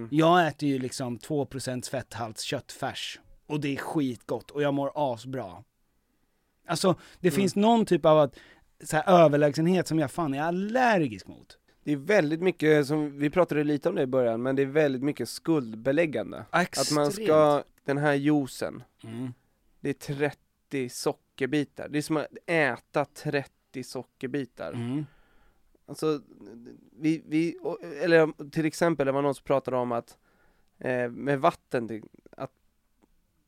jag 0.10 0.48
äter 0.48 0.70
ju 0.70 0.80
liksom 0.80 1.18
2% 1.18 1.90
fetthalt 1.90 2.40
köttfärs 2.40 3.20
och 3.46 3.60
det 3.60 3.68
är 3.68 3.78
skitgott 3.78 4.52
och 4.52 4.62
jag 4.62 4.74
mår 4.74 4.92
asbra. 4.96 5.64
Alltså 6.68 6.96
det 7.20 7.32
finns 7.32 7.56
någon 7.56 7.86
typ 7.86 8.06
av 8.06 8.20
att, 8.20 8.36
så 8.84 8.96
här, 8.96 9.24
överlägsenhet 9.26 9.88
som 9.88 10.00
jag 10.00 10.12
fan 10.12 10.34
är 10.34 10.42
allergisk 10.42 11.28
mot. 11.28 11.58
Det 11.84 11.92
är 11.92 11.98
väldigt 11.98 12.42
mycket, 12.42 12.88
som 12.88 13.20
vi 13.20 13.30
pratade 13.30 13.64
lite 13.64 13.90
om 13.90 13.96
det 13.96 14.02
i 14.02 14.08
början, 14.08 14.42
men 14.42 14.56
det 14.56 14.62
är 14.62 14.66
väldigt 14.66 15.04
mycket 15.04 15.30
skuldbeläggande. 15.30 16.46
Att 16.50 16.92
man 16.92 17.12
ska, 17.12 17.64
den 17.86 17.98
här 17.98 18.14
juicen, 18.14 18.84
Mm. 19.04 19.34
det 19.80 19.90
är 19.90 19.94
30 20.16 20.90
sockerbitar. 20.90 21.90
Det 21.90 21.98
är 21.98 22.02
som 22.02 22.18
att 22.18 22.28
äta 22.46 23.06
30 23.06 23.84
sockerbitar. 23.84 24.74
Mm. 24.74 25.06
Alltså, 25.86 26.22
vi, 26.92 27.24
vi, 27.28 27.58
eller 28.04 28.50
till 28.50 28.66
exempel, 28.66 29.06
det 29.06 29.12
var 29.12 29.22
någon 29.22 29.36
som 29.36 29.44
pratade 29.44 29.78
om 29.78 29.92
att 29.92 30.18
eh, 30.80 31.10
med 31.10 31.40
vatten, 31.40 32.04
att, 32.32 32.52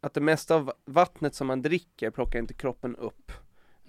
att 0.02 0.14
det 0.14 0.22
mesta 0.22 0.56
av 0.56 0.74
vattnet 0.86 1.36
som 1.36 1.48
man 1.48 1.62
dricker 1.62 2.10
plockar 2.12 2.40
inte 2.40 2.54
kroppen 2.54 2.96
upp. 2.96 3.32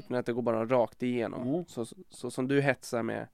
Utan 0.05 0.17
att 0.17 0.27
det 0.27 0.33
går 0.33 0.43
bara 0.43 0.67
rakt 0.67 1.03
igenom. 1.03 1.49
Mm. 1.49 1.65
Så, 1.69 1.87
så 2.11 2.31
som 2.31 2.49
du 2.49 2.61
hetsar 2.61 3.03
med, 3.03 3.27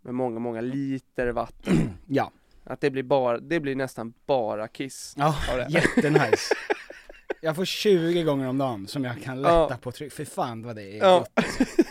med 0.00 0.14
många, 0.14 0.38
många 0.38 0.60
liter 0.60 1.28
vatten. 1.32 1.90
Ja. 2.06 2.32
Att 2.64 2.80
det 2.80 2.90
blir 2.90 3.02
bara, 3.02 3.38
det 3.38 3.60
blir 3.60 3.76
nästan 3.76 4.12
bara 4.26 4.68
kiss. 4.68 5.14
Ja, 5.16 5.34
jättenice. 5.68 6.54
Jag 7.40 7.56
får 7.56 7.64
20 7.64 8.22
gånger 8.22 8.48
om 8.48 8.58
dagen 8.58 8.86
som 8.86 9.04
jag 9.04 9.22
kan 9.22 9.42
lätta 9.42 9.54
Ja. 9.70 9.76
på 9.82 9.92
tryck, 9.92 10.12
för 10.12 10.24
fan 10.24 10.62
vad 10.62 10.76
det 10.76 10.82
är 10.82 10.98
Ja. 10.98 11.18
gott. 11.18 11.44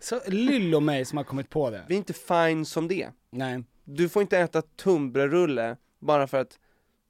Så 0.00 0.20
lyllo 0.26 0.80
mig 0.80 1.04
som 1.04 1.16
har 1.16 1.24
kommit 1.24 1.50
på 1.50 1.70
det. 1.70 1.84
Vi 1.88 1.94
är 1.94 1.98
inte 1.98 2.12
fine 2.12 2.64
som 2.64 2.88
det. 2.88 3.08
Nej. 3.30 3.62
Du 3.84 4.08
får 4.08 4.22
inte 4.22 4.38
äta 4.38 4.62
tunnbrödsrulle 4.62 5.76
bara 5.98 6.26
för 6.26 6.40
att 6.40 6.58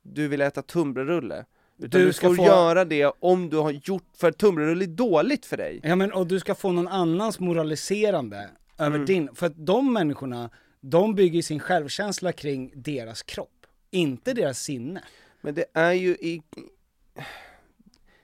du 0.03 0.29
vill 0.29 0.41
äta 0.41 0.63
tunnbrödsrulle. 0.63 1.45
Utan 1.79 2.01
Du 2.01 2.07
du, 2.07 2.13
ska 2.13 2.29
får 2.29 2.35
få- 2.35 2.45
göra 2.45 2.85
det 2.85 3.13
om 3.21 3.51
du 3.51 3.57
har 3.57 3.71
gjort, 3.71 4.05
för 4.17 4.33
tunnbrödsrulle 4.33 4.85
är 4.85 4.87
dåligt 4.87 5.47
för 5.47 5.57
dig. 5.57 5.81
Ja 5.83 5.97
men 5.97 6.13
och 6.13 6.27
du 6.27 6.41
ska 6.41 6.55
få 6.55 6.73
någon 6.73 6.89
annans 6.89 7.41
moraliserande 7.41 8.51
över 8.79 8.97
Mm. 8.97 9.07
din, 9.07 9.35
för 9.35 9.47
att 9.47 9.67
de 9.67 9.93
människorna, 9.93 10.51
de 10.81 11.15
bygger 11.15 11.43
sin 11.43 11.61
självkänsla 11.61 12.33
kring 12.33 12.73
deras 12.75 13.23
kropp, 13.23 13.67
inte 13.91 14.33
deras 14.35 14.59
sinne. 14.63 15.03
Men 15.41 15.55
det 15.55 15.65
är 15.75 15.93
ju 15.93 16.11
i... 16.11 16.43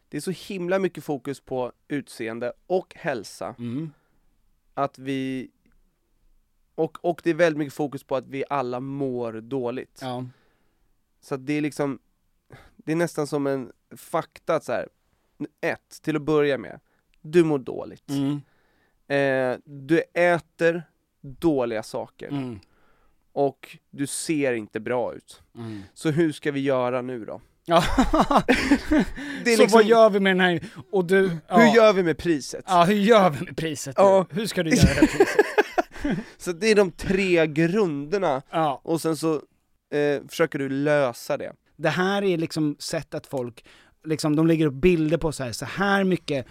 Det 0.08 0.16
är 0.16 0.20
så 0.20 0.30
himla 0.30 0.78
mycket 0.78 1.04
fokus 1.04 1.40
på 1.40 1.72
utseende 1.88 2.52
och 2.66 2.94
hälsa. 2.96 3.54
Mm. 3.58 3.90
Att 4.74 4.98
vi... 4.98 5.50
Och, 6.74 7.04
och 7.04 7.20
det 7.24 7.30
är 7.30 7.34
väldigt 7.34 7.58
mycket 7.58 7.74
fokus 7.74 8.04
på 8.04 8.16
att 8.16 8.26
vi 8.28 8.44
alla 8.50 8.80
mår 8.80 9.32
dåligt. 9.32 9.98
Ja. 10.02 10.26
Så 11.20 11.36
det 11.36 11.52
är 11.52 11.60
liksom, 11.60 11.98
det 12.84 12.92
är 12.92 12.96
nästan 12.96 13.26
som 13.26 13.46
en 13.46 13.72
fakta 13.96 14.54
att 14.54 14.64
så 14.64 14.72
här. 14.72 14.88
ett, 15.60 16.02
till 16.02 16.16
att 16.16 16.22
börja 16.22 16.58
med, 16.58 16.80
du 17.20 17.44
mår 17.44 17.58
dåligt. 17.58 18.08
Mm. 18.10 18.40
Eh, 19.08 19.58
du 19.64 20.02
äter 20.14 20.82
dåliga 21.20 21.82
saker. 21.82 22.28
Mm. 22.28 22.60
Och 23.32 23.78
du 23.90 24.06
ser 24.06 24.52
inte 24.52 24.80
bra 24.80 25.14
ut. 25.14 25.42
Mm. 25.56 25.82
Så 25.94 26.10
hur 26.10 26.32
ska 26.32 26.52
vi 26.52 26.60
göra 26.60 27.02
nu 27.02 27.24
då? 27.24 27.40
Är 27.66 29.56
så 29.56 29.62
liksom- 29.62 29.68
vad 29.72 29.84
gör 29.84 30.10
vi 30.10 30.20
med 30.20 30.30
den 30.36 30.40
här, 30.40 30.64
och 30.92 31.04
du, 31.04 31.30
ja. 31.48 31.56
Hur 31.58 31.74
gör 31.76 31.92
vi 31.92 32.02
med 32.02 32.18
priset? 32.18 32.64
Ja, 32.68 32.84
hur 32.84 32.94
gör 32.94 33.30
vi 33.30 33.44
med 33.44 33.56
priset? 33.56 33.94
Ja. 33.98 34.26
Ja. 34.30 34.36
Hur 34.36 34.46
ska 34.46 34.62
du 34.62 34.70
göra 34.70 34.86
det 34.86 34.94
här 34.94 35.06
priset? 35.06 35.44
Så 36.36 36.52
det 36.52 36.66
är 36.70 36.74
de 36.74 36.90
tre 36.92 37.46
grunderna, 37.46 38.42
Ja. 38.50 38.80
och 38.84 39.00
sen 39.00 39.16
så 39.16 39.34
eh, 39.90 40.20
försöker 40.28 40.58
du 40.58 40.68
lösa 40.68 41.36
det. 41.36 41.52
Det 41.76 41.88
här 41.88 42.22
är 42.24 42.38
liksom 42.38 42.76
sätt 42.78 43.14
att 43.14 43.26
folk, 43.26 43.64
liksom 44.04 44.36
de 44.36 44.46
lägger 44.46 44.66
upp 44.66 44.74
bilder 44.74 45.16
på 45.16 45.32
så 45.32 45.44
här, 45.44 45.52
så 45.52 45.64
här 45.64 46.04
mycket, 46.04 46.46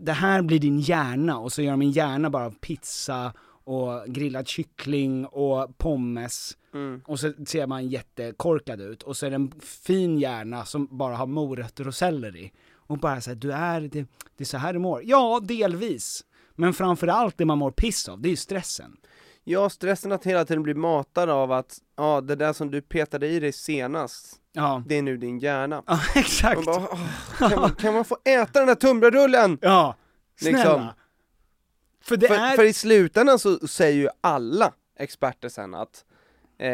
det 0.00 0.12
här 0.12 0.42
blir 0.42 0.58
din 0.58 0.80
hjärna, 0.80 1.38
och 1.38 1.52
så 1.52 1.62
gör 1.62 1.70
de 1.70 1.82
en 1.82 1.90
hjärna 1.90 2.30
bara 2.30 2.46
av 2.46 2.54
pizza 2.60 3.32
och 3.64 4.06
grillad 4.06 4.48
kyckling 4.48 5.26
och 5.26 5.78
pommes. 5.78 6.56
Mm. 6.74 7.00
Och 7.06 7.20
så 7.20 7.32
ser 7.46 7.66
man 7.66 7.88
jättekorkad 7.88 8.80
ut, 8.80 9.02
och 9.02 9.16
så 9.16 9.26
är 9.26 9.30
det 9.30 9.36
en 9.36 9.52
fin 9.60 10.18
hjärna 10.18 10.64
som 10.64 10.88
bara 10.98 11.16
har 11.16 11.26
morötter 11.26 11.88
och 11.88 11.94
selleri. 11.94 12.52
Och 12.74 12.98
bara 12.98 13.20
såhär, 13.20 13.36
du 13.36 13.52
är, 13.52 13.80
det, 13.80 14.06
det 14.36 14.44
är 14.44 14.44
så 14.44 14.58
här 14.58 14.72
du 14.72 14.78
mår. 14.78 15.02
Ja, 15.04 15.40
delvis. 15.42 16.24
Men 16.54 16.74
framförallt 16.74 17.38
det 17.38 17.44
man 17.44 17.58
mår 17.58 17.70
piss 17.70 18.08
av, 18.08 18.20
det 18.20 18.28
är 18.28 18.30
ju 18.30 18.36
stressen. 18.36 18.96
Ja, 19.44 19.70
stressen 19.70 20.12
att 20.12 20.26
hela 20.26 20.44
tiden 20.44 20.62
bli 20.62 20.74
matad 20.74 21.30
av 21.30 21.52
att, 21.52 21.78
ja, 21.96 22.20
det 22.20 22.36
där 22.36 22.52
som 22.52 22.70
du 22.70 22.80
petade 22.80 23.26
i 23.26 23.40
dig 23.40 23.52
senast, 23.52 24.36
Ja. 24.58 24.82
det 24.86 24.94
är 24.98 25.02
nu 25.02 25.16
din 25.16 25.38
hjärna. 25.38 25.82
Ja, 25.86 26.00
exakt. 26.14 26.56
Man 26.56 26.64
bara, 26.64 26.88
"Åh, 26.92 27.48
kan, 27.50 27.60
man, 27.60 27.70
kan 27.74 27.94
man 27.94 28.04
få 28.04 28.16
äta 28.24 28.58
den 28.58 28.68
där 28.68 28.74
tunnbrödsrullen? 28.74 29.58
Ja, 29.62 29.96
snälla. 30.40 30.56
Liksom. 30.58 30.86
För 32.02 32.16
det 32.16 32.28
för, 32.28 32.34
är... 32.34 32.56
för 32.56 32.64
i 32.64 32.72
slutändan 32.72 33.38
så 33.38 33.68
säger 33.68 33.96
ju 33.96 34.08
alla 34.20 34.72
experter 34.98 35.48
sen 35.48 35.74
att 35.74 36.04
eh, 36.58 36.68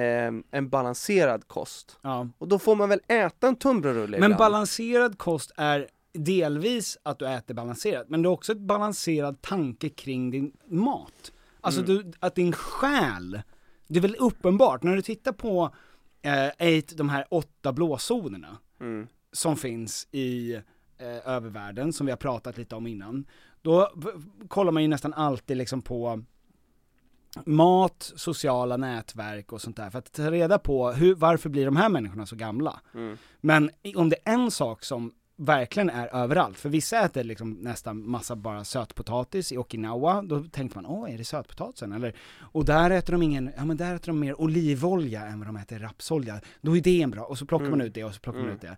en 0.50 0.68
balanserad 0.68 1.48
kost, 1.48 1.98
Ja. 2.02 2.28
och 2.38 2.48
då 2.48 2.58
får 2.58 2.76
man 2.76 2.88
väl 2.88 3.00
äta 3.08 3.48
en 3.48 3.56
tunnbrödsrulle 3.56 4.18
Men 4.18 4.32
ibland. 4.32 4.38
balanserad 4.38 5.18
kost 5.18 5.52
är 5.56 5.88
delvis 6.12 6.98
att 7.02 7.18
du 7.18 7.26
äter 7.28 7.54
balanserat, 7.54 8.08
men 8.08 8.22
det 8.22 8.26
är 8.26 8.30
också 8.30 8.52
ett 8.52 8.58
balanserad 8.58 9.42
tanke 9.42 9.88
kring 9.88 10.30
din 10.30 10.52
mat. 10.68 11.32
Alltså 11.60 11.80
Mm. 11.80 11.96
du, 11.96 12.12
att 12.20 12.34
din 12.34 12.52
själ, 12.52 13.42
det 13.86 13.98
är 13.98 14.00
väl 14.02 14.16
uppenbart, 14.18 14.82
när 14.82 14.96
du 14.96 15.02
tittar 15.02 15.32
på 15.32 15.74
eh, 16.24 16.82
de 16.96 17.08
här 17.08 17.24
åtta 17.30 17.72
blåzonerna 17.72 18.58
Mm. 18.80 19.06
som 19.32 19.56
finns 19.56 20.08
i 20.10 20.54
eh, 20.98 21.28
övervärlden, 21.28 21.92
som 21.92 22.06
vi 22.06 22.12
har 22.12 22.16
pratat 22.16 22.56
lite 22.58 22.74
om 22.74 22.86
innan, 22.86 23.26
då 23.62 23.90
kollar 24.48 24.72
man 24.72 24.82
ju 24.82 24.88
nästan 24.88 25.14
alltid 25.14 25.56
liksom 25.56 25.82
på 25.82 26.22
mat, 27.46 28.12
sociala 28.16 28.76
nätverk 28.76 29.52
och 29.52 29.60
sånt 29.60 29.76
där, 29.76 29.90
för 29.90 29.98
att 29.98 30.12
ta 30.12 30.30
reda 30.30 30.58
på 30.58 30.92
hur, 30.92 31.14
varför 31.14 31.48
blir 31.48 31.64
de 31.64 31.76
här 31.76 31.88
människorna 31.88 32.26
så 32.26 32.36
gamla? 32.36 32.80
Mm. 32.94 33.16
Men 33.40 33.70
om 33.96 34.08
det 34.08 34.16
är 34.24 34.32
en 34.34 34.50
sak 34.50 34.84
som 34.84 35.12
verkligen 35.36 35.90
är 35.90 36.14
överallt, 36.14 36.58
för 36.58 36.68
vissa 36.68 37.00
äter 37.04 37.24
liksom 37.24 37.52
nästan 37.52 38.08
massa 38.10 38.36
bara 38.36 38.64
sötpotatis 38.64 39.52
i 39.52 39.58
Okinawa, 39.58 40.22
då 40.22 40.44
tänkte 40.44 40.78
man 40.78 40.86
åh 40.86 41.14
är 41.14 41.18
det 41.18 41.24
sötpotatisen? 41.24 41.92
Eller, 41.92 42.14
och 42.40 42.64
där 42.64 42.90
äter 42.90 43.12
de 43.12 43.22
ingen, 43.22 43.50
ja 43.56 43.64
men 43.64 43.76
där 43.76 43.94
äter 43.94 44.06
de 44.06 44.20
mer 44.20 44.40
olivolja 44.40 45.26
än 45.26 45.38
vad 45.38 45.48
de 45.48 45.56
äter 45.56 45.78
rapsolja, 45.78 46.40
då 46.60 46.76
är 46.76 46.80
det 46.80 47.02
en 47.02 47.10
bra, 47.10 47.24
och 47.24 47.38
så 47.38 47.46
plockar 47.46 47.64
man 47.64 47.74
Mm. 47.74 47.86
ut 47.86 47.94
det 47.94 48.04
och 48.04 48.14
så 48.14 48.20
plockar 48.20 48.38
man 48.38 48.44
Mm. 48.48 48.56
ut 48.56 48.62
det. 48.62 48.76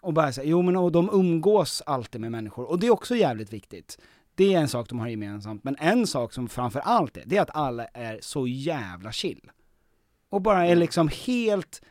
Och 0.00 0.12
bara 0.12 0.32
säga, 0.32 0.48
jo 0.48 0.62
men 0.62 0.76
och 0.76 0.92
de 0.92 1.10
umgås 1.12 1.82
alltid 1.86 2.20
med 2.20 2.30
människor, 2.32 2.64
och 2.70 2.78
det 2.78 2.86
är 2.86 2.90
också 2.90 3.16
jävligt 3.16 3.52
viktigt. 3.52 3.98
Det 4.34 4.54
är 4.54 4.60
en 4.60 4.68
sak 4.68 4.88
de 4.88 4.98
har 4.98 5.08
gemensamt, 5.08 5.64
men 5.64 5.76
en 5.78 6.06
sak 6.06 6.32
som 6.32 6.48
framför 6.48 6.80
allt 6.80 7.16
är, 7.16 7.22
det 7.26 7.36
är 7.36 7.42
att 7.42 7.56
alla 7.56 7.84
är 7.86 8.18
så 8.22 8.46
jävla 8.46 9.12
chill. 9.12 9.50
Och 10.28 10.42
bara 10.42 10.66
är 10.66 10.76
liksom 10.76 11.08
helt, 11.26 11.82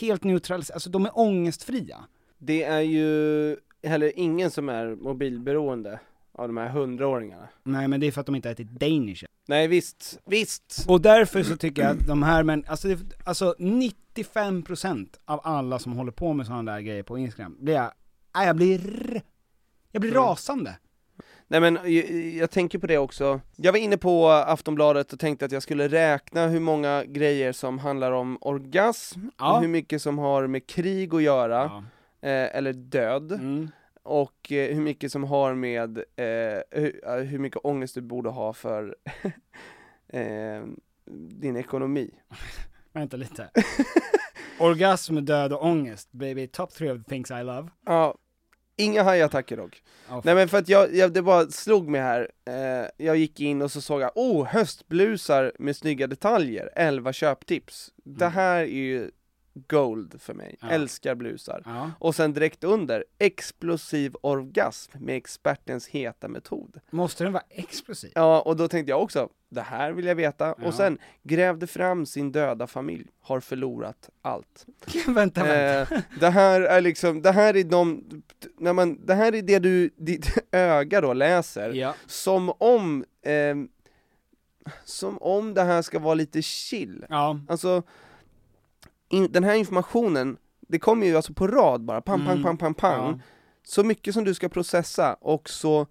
helt 0.00 0.24
neutraliserade, 0.24 0.74
alltså 0.76 0.90
de 0.90 1.06
är 1.06 1.18
ångestfria. 1.18 2.04
Det 2.38 2.62
är 2.62 2.80
ju 2.80 3.56
heller 3.82 4.12
ingen 4.16 4.50
som 4.50 4.68
är 4.68 4.94
mobilberoende 4.96 6.00
av 6.32 6.48
de 6.48 6.56
här 6.56 6.68
hundraåringarna. 6.68 7.48
Nej 7.64 7.88
men 7.88 8.00
det 8.00 8.06
är 8.06 8.12
för 8.12 8.20
att 8.20 8.26
de 8.26 8.34
inte 8.34 8.48
har 8.48 8.52
ätit 8.52 8.70
danish. 8.70 9.24
Nej 9.48 9.68
visst, 9.68 10.18
visst! 10.24 10.84
Och 10.88 11.00
därför 11.00 11.42
så 11.42 11.56
tycker 11.56 11.82
jag 11.82 11.90
att 11.90 12.06
de 12.06 12.22
här 12.22 12.42
men, 12.42 12.64
alltså, 12.68 12.88
det, 12.88 12.98
alltså 13.24 13.54
95% 13.58 15.06
av 15.24 15.40
alla 15.44 15.78
som 15.78 15.92
håller 15.92 16.12
på 16.12 16.32
med 16.32 16.46
sådana 16.46 16.72
där 16.72 16.80
grejer 16.80 17.02
på 17.02 17.18
Instagram, 17.18 17.56
blir 17.60 17.74
jag, 17.74 17.90
nej, 18.34 18.46
jag 18.46 18.56
blir, 18.56 19.22
jag 19.92 20.00
blir 20.00 20.10
Mm. 20.12 20.22
rasande. 20.24 20.78
Nej 21.48 21.60
men 21.60 21.74
jag, 21.74 22.10
jag 22.34 22.50
tänker 22.50 22.78
på 22.78 22.86
det 22.86 22.98
också, 22.98 23.40
jag 23.56 23.72
var 23.72 23.78
inne 23.78 23.96
på 23.96 24.28
Aftonbladet 24.28 25.12
och 25.12 25.18
tänkte 25.18 25.44
att 25.44 25.52
jag 25.52 25.62
skulle 25.62 25.88
räkna 25.88 26.46
hur 26.46 26.60
många 26.60 27.04
grejer 27.04 27.52
som 27.52 27.78
handlar 27.78 28.12
om 28.12 28.38
orgasm, 28.40 29.20
Ja. 29.38 29.54
och 29.56 29.60
hur 29.60 29.68
mycket 29.68 30.02
som 30.02 30.18
har 30.18 30.46
med 30.46 30.66
krig 30.66 31.14
att 31.14 31.22
göra, 31.22 31.54
Ja. 31.62 31.84
Eh, 32.26 32.56
eller 32.56 32.72
död, 32.72 33.32
Mm. 33.32 33.70
och 34.02 34.52
eh, 34.52 34.74
hur 34.74 34.80
mycket 34.82 35.12
som 35.12 35.24
har 35.24 35.54
med 35.54 35.98
eh, 35.98 36.60
hur, 36.70 37.00
eh, 37.08 37.14
hur 37.14 37.38
mycket 37.38 37.60
ångest 37.64 37.94
du 37.94 38.00
borde 38.00 38.28
ha 38.30 38.52
för 38.52 38.96
eh, 40.12 40.62
din 41.40 41.56
ekonomi. 41.56 42.10
Vänta 42.92 43.16
lite. 43.16 43.50
Orgasm, 44.58 45.16
död 45.24 45.52
och 45.52 45.64
ångest, 45.64 46.12
baby, 46.12 46.46
top 46.46 46.72
three 46.74 46.90
of 46.90 46.98
the 47.04 47.08
things 47.10 47.30
I 47.30 47.42
love. 47.42 47.68
Ja, 47.86 48.14
Inga 48.78 49.02
hajattacker 49.02 49.56
dock. 49.56 49.82
Ja, 50.08 50.22
Nej 50.24 50.34
men 50.34 50.48
för 50.48 50.58
att 50.58 50.68
jag, 50.68 50.94
jag, 50.94 51.12
det 51.12 51.22
bara 51.22 51.46
slog 51.46 51.88
mig 51.88 52.00
här, 52.00 52.30
eh, 52.46 52.88
jag 53.06 53.16
gick 53.16 53.40
in 53.40 53.62
och 53.62 53.72
så 53.72 53.80
såg 53.80 54.00
jag, 54.00 54.10
oh 54.14 54.46
höstblusar 54.46 55.52
med 55.58 55.76
snygga 55.76 56.06
detaljer, 56.06 56.70
11 56.76 57.12
köptips. 57.12 57.92
Det 58.04 58.26
här 58.28 58.56
är 58.60 58.64
ju 58.64 59.10
gold 59.68 60.20
för 60.20 60.34
mig, 60.34 60.56
Ja. 60.60 60.68
älskar 60.68 61.14
blusar. 61.14 61.62
Ja. 61.64 61.90
Och 61.98 62.14
sen 62.14 62.32
direkt 62.32 62.64
under, 62.64 63.04
explosiv 63.18 64.14
orgasm 64.20 64.92
med 65.00 65.16
expertens 65.16 65.86
heta 65.88 66.28
metod. 66.28 66.80
Måste 66.90 67.24
den 67.24 67.32
vara 67.32 67.44
explosiv? 67.50 68.12
Ja, 68.14 68.40
och 68.40 68.56
då 68.56 68.68
tänkte 68.68 68.90
jag 68.90 69.02
också, 69.02 69.28
det 69.48 69.60
här 69.60 69.92
vill 69.92 70.04
jag 70.06 70.14
veta. 70.14 70.54
Ja. 70.58 70.66
Och 70.66 70.74
sen, 70.74 70.98
grävde 71.22 71.66
fram 71.66 72.06
sin 72.06 72.32
döda 72.32 72.66
familj, 72.66 73.06
har 73.20 73.40
förlorat 73.40 74.10
allt. 74.22 74.66
vänta, 75.06 75.44
vänta. 75.44 75.94
Eh, 75.94 76.00
det 76.20 76.30
här 76.30 76.60
är 76.60 76.80
liksom, 76.80 77.22
det 77.22 77.32
här 77.32 77.56
är 77.56 77.64
de, 77.64 78.04
när 78.58 78.72
man, 78.72 79.06
det 79.06 79.14
här 79.14 79.34
är 79.34 79.42
det 79.42 79.58
du, 79.58 79.90
ditt 79.96 80.26
öga 80.52 81.00
då 81.00 81.12
läser, 81.12 81.72
som 82.06 82.52
om, 82.58 83.04
ehm, 83.22 83.68
som 84.84 85.18
om 85.18 85.54
det 85.54 85.62
här 85.62 85.82
ska 85.82 85.98
vara 85.98 86.14
lite 86.14 86.42
chill. 86.42 87.06
Ja. 87.08 87.40
Alltså, 87.48 87.82
in, 89.08 89.32
den 89.32 89.44
här 89.44 89.54
informationen, 89.54 90.36
det 90.60 90.78
kommer 90.78 91.06
ju 91.06 91.16
alltså 91.16 91.32
på 91.34 91.46
rad 91.46 91.84
bara, 91.84 92.00
pang, 92.00 92.18
pang, 92.26 92.30
Mm. 92.30 92.42
pang, 92.42 92.56
pang, 92.56 92.74
pang. 92.74 93.10
Ja. 93.10 93.18
Så 93.62 93.84
mycket 93.84 94.14
som 94.14 94.24
du 94.24 94.34
ska 94.34 94.48
processa 94.48 95.14
och 95.14 95.48
så, 95.48 95.86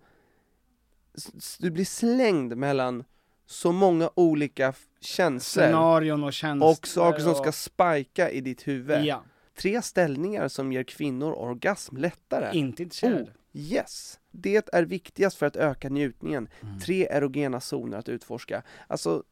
du 1.60 1.72
blir 1.72 1.86
slängd 1.86 2.58
mellan 2.58 3.04
så 3.46 3.72
många 3.72 4.10
olika 4.16 4.74
känslor 5.00 5.64
Scenarion 5.66 6.24
och 6.24 6.34
känslor. 6.34 6.70
och 6.72 6.88
saker 6.88 7.20
som 7.20 7.36
ska 7.36 7.52
spika 7.52 8.30
i 8.32 8.42
ditt 8.42 8.68
huvud. 8.68 9.06
Ja. 9.06 9.24
Tre 9.58 9.82
ställningar 9.82 10.48
som 10.48 10.72
ger 10.72 10.84
kvinnor 10.84 11.34
orgasm 11.34 11.98
lättare. 11.98 12.58
Inte 12.58 12.84
intresserad. 12.84 13.22
Oh, 13.22 13.28
yes! 13.54 14.20
Det 14.32 14.74
är 14.74 14.84
viktigast 14.84 15.38
för 15.38 15.46
att 15.46 15.56
öka 15.56 15.90
njutningen. 15.90 16.48
Mm. 16.62 16.80
Tre 16.80 17.08
erogena 17.12 17.62
zoner 17.62 17.98
att 17.98 18.10
utforska. 18.10 18.64
Alltså, 18.88 19.24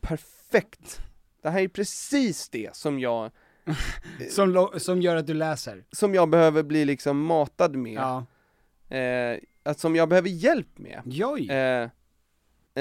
perfekt! 0.00 1.00
Det 1.42 1.50
här 1.50 1.60
är 1.60 1.68
precis 1.68 2.48
det 2.48 2.76
som 2.76 3.00
jag, 3.00 3.30
Som, 4.30 4.68
som 4.76 5.02
gör 5.02 5.16
att 5.16 5.26
du 5.26 5.34
läser. 5.34 5.84
som 5.92 6.14
jag 6.14 6.28
behöver 6.30 6.62
bli 6.62 6.84
liksom 6.84 7.24
matad 7.24 7.76
med. 7.76 7.92
Ja. 7.94 8.24
Eh, 8.96 9.38
att 9.62 9.80
som 9.80 9.96
jag 9.96 10.08
behöver 10.08 10.28
hjälp 10.28 10.78
med. 10.78 11.02
Joj. 11.04 11.50
Eh, 11.50 11.82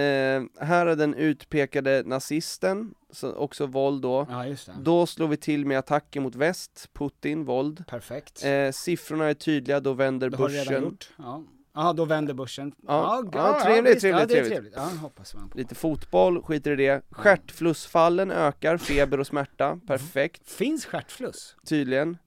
eh, 0.03 0.43
här 0.59 0.85
är 0.85 0.95
den 0.95 1.13
utpekade 1.13 2.03
nazisten, 2.05 2.93
så 3.11 3.33
också 3.33 3.65
våld 3.65 4.01
då. 4.01 4.27
Ja, 4.29 4.47
just 4.47 4.65
det. 4.65 4.73
Då 4.81 5.05
slår 5.05 5.27
vi 5.27 5.37
till 5.37 5.65
med 5.65 5.79
attacker 5.79 6.19
mot 6.21 6.35
väst, 6.35 6.89
Putin, 6.93 7.45
våld. 7.45 7.83
Perfekt. 7.87 8.43
Eh, 8.45 8.71
siffrorna 8.71 9.25
är 9.25 9.33
tydliga, 9.33 9.79
då 9.79 9.93
vänder 9.93 10.29
Det 10.29 10.37
har 10.37 10.47
du 10.49 10.53
redan 10.53 10.65
börsen. 10.67 10.83
gjort. 10.83 11.09
Ja. 11.17 11.43
Ja, 11.79 11.93
då 11.93 12.05
vänder 12.05 12.33
börsen. 12.33 12.71
Ja, 12.87 13.21
g- 13.21 13.29
ja, 13.33 13.59
trevligt, 13.63 13.91
visst. 13.95 14.01
trevligt, 14.01 14.19
ja, 14.19 14.23
är 14.23 14.27
trevligt. 14.27 14.51
trevligt. 14.53 14.73
Ja, 14.75 14.83
hoppas 15.01 15.35
man 15.35 15.49
på. 15.49 15.57
Lite 15.57 15.75
fotboll, 15.75 16.43
skiter 16.43 16.71
i 16.71 16.75
det. 16.75 17.01
Stjärtflussfallen 17.11 18.31
ökar, 18.31 18.77
feber 18.77 19.19
och 19.19 19.27
smärta, 19.27 19.79
perfekt, 19.87 20.49
Finns 20.51 20.85
stjärtfluss? 20.85 21.55
tydligen. 21.65 22.17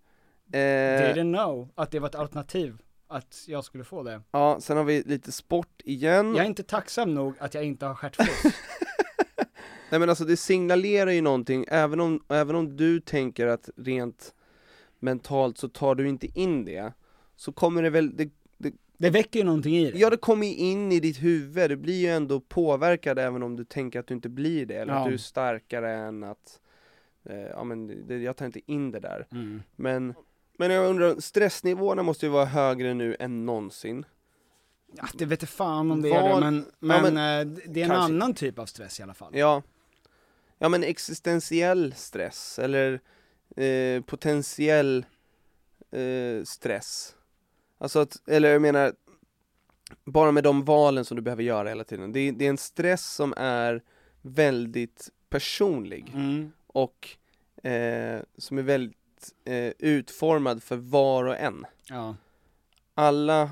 Eh, 0.53 0.59
Didn't 0.59 1.35
know 1.37 1.69
att 1.75 1.91
det 1.91 1.99
var 1.99 2.09
ett 2.09 2.15
alternativ, 2.15 2.79
att 3.09 3.45
jag 3.47 3.65
skulle 3.65 3.85
få 3.85 4.03
det. 4.03 4.23
ja, 4.31 4.59
sen 4.61 4.77
har 4.77 4.85
vi 4.85 5.03
lite 5.03 5.33
sport 5.33 5.81
igen. 5.85 6.35
Jag 6.35 6.45
är 6.45 6.49
inte 6.49 6.63
tacksam 6.63 7.15
nog 7.15 7.35
att 7.41 7.55
jag 7.55 7.65
inte 7.65 7.87
har 7.87 7.95
stjärtfluss. 7.95 8.43
Nej 9.91 10.01
men 10.01 10.09
alltså 10.09 10.25
det 10.25 10.37
signalerar 10.37 11.11
ju 11.11 11.21
någonting, 11.21 11.65
även 11.69 12.01
om, 12.01 12.25
även 12.29 12.57
om 12.57 12.77
du 12.77 13.01
tänker 13.01 13.47
att 13.47 13.71
rent 13.77 14.35
mentalt 14.99 15.59
så 15.59 15.69
tar 15.69 15.95
du 15.95 16.09
inte 16.09 16.27
in 16.41 16.65
det, 16.65 16.93
så 17.37 17.53
kommer 17.53 17.83
det 17.83 17.91
väl, 17.91 18.17
det, 18.17 18.31
det, 19.01 19.11
väcker 19.11 19.39
ju 19.41 19.45
någonting 19.45 19.77
i 19.77 19.91
det. 19.91 19.99
ja 19.99 20.11
det 20.11 20.17
kommer 20.17 20.47
ju 20.47 20.55
in 20.55 20.93
i 20.93 21.01
ditt 21.01 21.23
huvud, 21.23 21.71
du 21.71 21.77
blir 21.77 22.01
ju 22.01 22.07
ändå 22.07 22.41
påverkad 22.41 23.19
även 23.19 23.43
om 23.43 23.57
du 23.57 23.65
tänker 23.65 24.01
att 24.01 24.07
du 24.07 24.15
inte 24.15 24.29
blir 24.29 24.67
det, 24.67 24.75
eller 24.75 24.93
Ja. 24.93 24.99
att 24.99 25.09
du 25.09 25.15
är 25.15 25.19
starkare 25.19 25.93
än 25.95 26.25
att, 26.25 26.61
eh, 27.25 27.37
ja 27.41 27.65
men 27.65 28.07
det, 28.07 28.17
jag 28.19 28.37
tar 28.37 28.47
inte 28.47 28.61
in 28.73 28.91
det 28.91 29.01
där. 29.01 29.27
Mm. 29.33 29.63
Men, 29.77 30.15
men 30.59 30.71
jag 30.71 30.91
undrar, 30.91 31.21
stressnivåerna 31.21 32.03
måste 32.03 32.27
ju 32.27 32.33
vara 32.33 32.45
högre 32.45 32.95
nu 32.95 33.17
än 33.21 33.47
någonsin. 33.47 34.05
Ja, 34.97 35.05
det 35.15 35.25
vet 35.25 35.43
jag 35.43 35.49
fan 35.49 35.91
om 35.91 36.03
det 36.03 36.11
Vad- 36.11 36.19
är 36.25 36.35
det, 36.35 36.41
men, 36.41 36.65
Ja, 36.81 37.03
men, 37.03 37.15
men 37.15 37.49
eh, 37.49 37.55
det 37.67 37.81
är 37.81 37.85
en 37.85 37.91
kanske- 37.91 38.15
annan 38.15 38.35
typ 38.35 38.59
av 38.59 38.67
stress 38.67 39.01
i 39.01 39.03
alla 39.03 39.15
fall. 39.15 39.37
Ja, 39.37 39.63
ja 40.59 40.69
men 40.69 40.83
existentiell 40.85 41.95
stress, 41.97 42.59
eller 42.59 43.01
eh, 43.57 44.03
potentiell 44.03 45.05
eh, 45.93 46.45
stress. 46.45 47.15
Alltså 47.83 47.99
att, 47.99 48.29
eller 48.29 48.53
jag 48.53 48.63
menar, 48.63 48.93
bara 50.05 50.33
med 50.33 50.45
de 50.45 50.65
valen 50.65 51.05
som 51.05 51.17
du 51.17 51.23
behöver 51.23 51.43
göra 51.43 51.69
hela 51.69 51.85
tiden. 51.85 52.13
Det, 52.13 52.21
är- 52.21 52.33
det 52.33 52.45
är 52.47 52.51
en 52.51 52.59
stress 52.59 53.15
som 53.15 53.35
är 53.37 53.83
väldigt 54.23 55.11
personlig 55.29 56.11
Mm. 56.15 56.53
och 56.67 57.09
eh, 57.63 58.21
som 58.39 58.59
är 58.59 58.63
väldigt 58.63 58.97
eh, 59.45 59.73
utformad 59.79 60.63
för 60.63 60.77
var 60.77 61.25
och 61.25 61.37
en. 61.37 61.67
Ja. 61.89 62.17
Alla 62.95 63.51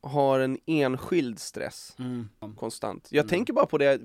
har 0.00 0.40
en 0.40 0.58
enskild 0.66 1.38
stress 1.38 1.96
Mm. 1.98 2.28
konstant. 2.56 3.08
Jag 3.10 3.22
Mm. 3.22 3.28
tänker 3.28 3.52
bara 3.52 3.66
på 3.66 3.78
det, 3.78 4.00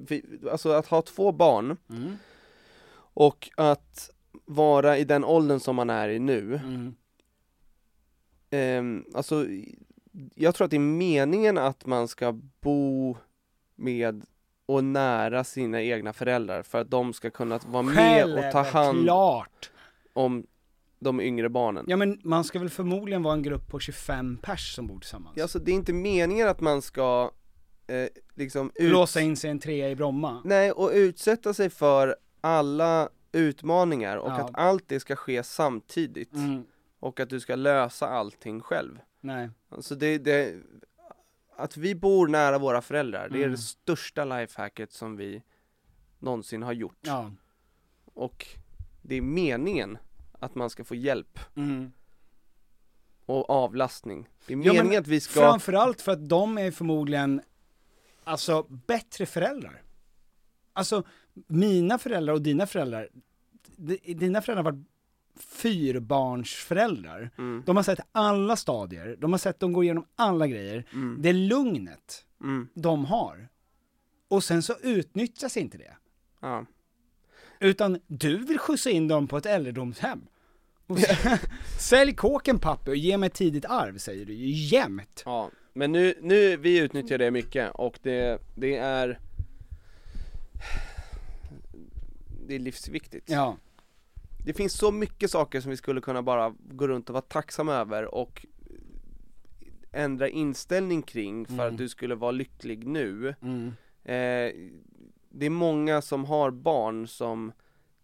alltså 0.51 0.69
att 0.71 0.87
ha 0.87 1.01
två 1.01 1.31
barn 1.31 1.77
Mm. 1.89 2.17
och 2.95 3.49
att 3.57 4.09
vara 4.45 4.97
i 4.97 5.03
den 5.03 5.23
åldern 5.23 5.59
som 5.59 5.75
man 5.75 5.89
är 5.89 6.09
i 6.09 6.19
nu, 6.19 6.61
Ehm, 8.53 9.05
alltså 9.13 9.45
jag 10.35 10.55
tror 10.55 10.65
att 10.65 10.71
det 10.71 10.77
är 10.77 10.79
meningen 10.79 11.57
att 11.57 11.85
man 11.85 12.07
ska 12.07 12.39
bo 12.61 13.17
med 13.75 14.25
och 14.65 14.83
nära 14.83 15.43
sina 15.43 15.81
egna 15.81 16.13
föräldrar 16.13 16.63
för 16.63 16.81
att 16.81 16.89
de 16.91 17.13
ska 17.13 17.29
kunna 17.29 17.59
vara 17.67 17.83
med 17.83 18.25
och 18.25 18.51
ta 18.51 18.61
hand 18.61 19.09
om 20.13 20.45
de 20.99 21.21
yngre 21.21 21.49
barnen. 21.49 21.85
Ja 21.87 21.97
men 21.97 22.19
man 22.23 22.43
ska 22.43 22.59
väl 22.59 22.69
förmodligen 22.69 23.23
vara 23.23 23.33
en 23.33 23.43
grupp 23.43 23.67
på 23.67 23.79
25 23.79 24.37
pers 24.37 24.75
som 24.75 24.87
bor 24.87 24.99
tillsammans. 24.99 25.37
Ja, 25.37 25.43
alltså 25.43 25.59
det 25.59 25.71
är 25.71 25.75
inte 25.75 25.93
meningen 25.93 26.47
att 26.47 26.61
man 26.61 26.81
ska 26.81 27.31
eh, 27.87 28.07
liksom 28.35 28.71
ut... 28.75 28.91
Låsa 28.91 29.21
in 29.21 29.37
sig 29.37 29.49
en 29.49 29.59
trea 29.59 29.89
i 29.89 29.95
Bromma. 29.95 30.41
Nej, 30.45 30.71
och 30.71 30.91
utsätta 30.93 31.53
sig 31.53 31.69
för 31.69 32.15
alla 32.41 33.09
utmaningar 33.31 34.17
och 34.17 34.29
Ja. 34.31 34.33
att 34.41 34.51
allt 34.53 34.83
det 34.87 34.99
ska 34.99 35.15
ske 35.15 35.43
samtidigt 35.43 36.33
Mm. 36.33 36.63
Och 37.03 37.19
att 37.19 37.29
du 37.29 37.39
ska 37.39 37.55
lösa 37.55 38.07
allting 38.09 38.61
själv. 38.61 38.99
Nej. 39.21 39.49
Alltså 39.69 39.95
det, 39.95 40.17
det 40.17 40.61
att 41.55 41.77
vi 41.77 41.95
bor 41.95 42.27
nära 42.27 42.57
våra 42.57 42.81
föräldrar, 42.81 43.29
det 43.29 43.37
är 43.37 43.39
Mm. 43.39 43.51
det 43.51 43.57
största 43.57 44.25
lifehacket 44.25 44.91
som 44.91 45.17
vi 45.17 45.43
någonsin 46.19 46.63
har 46.63 46.73
gjort. 46.73 46.97
Ja. 47.01 47.31
Och 48.13 48.47
det 49.01 49.15
är 49.15 49.21
meningen 49.21 49.97
att 50.39 50.55
man 50.55 50.69
ska 50.69 50.83
få 50.83 50.95
hjälp 50.95 51.39
Mm. 51.55 51.91
och 53.25 53.49
avlastning. 53.49 54.29
Det 54.47 54.53
är 54.53 54.57
Ja, 54.57 54.63
meningen 54.63 54.87
men 54.87 54.97
att 54.99 55.07
vi 55.07 55.19
ska 55.19 55.39
Framförallt 55.39 56.01
för 56.01 56.11
att 56.11 56.29
de 56.29 56.57
är 56.57 56.71
förmodligen, 56.71 57.41
alltså 58.23 58.63
bättre 58.63 59.25
föräldrar. 59.25 59.81
Alltså, 60.73 61.03
mina 61.47 61.97
föräldrar 61.97 62.33
och 62.33 62.41
dina 62.41 62.67
föräldrar, 62.67 63.09
dina 64.15 64.41
föräldrar 64.41 64.63
har 64.63 64.71
varit 64.71 64.87
fyrbarnsföräldrar. 65.35 67.29
Mm. 67.37 67.63
De 67.65 67.75
har 67.75 67.83
sett 67.83 67.99
alla 68.11 68.55
stadier, 68.55 69.17
de 69.19 69.31
har 69.31 69.37
sett 69.39 69.59
dem 69.59 69.73
gå 69.73 69.83
igenom 69.83 70.05
alla 70.15 70.47
grejer. 70.47 70.85
Mm. 70.93 71.21
Det 71.21 71.33
lugnet 71.33 72.25
Mm. 72.41 72.67
de 72.73 73.05
har. 73.05 73.49
Och 74.27 74.43
sen 74.43 74.63
så 74.63 74.75
utnyttjas 74.81 75.57
inte 75.57 75.77
det. 75.77 75.97
Ja. 76.39 76.65
Utan 77.59 77.99
du 78.07 78.37
vill 78.37 78.59
skjutsa 78.59 78.89
in 78.89 79.07
dem 79.07 79.27
på 79.27 79.37
ett 79.37 79.45
äldredomshem. 79.45 80.27
Sälj 81.79 82.13
kåken 82.15 82.59
pappa 82.59 82.91
och 82.91 82.97
ge 82.97 83.17
mig 83.17 83.29
tidigt 83.29 83.65
arv 83.65 83.97
säger 83.97 84.25
du 84.25 84.33
ju 84.33 84.49
jämt. 84.49 85.23
Ja, 85.25 85.49
men 85.73 85.91
nu, 85.91 86.15
nu, 86.21 86.57
vi 86.57 86.79
utnyttjar 86.79 87.17
det 87.17 87.31
mycket 87.31 87.71
och 87.73 87.99
det, 88.01 88.41
det 88.55 88.75
är 88.75 89.19
Det 92.47 92.55
är 92.55 92.59
livsviktigt. 92.59 93.29
Ja. 93.29 93.57
Det 94.45 94.53
finns 94.53 94.73
så 94.73 94.91
mycket 94.91 95.31
saker 95.31 95.61
som 95.61 95.71
vi 95.71 95.77
skulle 95.77 96.01
kunna 96.01 96.21
bara 96.23 96.55
gå 96.59 96.87
runt 96.87 97.09
och 97.09 97.13
vara 97.13 97.21
tacksamma 97.21 97.73
över 97.73 98.15
och 98.15 98.45
ändra 99.91 100.29
inställning 100.29 101.01
kring 101.01 101.45
för 101.45 101.53
Mm. 101.53 101.67
att 101.67 101.77
du 101.77 101.89
skulle 101.89 102.15
vara 102.15 102.31
lycklig 102.31 102.87
nu. 102.87 103.35
Mm. 103.41 103.67
Eh, 104.03 104.53
det 105.29 105.45
är 105.45 105.49
många 105.49 106.01
som 106.01 106.25
har 106.25 106.51
barn 106.51 107.07
som 107.07 107.51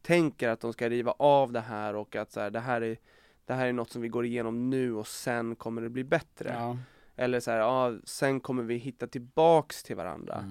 tänker 0.02 0.50
att 0.50 0.60
de 0.60 0.74
ska 0.74 0.90
riva 0.90 1.12
av 1.12 1.52
det 1.52 1.60
här 1.60 1.96
och 1.96 2.16
att 2.16 2.32
så 2.32 2.40
här, 2.40 2.50
det, 2.50 2.60
här 2.60 2.82
är, 2.82 2.98
det 3.46 3.54
här 3.54 3.68
är 3.68 3.74
något 3.74 3.92
som 3.92 4.02
vi 4.02 4.08
går 4.08 4.26
igenom 4.26 4.70
nu 4.70 4.94
och 4.96 5.08
sen 5.08 5.56
kommer 5.56 5.82
det 5.82 5.90
bli 5.90 6.04
bättre. 6.04 6.54
Ja. 6.54 6.78
Eller 7.16 7.40
så 7.40 7.52
här, 7.52 7.58
ja, 7.58 7.94
sen 8.04 8.40
kommer 8.40 8.64
vi 8.64 8.76
hitta 8.76 9.08
tillbaks 9.08 9.84
till 9.84 9.96
varandra. 9.96 10.44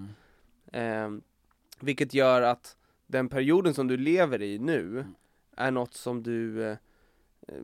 Mm. 0.73 1.17
Eh, 1.17 1.23
vilket 1.81 2.15
gör 2.15 2.43
att 2.43 2.77
den 3.07 3.29
perioden 3.29 3.75
som 3.75 3.87
du 3.89 3.97
lever 3.97 4.43
i 4.43 4.59
nu 4.59 5.05
är 5.59 5.71
något 5.71 5.95
som 5.95 6.23
du 6.23 6.63
eh, 6.65 6.77
eh, 7.49 7.55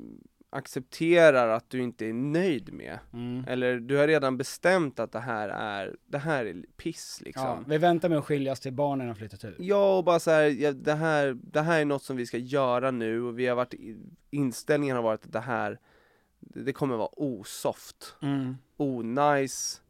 accepterar 0.50 1.48
att 1.48 1.70
du 1.70 1.82
inte 1.82 2.06
är 2.06 2.12
nöjd 2.12 2.72
med. 2.72 2.98
Mm. 3.12 3.44
Eller 3.48 3.80
du 3.80 3.96
har 3.96 4.06
redan 4.06 4.36
bestämt 4.36 5.00
att 5.00 5.12
det 5.12 5.20
här 5.20 5.48
är, 5.48 5.96
det 6.06 6.18
här 6.18 6.44
är 6.46 6.64
piss 6.76 7.20
liksom. 7.24 7.44
Ja, 7.44 7.64
vi 7.66 7.78
väntar 7.78 8.08
med 8.08 8.18
att 8.18 8.24
skiljas 8.24 8.60
till 8.60 8.72
barnen 8.72 9.08
har 9.08 9.14
flyttat 9.14 9.44
ut. 9.44 9.56
Ja, 9.58 9.98
och 9.98 10.04
bara 10.04 10.20
så 10.20 10.30
här, 10.30 10.42
ja, 10.42 10.72
det 10.72 10.94
här, 10.94 11.36
det 11.42 11.60
här 11.60 11.80
är 11.80 11.84
något 11.84 12.02
som 12.02 12.16
vi 12.16 12.26
ska 12.26 12.38
göra 12.38 12.90
nu 12.90 13.22
och 13.22 13.38
vi 13.38 13.46
har 13.46 13.56
varit, 13.56 13.74
inställningen 14.30 14.96
har 14.96 15.02
varit 15.02 15.24
att 15.24 15.32
det 15.32 15.40
här, 15.40 15.78
det 16.40 16.62
det 16.62 16.72
kommer 16.72 16.96
vara 16.96 17.20
osoft, 17.20 18.16
Mm. 18.22 18.56
onajs, 18.76 19.82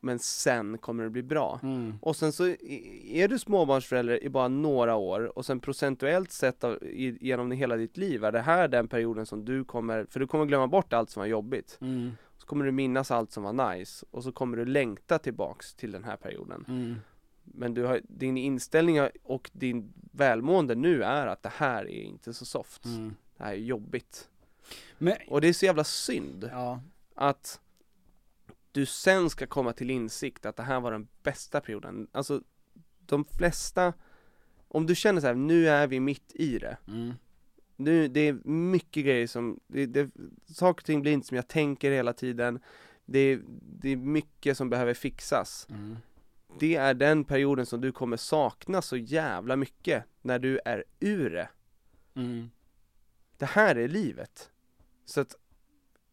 men 0.00 0.18
sen 0.18 0.78
kommer 0.78 1.04
det 1.04 1.10
bli 1.10 1.22
bra. 1.22 1.60
Mm. 1.62 1.98
Och 2.02 2.16
sen 2.16 2.32
så 2.32 2.46
är 3.04 3.28
du 3.28 3.38
småbarnsförälder 3.38 4.24
i 4.24 4.28
bara 4.28 4.48
några 4.48 4.94
år 4.94 5.38
och 5.38 5.46
sen 5.46 5.60
procentuellt 5.60 6.32
sett 6.32 6.64
av, 6.64 6.82
i, 6.82 7.18
genom 7.20 7.50
hela 7.50 7.76
ditt 7.76 7.96
liv 7.96 8.24
är 8.24 8.32
det 8.32 8.40
här 8.40 8.68
den 8.68 8.88
perioden 8.88 9.26
som 9.26 9.44
du 9.44 9.64
kommer, 9.64 10.06
för 10.10 10.20
du 10.20 10.26
kommer 10.26 10.44
glömma 10.44 10.66
bort 10.66 10.92
allt 10.92 11.10
som 11.10 11.20
var 11.20 11.26
jobbigt. 11.26 11.78
Mm. 11.80 12.12
Så 12.38 12.46
kommer 12.46 12.64
du 12.64 12.72
minnas 12.72 13.10
allt 13.10 13.32
som 13.32 13.42
var 13.42 13.74
nice 13.74 14.06
och 14.10 14.22
så 14.22 14.32
kommer 14.32 14.56
du 14.56 14.64
längta 14.64 15.18
tillbaks 15.18 15.74
till 15.74 15.92
den 15.92 16.04
här 16.04 16.16
perioden. 16.16 16.64
Mm. 16.68 16.96
Men 17.44 17.74
du 17.74 17.84
har, 17.84 18.00
din 18.04 18.36
inställning 18.36 19.00
och 19.22 19.50
din 19.52 19.92
välmående 20.12 20.74
nu 20.74 21.02
är 21.02 21.26
att 21.26 21.42
det 21.42 21.52
här 21.56 21.90
är 21.90 22.02
inte 22.02 22.32
så 22.32 22.44
soft. 22.44 22.84
Mm. 22.84 23.14
Det 23.36 23.44
här 23.44 23.52
är 23.52 23.56
jobbigt. 23.56 24.28
Men, 24.98 25.16
Och 25.28 25.40
det 25.40 25.48
är 25.48 25.52
så 25.52 25.64
jävla 25.64 25.84
synd 25.84 26.48
ja. 26.52 26.80
att 27.14 27.60
du 28.76 28.86
sen 28.86 29.30
ska 29.30 29.46
komma 29.46 29.72
till 29.72 29.90
insikt 29.90 30.46
att 30.46 30.56
det 30.56 30.62
här 30.62 30.80
var 30.80 30.92
den 30.92 31.08
bästa 31.22 31.60
perioden. 31.60 32.08
Alltså, 32.12 32.42
de 33.06 33.24
flesta, 33.24 33.92
om 34.68 34.86
du 34.86 34.94
känner 34.94 35.20
så 35.20 35.26
här, 35.26 35.34
nu 35.34 35.68
är 35.68 35.86
vi 35.86 36.00
mitt 36.00 36.32
i 36.34 36.58
det. 36.58 36.76
Mm. 36.88 37.14
Nu, 37.76 38.08
det 38.08 38.20
är 38.20 38.32
mycket 38.48 39.04
grejer 39.04 39.26
som, 39.26 39.60
det, 39.66 39.86
det, 39.86 40.10
saker 40.46 40.82
och 40.82 40.84
ting 40.84 41.02
blir 41.02 41.12
inte 41.12 41.26
som 41.26 41.36
jag 41.36 41.48
tänker 41.48 41.90
hela 41.90 42.12
tiden. 42.12 42.60
Det, 43.04 43.40
det 43.60 43.88
är 43.88 43.96
mycket 43.96 44.56
som 44.56 44.70
behöver 44.70 44.94
fixas. 44.94 45.66
Mm. 45.70 45.96
Det 46.58 46.76
är 46.76 46.94
den 46.94 47.24
perioden 47.24 47.66
som 47.66 47.80
du 47.80 47.92
kommer 47.92 48.16
sakna 48.16 48.82
så 48.82 48.96
jävla 48.96 49.56
mycket 49.56 50.04
när 50.22 50.38
du 50.38 50.60
är 50.64 50.84
ur 51.00 51.30
det. 51.30 51.48
Mm. 52.14 52.50
Det 53.36 53.46
här 53.46 53.76
är 53.76 53.88
livet. 53.88 54.50
Så 55.04 55.20
att 55.20 55.36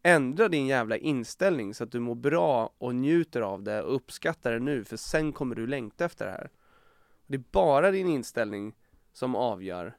ändra 0.04 0.50
din 0.50 0.68
jävla 0.68 0.98
inställning 0.98 1.74
så 1.74 1.84
att 1.84 1.92
du 1.92 2.00
mår 2.00 2.16
bra 2.16 2.74
och 2.78 2.96
njuter 2.96 3.42
av 3.42 3.64
det 3.64 3.82
och 3.84 3.96
uppskattar 3.96 4.52
det 4.52 4.60
nu 4.60 4.84
för 4.84 4.98
sen 4.98 5.34
kommer 5.34 5.56
du 5.56 5.68
längta 5.68 6.06
efter 6.06 6.26
det 6.26 6.32
här. 6.32 6.50
Det 7.28 7.36
är 7.36 7.44
bara 7.52 7.92
din 7.92 8.08
inställning 8.08 8.76
som 9.14 9.36
avgör 9.36 9.98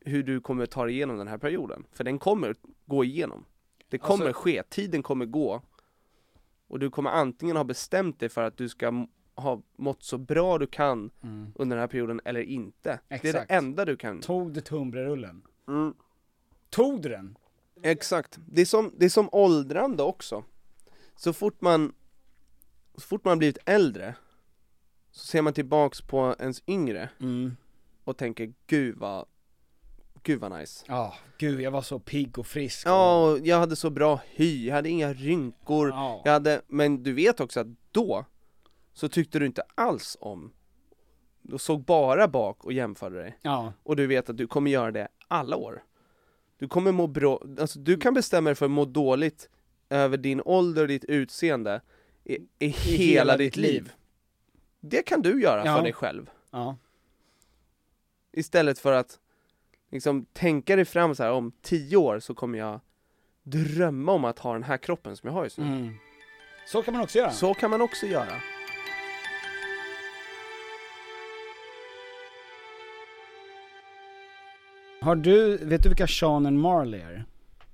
hur 0.00 0.22
du 0.22 0.40
kommer 0.40 0.66
ta 0.66 0.84
dig 0.84 0.94
igenom 0.94 1.16
den 1.18 1.28
här 1.28 1.38
perioden. 1.38 1.84
För 1.92 2.04
den 2.04 2.18
kommer 2.18 2.54
gå 2.86 3.04
igenom. 3.04 3.44
Det 3.88 3.98
kommer 3.98 4.26
Alltså- 4.26 4.42
ske, 4.42 4.62
tiden 4.62 5.02
kommer 5.02 5.26
gå. 5.26 5.62
Och 6.68 6.78
du 6.78 6.90
kommer 6.90 7.10
antingen 7.10 7.56
ha 7.56 7.64
bestämt 7.64 8.20
dig 8.20 8.28
för 8.28 8.42
att 8.42 8.56
du 8.56 8.68
ska 8.68 9.06
ha 9.34 9.62
mått 9.76 10.02
så 10.02 10.18
bra 10.18 10.58
du 10.58 10.66
kan 10.66 11.10
Mm. 11.22 11.52
under 11.54 11.76
den 11.76 11.80
här 11.82 11.88
perioden 11.88 12.20
eller 12.24 12.40
inte. 12.40 13.00
Det 13.08 13.14
är 13.14 13.16
Exakt. 13.26 13.48
det 13.48 13.54
enda 13.54 13.84
du 13.84 13.96
kan. 13.96 14.20
Tog 14.20 14.52
du 14.52 14.60
tunnbrödsrullen? 14.60 15.42
Mm. 15.68 15.94
Tog 16.70 17.02
du 17.02 17.08
den? 17.08 17.38
Exakt. 17.82 18.38
Det 18.46 18.60
är, 18.60 18.64
som, 18.66 18.92
det 18.98 19.04
är 19.04 19.08
som 19.08 19.28
åldrande 19.32 20.02
också. 20.02 20.44
Så 21.16 21.32
fort 21.32 21.60
man, 21.60 21.94
så 22.94 23.00
fort 23.00 23.24
man 23.24 23.30
har 23.30 23.36
blivit 23.36 23.58
äldre, 23.64 24.14
så 25.10 25.26
ser 25.26 25.42
man 25.42 25.52
tillbaks 25.52 26.00
på 26.00 26.36
ens 26.38 26.62
yngre 26.66 27.08
Mm. 27.20 27.56
och 28.04 28.16
tänker 28.16 28.52
gud 28.66 28.96
vad, 28.98 29.26
gud 30.22 30.40
vad 30.40 30.58
nice. 30.58 30.84
Ja, 30.88 31.14
gud 31.38 31.60
jag 31.60 31.70
var 31.70 31.82
så 31.82 31.98
pigg 31.98 32.38
och 32.38 32.46
frisk. 32.46 32.86
Ja, 32.86 33.24
och 33.30 33.38
jag 33.46 33.58
hade 33.58 33.76
så 33.76 33.90
bra 33.90 34.20
hy, 34.30 34.66
jag 34.66 34.74
hade 34.74 34.88
inga 34.88 35.12
rynkor, 35.12 35.88
Ja. 35.88 36.22
jag 36.24 36.32
hade, 36.32 36.62
men 36.66 37.02
du 37.02 37.12
vet 37.12 37.40
också 37.40 37.60
att 37.60 37.66
då, 37.90 38.24
så 38.92 39.08
tyckte 39.08 39.38
du 39.38 39.46
inte 39.46 39.62
alls 39.74 40.16
om, 40.20 40.52
du 41.42 41.58
såg 41.58 41.84
bara 41.84 42.28
bak 42.28 42.64
och 42.64 42.72
jämförde 42.72 43.16
dig. 43.16 43.38
Ja. 43.42 43.72
Och 43.82 43.96
du 43.96 44.06
vet 44.06 44.30
att 44.30 44.36
du 44.36 44.46
kommer 44.46 44.70
göra 44.70 44.90
det 44.90 45.08
alla 45.28 45.56
år. 45.56 45.82
Du 46.62 46.68
kommer 46.68 46.92
må 46.92 47.06
bra, 47.06 47.40
alltså 47.58 47.78
du 47.78 47.96
kan 47.96 48.14
bestämma 48.14 48.48
dig 48.50 48.54
för 48.54 48.64
att 48.64 48.70
må 48.70 48.84
dåligt 48.84 49.48
över 49.90 50.16
din 50.16 50.42
ålder 50.44 50.82
och 50.82 50.88
ditt 50.88 51.04
utseende 51.04 51.80
i, 52.24 52.38
i, 52.58 52.66
hela, 52.68 53.02
hela 53.04 53.36
ditt 53.36 53.52
ditt 53.54 53.56
liv. 53.56 53.72
liv. 53.82 53.92
Det 54.80 55.02
kan 55.02 55.22
du 55.22 55.42
göra 55.42 55.64
Ja. 55.66 55.76
för 55.76 55.82
dig 55.82 55.92
själv. 55.92 56.30
Ja. 56.50 56.76
Istället 58.32 58.78
för 58.78 58.92
att 58.92 59.18
liksom 59.90 60.24
tänka 60.32 60.76
dig 60.76 60.84
fram 60.84 61.14
så 61.14 61.22
här 61.22 61.32
om 61.32 61.52
tio 61.62 61.96
år 61.96 62.20
så 62.20 62.34
kommer 62.34 62.58
jag 62.58 62.80
drömma 63.42 64.12
om 64.12 64.24
att 64.24 64.38
ha 64.38 64.52
den 64.52 64.62
här 64.62 64.76
kroppen 64.76 65.16
som 65.16 65.26
jag 65.26 65.34
har 65.34 65.44
just 65.44 65.58
nu. 65.58 65.64
Mm. 65.64 65.94
Så 66.66 66.82
kan 66.82 66.94
man 66.94 67.02
också 67.02 67.18
göra. 67.18 67.30
Så 67.30 67.54
kan 67.54 67.70
man 67.70 67.80
också 67.80 68.06
göra. 68.06 68.32
Har 75.02 75.16
du, 75.16 75.56
vet 75.56 75.82
du 75.82 75.88
vilka 75.88 76.06
Sean 76.06 76.46
and 76.46 76.58
Marley 76.58 77.00
är? 77.00 77.24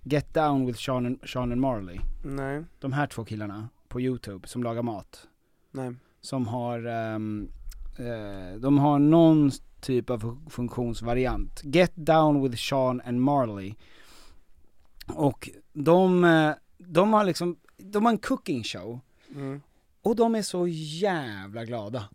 Get 0.03 0.35
down 0.35 0.67
with 0.67 0.79
Sean 0.79 1.07
and, 1.07 1.19
Sean 1.29 1.53
and 1.53 1.61
Marley. 1.61 2.01
Nej, 2.25 2.65
De 2.81 2.93
här 2.93 3.07
två 3.07 3.25
killarna 3.25 3.69
på 3.89 4.01
youtube 4.01 4.49
som 4.49 4.63
lagar 4.63 4.83
mat. 4.83 5.27
nej. 5.71 5.95
Som 6.21 6.47
har, 6.47 6.87
ehm, 6.87 7.49
eh, 7.99 8.59
de 8.61 8.79
har 8.79 8.99
någon 8.99 9.51
typ 9.81 10.11
av 10.11 10.21
fu- 10.21 10.51
funktionsvariant. 10.51 11.61
Get 11.65 11.93
down 11.95 12.43
with 12.43 12.57
Sean 12.57 13.01
and 13.05 13.21
Marley. 13.21 13.75
Och 15.15 15.51
de, 15.73 16.25
eh, 16.25 16.51
de 16.79 17.13
har 17.13 17.25
liksom, 17.25 17.57
de 17.77 18.05
har 18.05 18.13
en 18.13 18.19
cooking 18.19 18.65
show. 18.65 19.01
Mm. 19.35 19.63
Och 20.03 20.17
de 20.17 20.35
är 20.35 20.43
så 20.43 20.67
jävla 20.69 21.65
glada. 21.65 22.09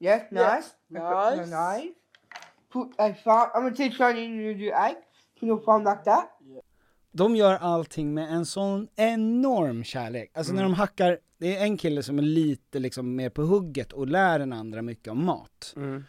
Yes, 0.00 0.22
nice. 0.30 0.64
Nice. 0.88 1.40
Nice. 1.40 1.94
Put 2.74 2.88
a 2.98 3.14
farm. 3.24 3.50
I'm 3.54 3.62
gonna 3.62 3.76
teach 3.76 4.00
you 4.00 4.52
to 4.54 4.58
do 4.58 4.70
egg. 4.86 4.96
Can 5.40 5.48
you 5.48 5.64
farm 5.64 5.84
like 5.84 6.04
that? 6.04 6.30
De 7.12 7.36
gör 7.36 7.54
allting 7.54 8.14
med 8.14 8.32
en 8.32 8.46
sån 8.46 8.88
enorm 8.96 9.84
kärlek. 9.84 10.30
Alltså 10.34 10.52
när 10.52 10.62
de 10.62 10.74
hackar, 10.74 11.18
det 11.38 11.56
är 11.56 11.62
en 11.64 11.76
kille 11.76 12.02
som 12.02 12.18
är 12.18 12.22
lite 12.22 12.78
liksom 12.78 13.16
mer 13.16 13.30
på 13.30 13.42
hugget 13.42 13.92
och 13.92 14.06
lär 14.06 14.38
den 14.38 14.52
andra 14.52 14.82
mycket 14.82 15.08
om 15.08 15.24
mat. 15.24 15.74
Mm. 15.76 16.04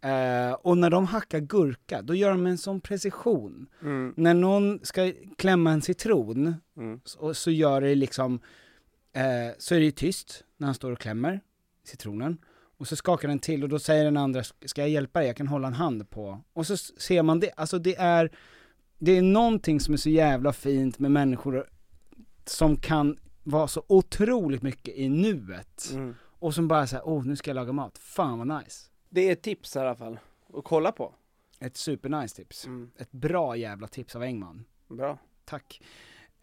Eh, 0.00 0.52
och 0.54 0.78
när 0.78 0.90
de 0.90 1.06
hackar 1.06 1.38
gurka, 1.40 2.02
då 2.02 2.14
gör 2.14 2.30
de 2.30 2.42
med 2.42 2.50
en 2.50 2.58
sån 2.58 2.80
precision. 2.80 3.66
Mm. 3.82 4.14
När 4.16 4.34
någon 4.34 4.80
ska 4.82 5.12
klämma 5.38 5.70
en 5.70 5.82
citron, 5.82 6.54
Mm. 6.76 7.00
så, 7.04 7.34
så 7.34 7.50
gör 7.50 7.80
det 7.80 7.94
liksom, 7.94 8.40
eh, 9.12 9.54
så 9.58 9.74
är 9.74 9.80
det 9.80 9.90
tyst 9.90 10.44
när 10.56 10.66
han 10.66 10.74
står 10.74 10.92
och 10.92 10.98
klämmer 10.98 11.40
citronen. 11.84 12.38
Och 12.78 12.88
så 12.88 12.96
skakar 12.96 13.28
den 13.28 13.38
till 13.38 13.62
och 13.62 13.68
då 13.68 13.78
säger 13.78 14.04
den 14.04 14.16
andra, 14.16 14.42
ska 14.44 14.80
jag 14.80 14.88
hjälpa 14.88 15.18
dig? 15.18 15.28
Jag 15.28 15.36
kan 15.36 15.48
hålla 15.48 15.68
en 15.68 15.74
hand 15.74 16.10
på. 16.10 16.40
Och 16.52 16.66
så 16.66 16.76
ser 16.76 17.22
man 17.22 17.40
det, 17.40 17.52
alltså 17.56 17.78
det 17.78 17.96
är, 17.96 18.30
det 18.98 19.12
är 19.12 19.22
någonting 19.22 19.80
som 19.80 19.94
är 19.94 19.98
så 19.98 20.10
jävla 20.10 20.52
fint 20.52 20.98
med 20.98 21.10
människor 21.10 21.68
som 22.44 22.76
kan 22.76 23.18
vara 23.42 23.68
så 23.68 23.82
otroligt 23.86 24.62
mycket 24.62 24.94
i 24.94 25.08
nuet. 25.08 25.90
Mm. 25.92 26.14
Och 26.22 26.54
som 26.54 26.68
bara 26.68 26.86
säger, 26.86 27.08
åh 27.08 27.24
nu 27.24 27.36
ska 27.36 27.50
jag 27.50 27.54
laga 27.54 27.72
mat, 27.72 27.98
fan 27.98 28.38
vad 28.38 28.60
nice. 28.60 28.90
Det 29.08 29.28
är 29.28 29.32
ett 29.32 29.42
tips 29.42 29.76
i 29.76 29.78
alla 29.78 29.94
fall, 29.94 30.18
att 30.54 30.64
kolla 30.64 30.92
på. 30.92 31.14
Ett 31.60 31.76
supernice 31.76 32.36
tips. 32.36 32.66
Mm. 32.66 32.90
Ett 32.96 33.12
bra 33.12 33.56
jävla 33.56 33.88
tips 33.88 34.16
av 34.16 34.22
Engman. 34.22 34.64
Bra. 34.88 35.18
Tack. 35.44 35.80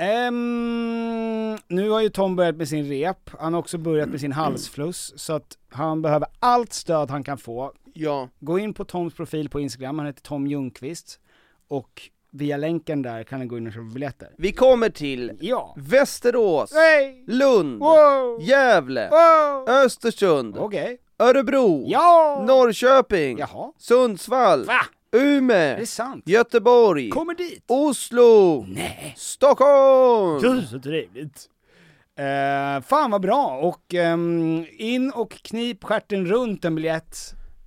Ehm, 0.03 1.57
nu 1.67 1.89
har 1.89 2.01
ju 2.01 2.09
Tom 2.09 2.35
börjat 2.35 2.55
med 2.55 2.67
sin 2.69 2.85
rep, 2.89 3.29
han 3.39 3.53
har 3.53 3.59
också 3.59 3.77
börjat 3.77 4.09
med 4.09 4.19
sin 4.19 4.31
halsfluss, 4.31 5.13
så 5.15 5.33
att 5.33 5.57
han 5.69 6.01
behöver 6.01 6.27
allt 6.39 6.73
stöd 6.73 7.09
han 7.11 7.23
kan 7.23 7.37
få. 7.37 7.71
Ja. 7.93 8.29
Gå 8.39 8.59
in 8.59 8.73
på 8.73 8.85
Toms 8.85 9.13
profil 9.13 9.49
på 9.49 9.59
Instagram, 9.59 9.97
han 9.99 10.07
heter 10.07 10.21
Tom 10.21 10.47
Ljungqvist, 10.47 11.19
och 11.67 12.01
via 12.31 12.57
länken 12.57 13.01
där 13.01 13.23
kan 13.23 13.39
ni 13.39 13.45
gå 13.45 13.57
in 13.57 13.67
och 13.67 13.73
köpa 13.73 13.85
biljetter. 13.93 14.29
Vi 14.37 14.51
kommer 14.51 14.89
till 14.89 15.31
Ja. 15.41 15.73
Västerås, 15.77 16.73
Hey! 16.73 17.23
Lund, 17.27 17.79
Wow! 17.79 18.41
Gävle, 18.41 19.09
Wow! 19.09 19.69
Östersund, 19.69 20.57
Okej. 20.57 20.97
Örebro, 21.19 21.83
Ja! 21.87 22.43
Norrköping, 22.47 23.37
Jaha. 23.37 23.71
Sundsvall, 23.77 24.65
Va? 24.65 24.85
Umeå, 25.13 25.57
Är 25.57 25.77
det 25.77 25.85
sant? 25.85 26.23
Göteborg, 26.27 27.09
Kommer 27.09 27.35
dit! 27.35 27.63
Oslo, 27.67 28.65
Nej. 28.67 29.13
Stockholm! 29.17 30.57
Är 30.57 30.61
så 30.61 30.79
trevligt. 30.79 31.49
Eh, 32.15 32.81
fan 32.87 33.11
vad 33.11 33.21
bra, 33.21 33.59
och 33.59 33.93
ehm, 33.93 34.65
in 34.71 35.11
och 35.11 35.31
knip 35.31 35.83
stjärten 35.83 36.25
runt 36.25 36.65
en 36.65 36.75
biljett. 36.75 37.17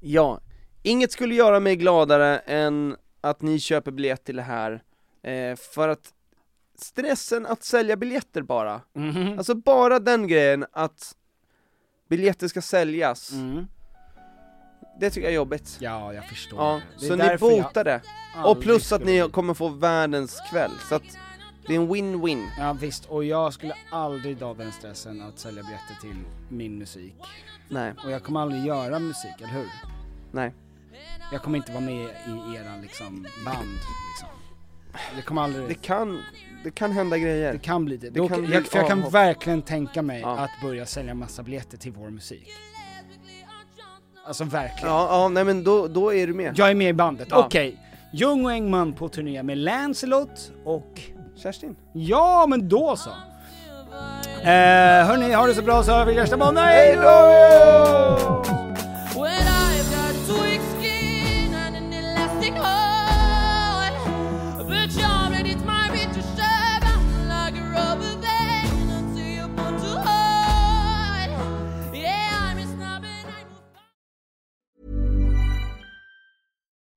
Ja, 0.01 0.41
inget 0.83 1.13
skulle 1.13 1.35
göra 1.35 1.61
mig 1.61 1.77
gladare 1.77 2.39
än 2.39 2.97
att 3.21 3.43
ni 3.43 3.59
köper 3.61 3.91
biljett 3.91 4.25
till 4.25 4.37
det 4.37 4.43
här, 4.43 4.83
eh, 5.23 5.57
för 5.75 5.89
att 5.89 6.13
stressen 6.79 7.47
att 7.47 7.65
sälja 7.65 7.97
biljetter 7.97 8.43
bara, 8.43 8.81
Mhm. 8.95 9.39
alltså 9.39 9.55
bara 9.55 9.99
den 9.99 10.29
grejen 10.29 10.65
att 10.73 11.17
biljetter 12.09 12.49
ska 12.49 12.63
säljas, 12.63 13.33
Mm. 13.33 13.67
Det 15.01 15.11
tycker 15.11 15.27
jag 15.27 15.33
är 15.33 15.37
jobbigt. 15.37 15.77
Ja, 15.81 16.13
jag 16.13 16.29
förstår. 16.29 16.59
Ja, 16.59 16.81
Det 17.01 17.07
så 17.07 17.17
ni 17.17 17.37
botar 17.39 17.85
det. 17.85 18.01
Och 18.45 18.61
plus 18.61 18.93
att 18.93 19.05
ni 19.05 19.29
kommer 19.33 19.55
få 19.55 19.69
världens 19.69 20.41
kväll, 20.51 20.71
så 20.89 20.95
att 20.95 21.03
det 21.67 21.75
är 21.75 21.81
en 21.81 21.89
win-win. 21.95 22.47
Ja 22.59 22.73
visst, 22.73 23.05
och 23.05 23.25
jag 23.25 23.53
skulle 23.53 23.75
aldrig 23.91 24.39
ta 24.39 24.55
den 24.55 24.73
stressen 24.73 25.23
att 25.23 25.39
sälja 25.39 25.63
biljetter 25.63 25.95
till 26.01 26.17
min 26.49 26.79
musik. 26.79 27.15
Nej. 27.69 27.95
Och 28.05 28.11
jag 28.11 28.23
kommer 28.23 28.41
aldrig 28.41 28.65
göra 28.65 28.99
musik, 28.99 29.33
eller 29.39 29.49
hur? 29.53 29.67
Nej. 30.33 30.55
Jag 31.33 31.43
kommer 31.43 31.57
inte 31.59 31.73
vara 31.73 31.85
med 31.85 31.95
i 32.05 32.57
era 32.57 32.77
liksom 32.83 33.27
band 33.45 33.69
liksom. 34.11 34.29
Det 35.17 35.23
kommer 35.23 35.43
aldrig... 35.43 35.69
Det 35.69 35.75
kan, 35.75 36.23
det 36.65 36.71
kan 36.71 36.93
hända 36.93 37.19
grejer. 37.19 37.53
Det 37.53 37.59
kan 37.59 37.85
bli 37.85 37.97
det. 37.97 38.11
Det 38.11 38.19
Då, 38.21 38.29
kan 38.29 38.43
bli 38.43 38.55
jag, 38.55 38.67
för 38.67 38.79
jag 38.79 38.89
kan 38.89 38.99
avhopp. 38.99 39.15
verkligen 39.15 39.63
tänka 39.63 40.03
mig 40.03 40.21
Ja. 40.21 40.39
att 40.39 40.51
börja 40.63 40.87
sälja 40.87 41.15
massa 41.15 41.43
biljetter 41.43 41.79
till 41.79 41.93
vår 41.93 42.11
musik. 42.11 42.49
Alltså 44.27 44.45
verkligen. 44.45 44.95
Ja, 44.95 45.07
ja, 45.11 45.29
nej 45.29 45.45
men 45.45 45.65
då, 45.65 45.89
då 45.89 46.15
är 46.15 46.27
du 46.27 46.35
med. 46.35 46.53
Jag 46.59 46.71
är 46.71 46.75
med 46.75 46.89
i 46.89 46.93
bandet, 46.93 47.29
Ja. 47.31 47.45
okej. 47.47 47.77
Ljung 48.13 48.45
och 48.45 48.53
Engman 48.53 48.93
på 48.93 49.09
turné 49.09 49.43
med 49.43 49.59
Lancelot 49.59 50.53
och... 50.65 51.01
Kerstin. 51.43 51.77
Ja, 51.93 52.47
men 52.49 52.69
då 52.69 52.97
så. 52.97 53.11
Eh, 54.43 55.07
hörni, 55.07 55.33
ha 55.33 55.47
det 55.47 55.55
så 55.55 55.63
bra 55.63 55.83
så 55.83 55.93
har 55.93 56.07
vi 56.07 56.15
nästa 56.15 56.37
måndag. 56.37 56.61
Hej 56.63 56.97
då! 56.97 57.07
When 59.23 59.56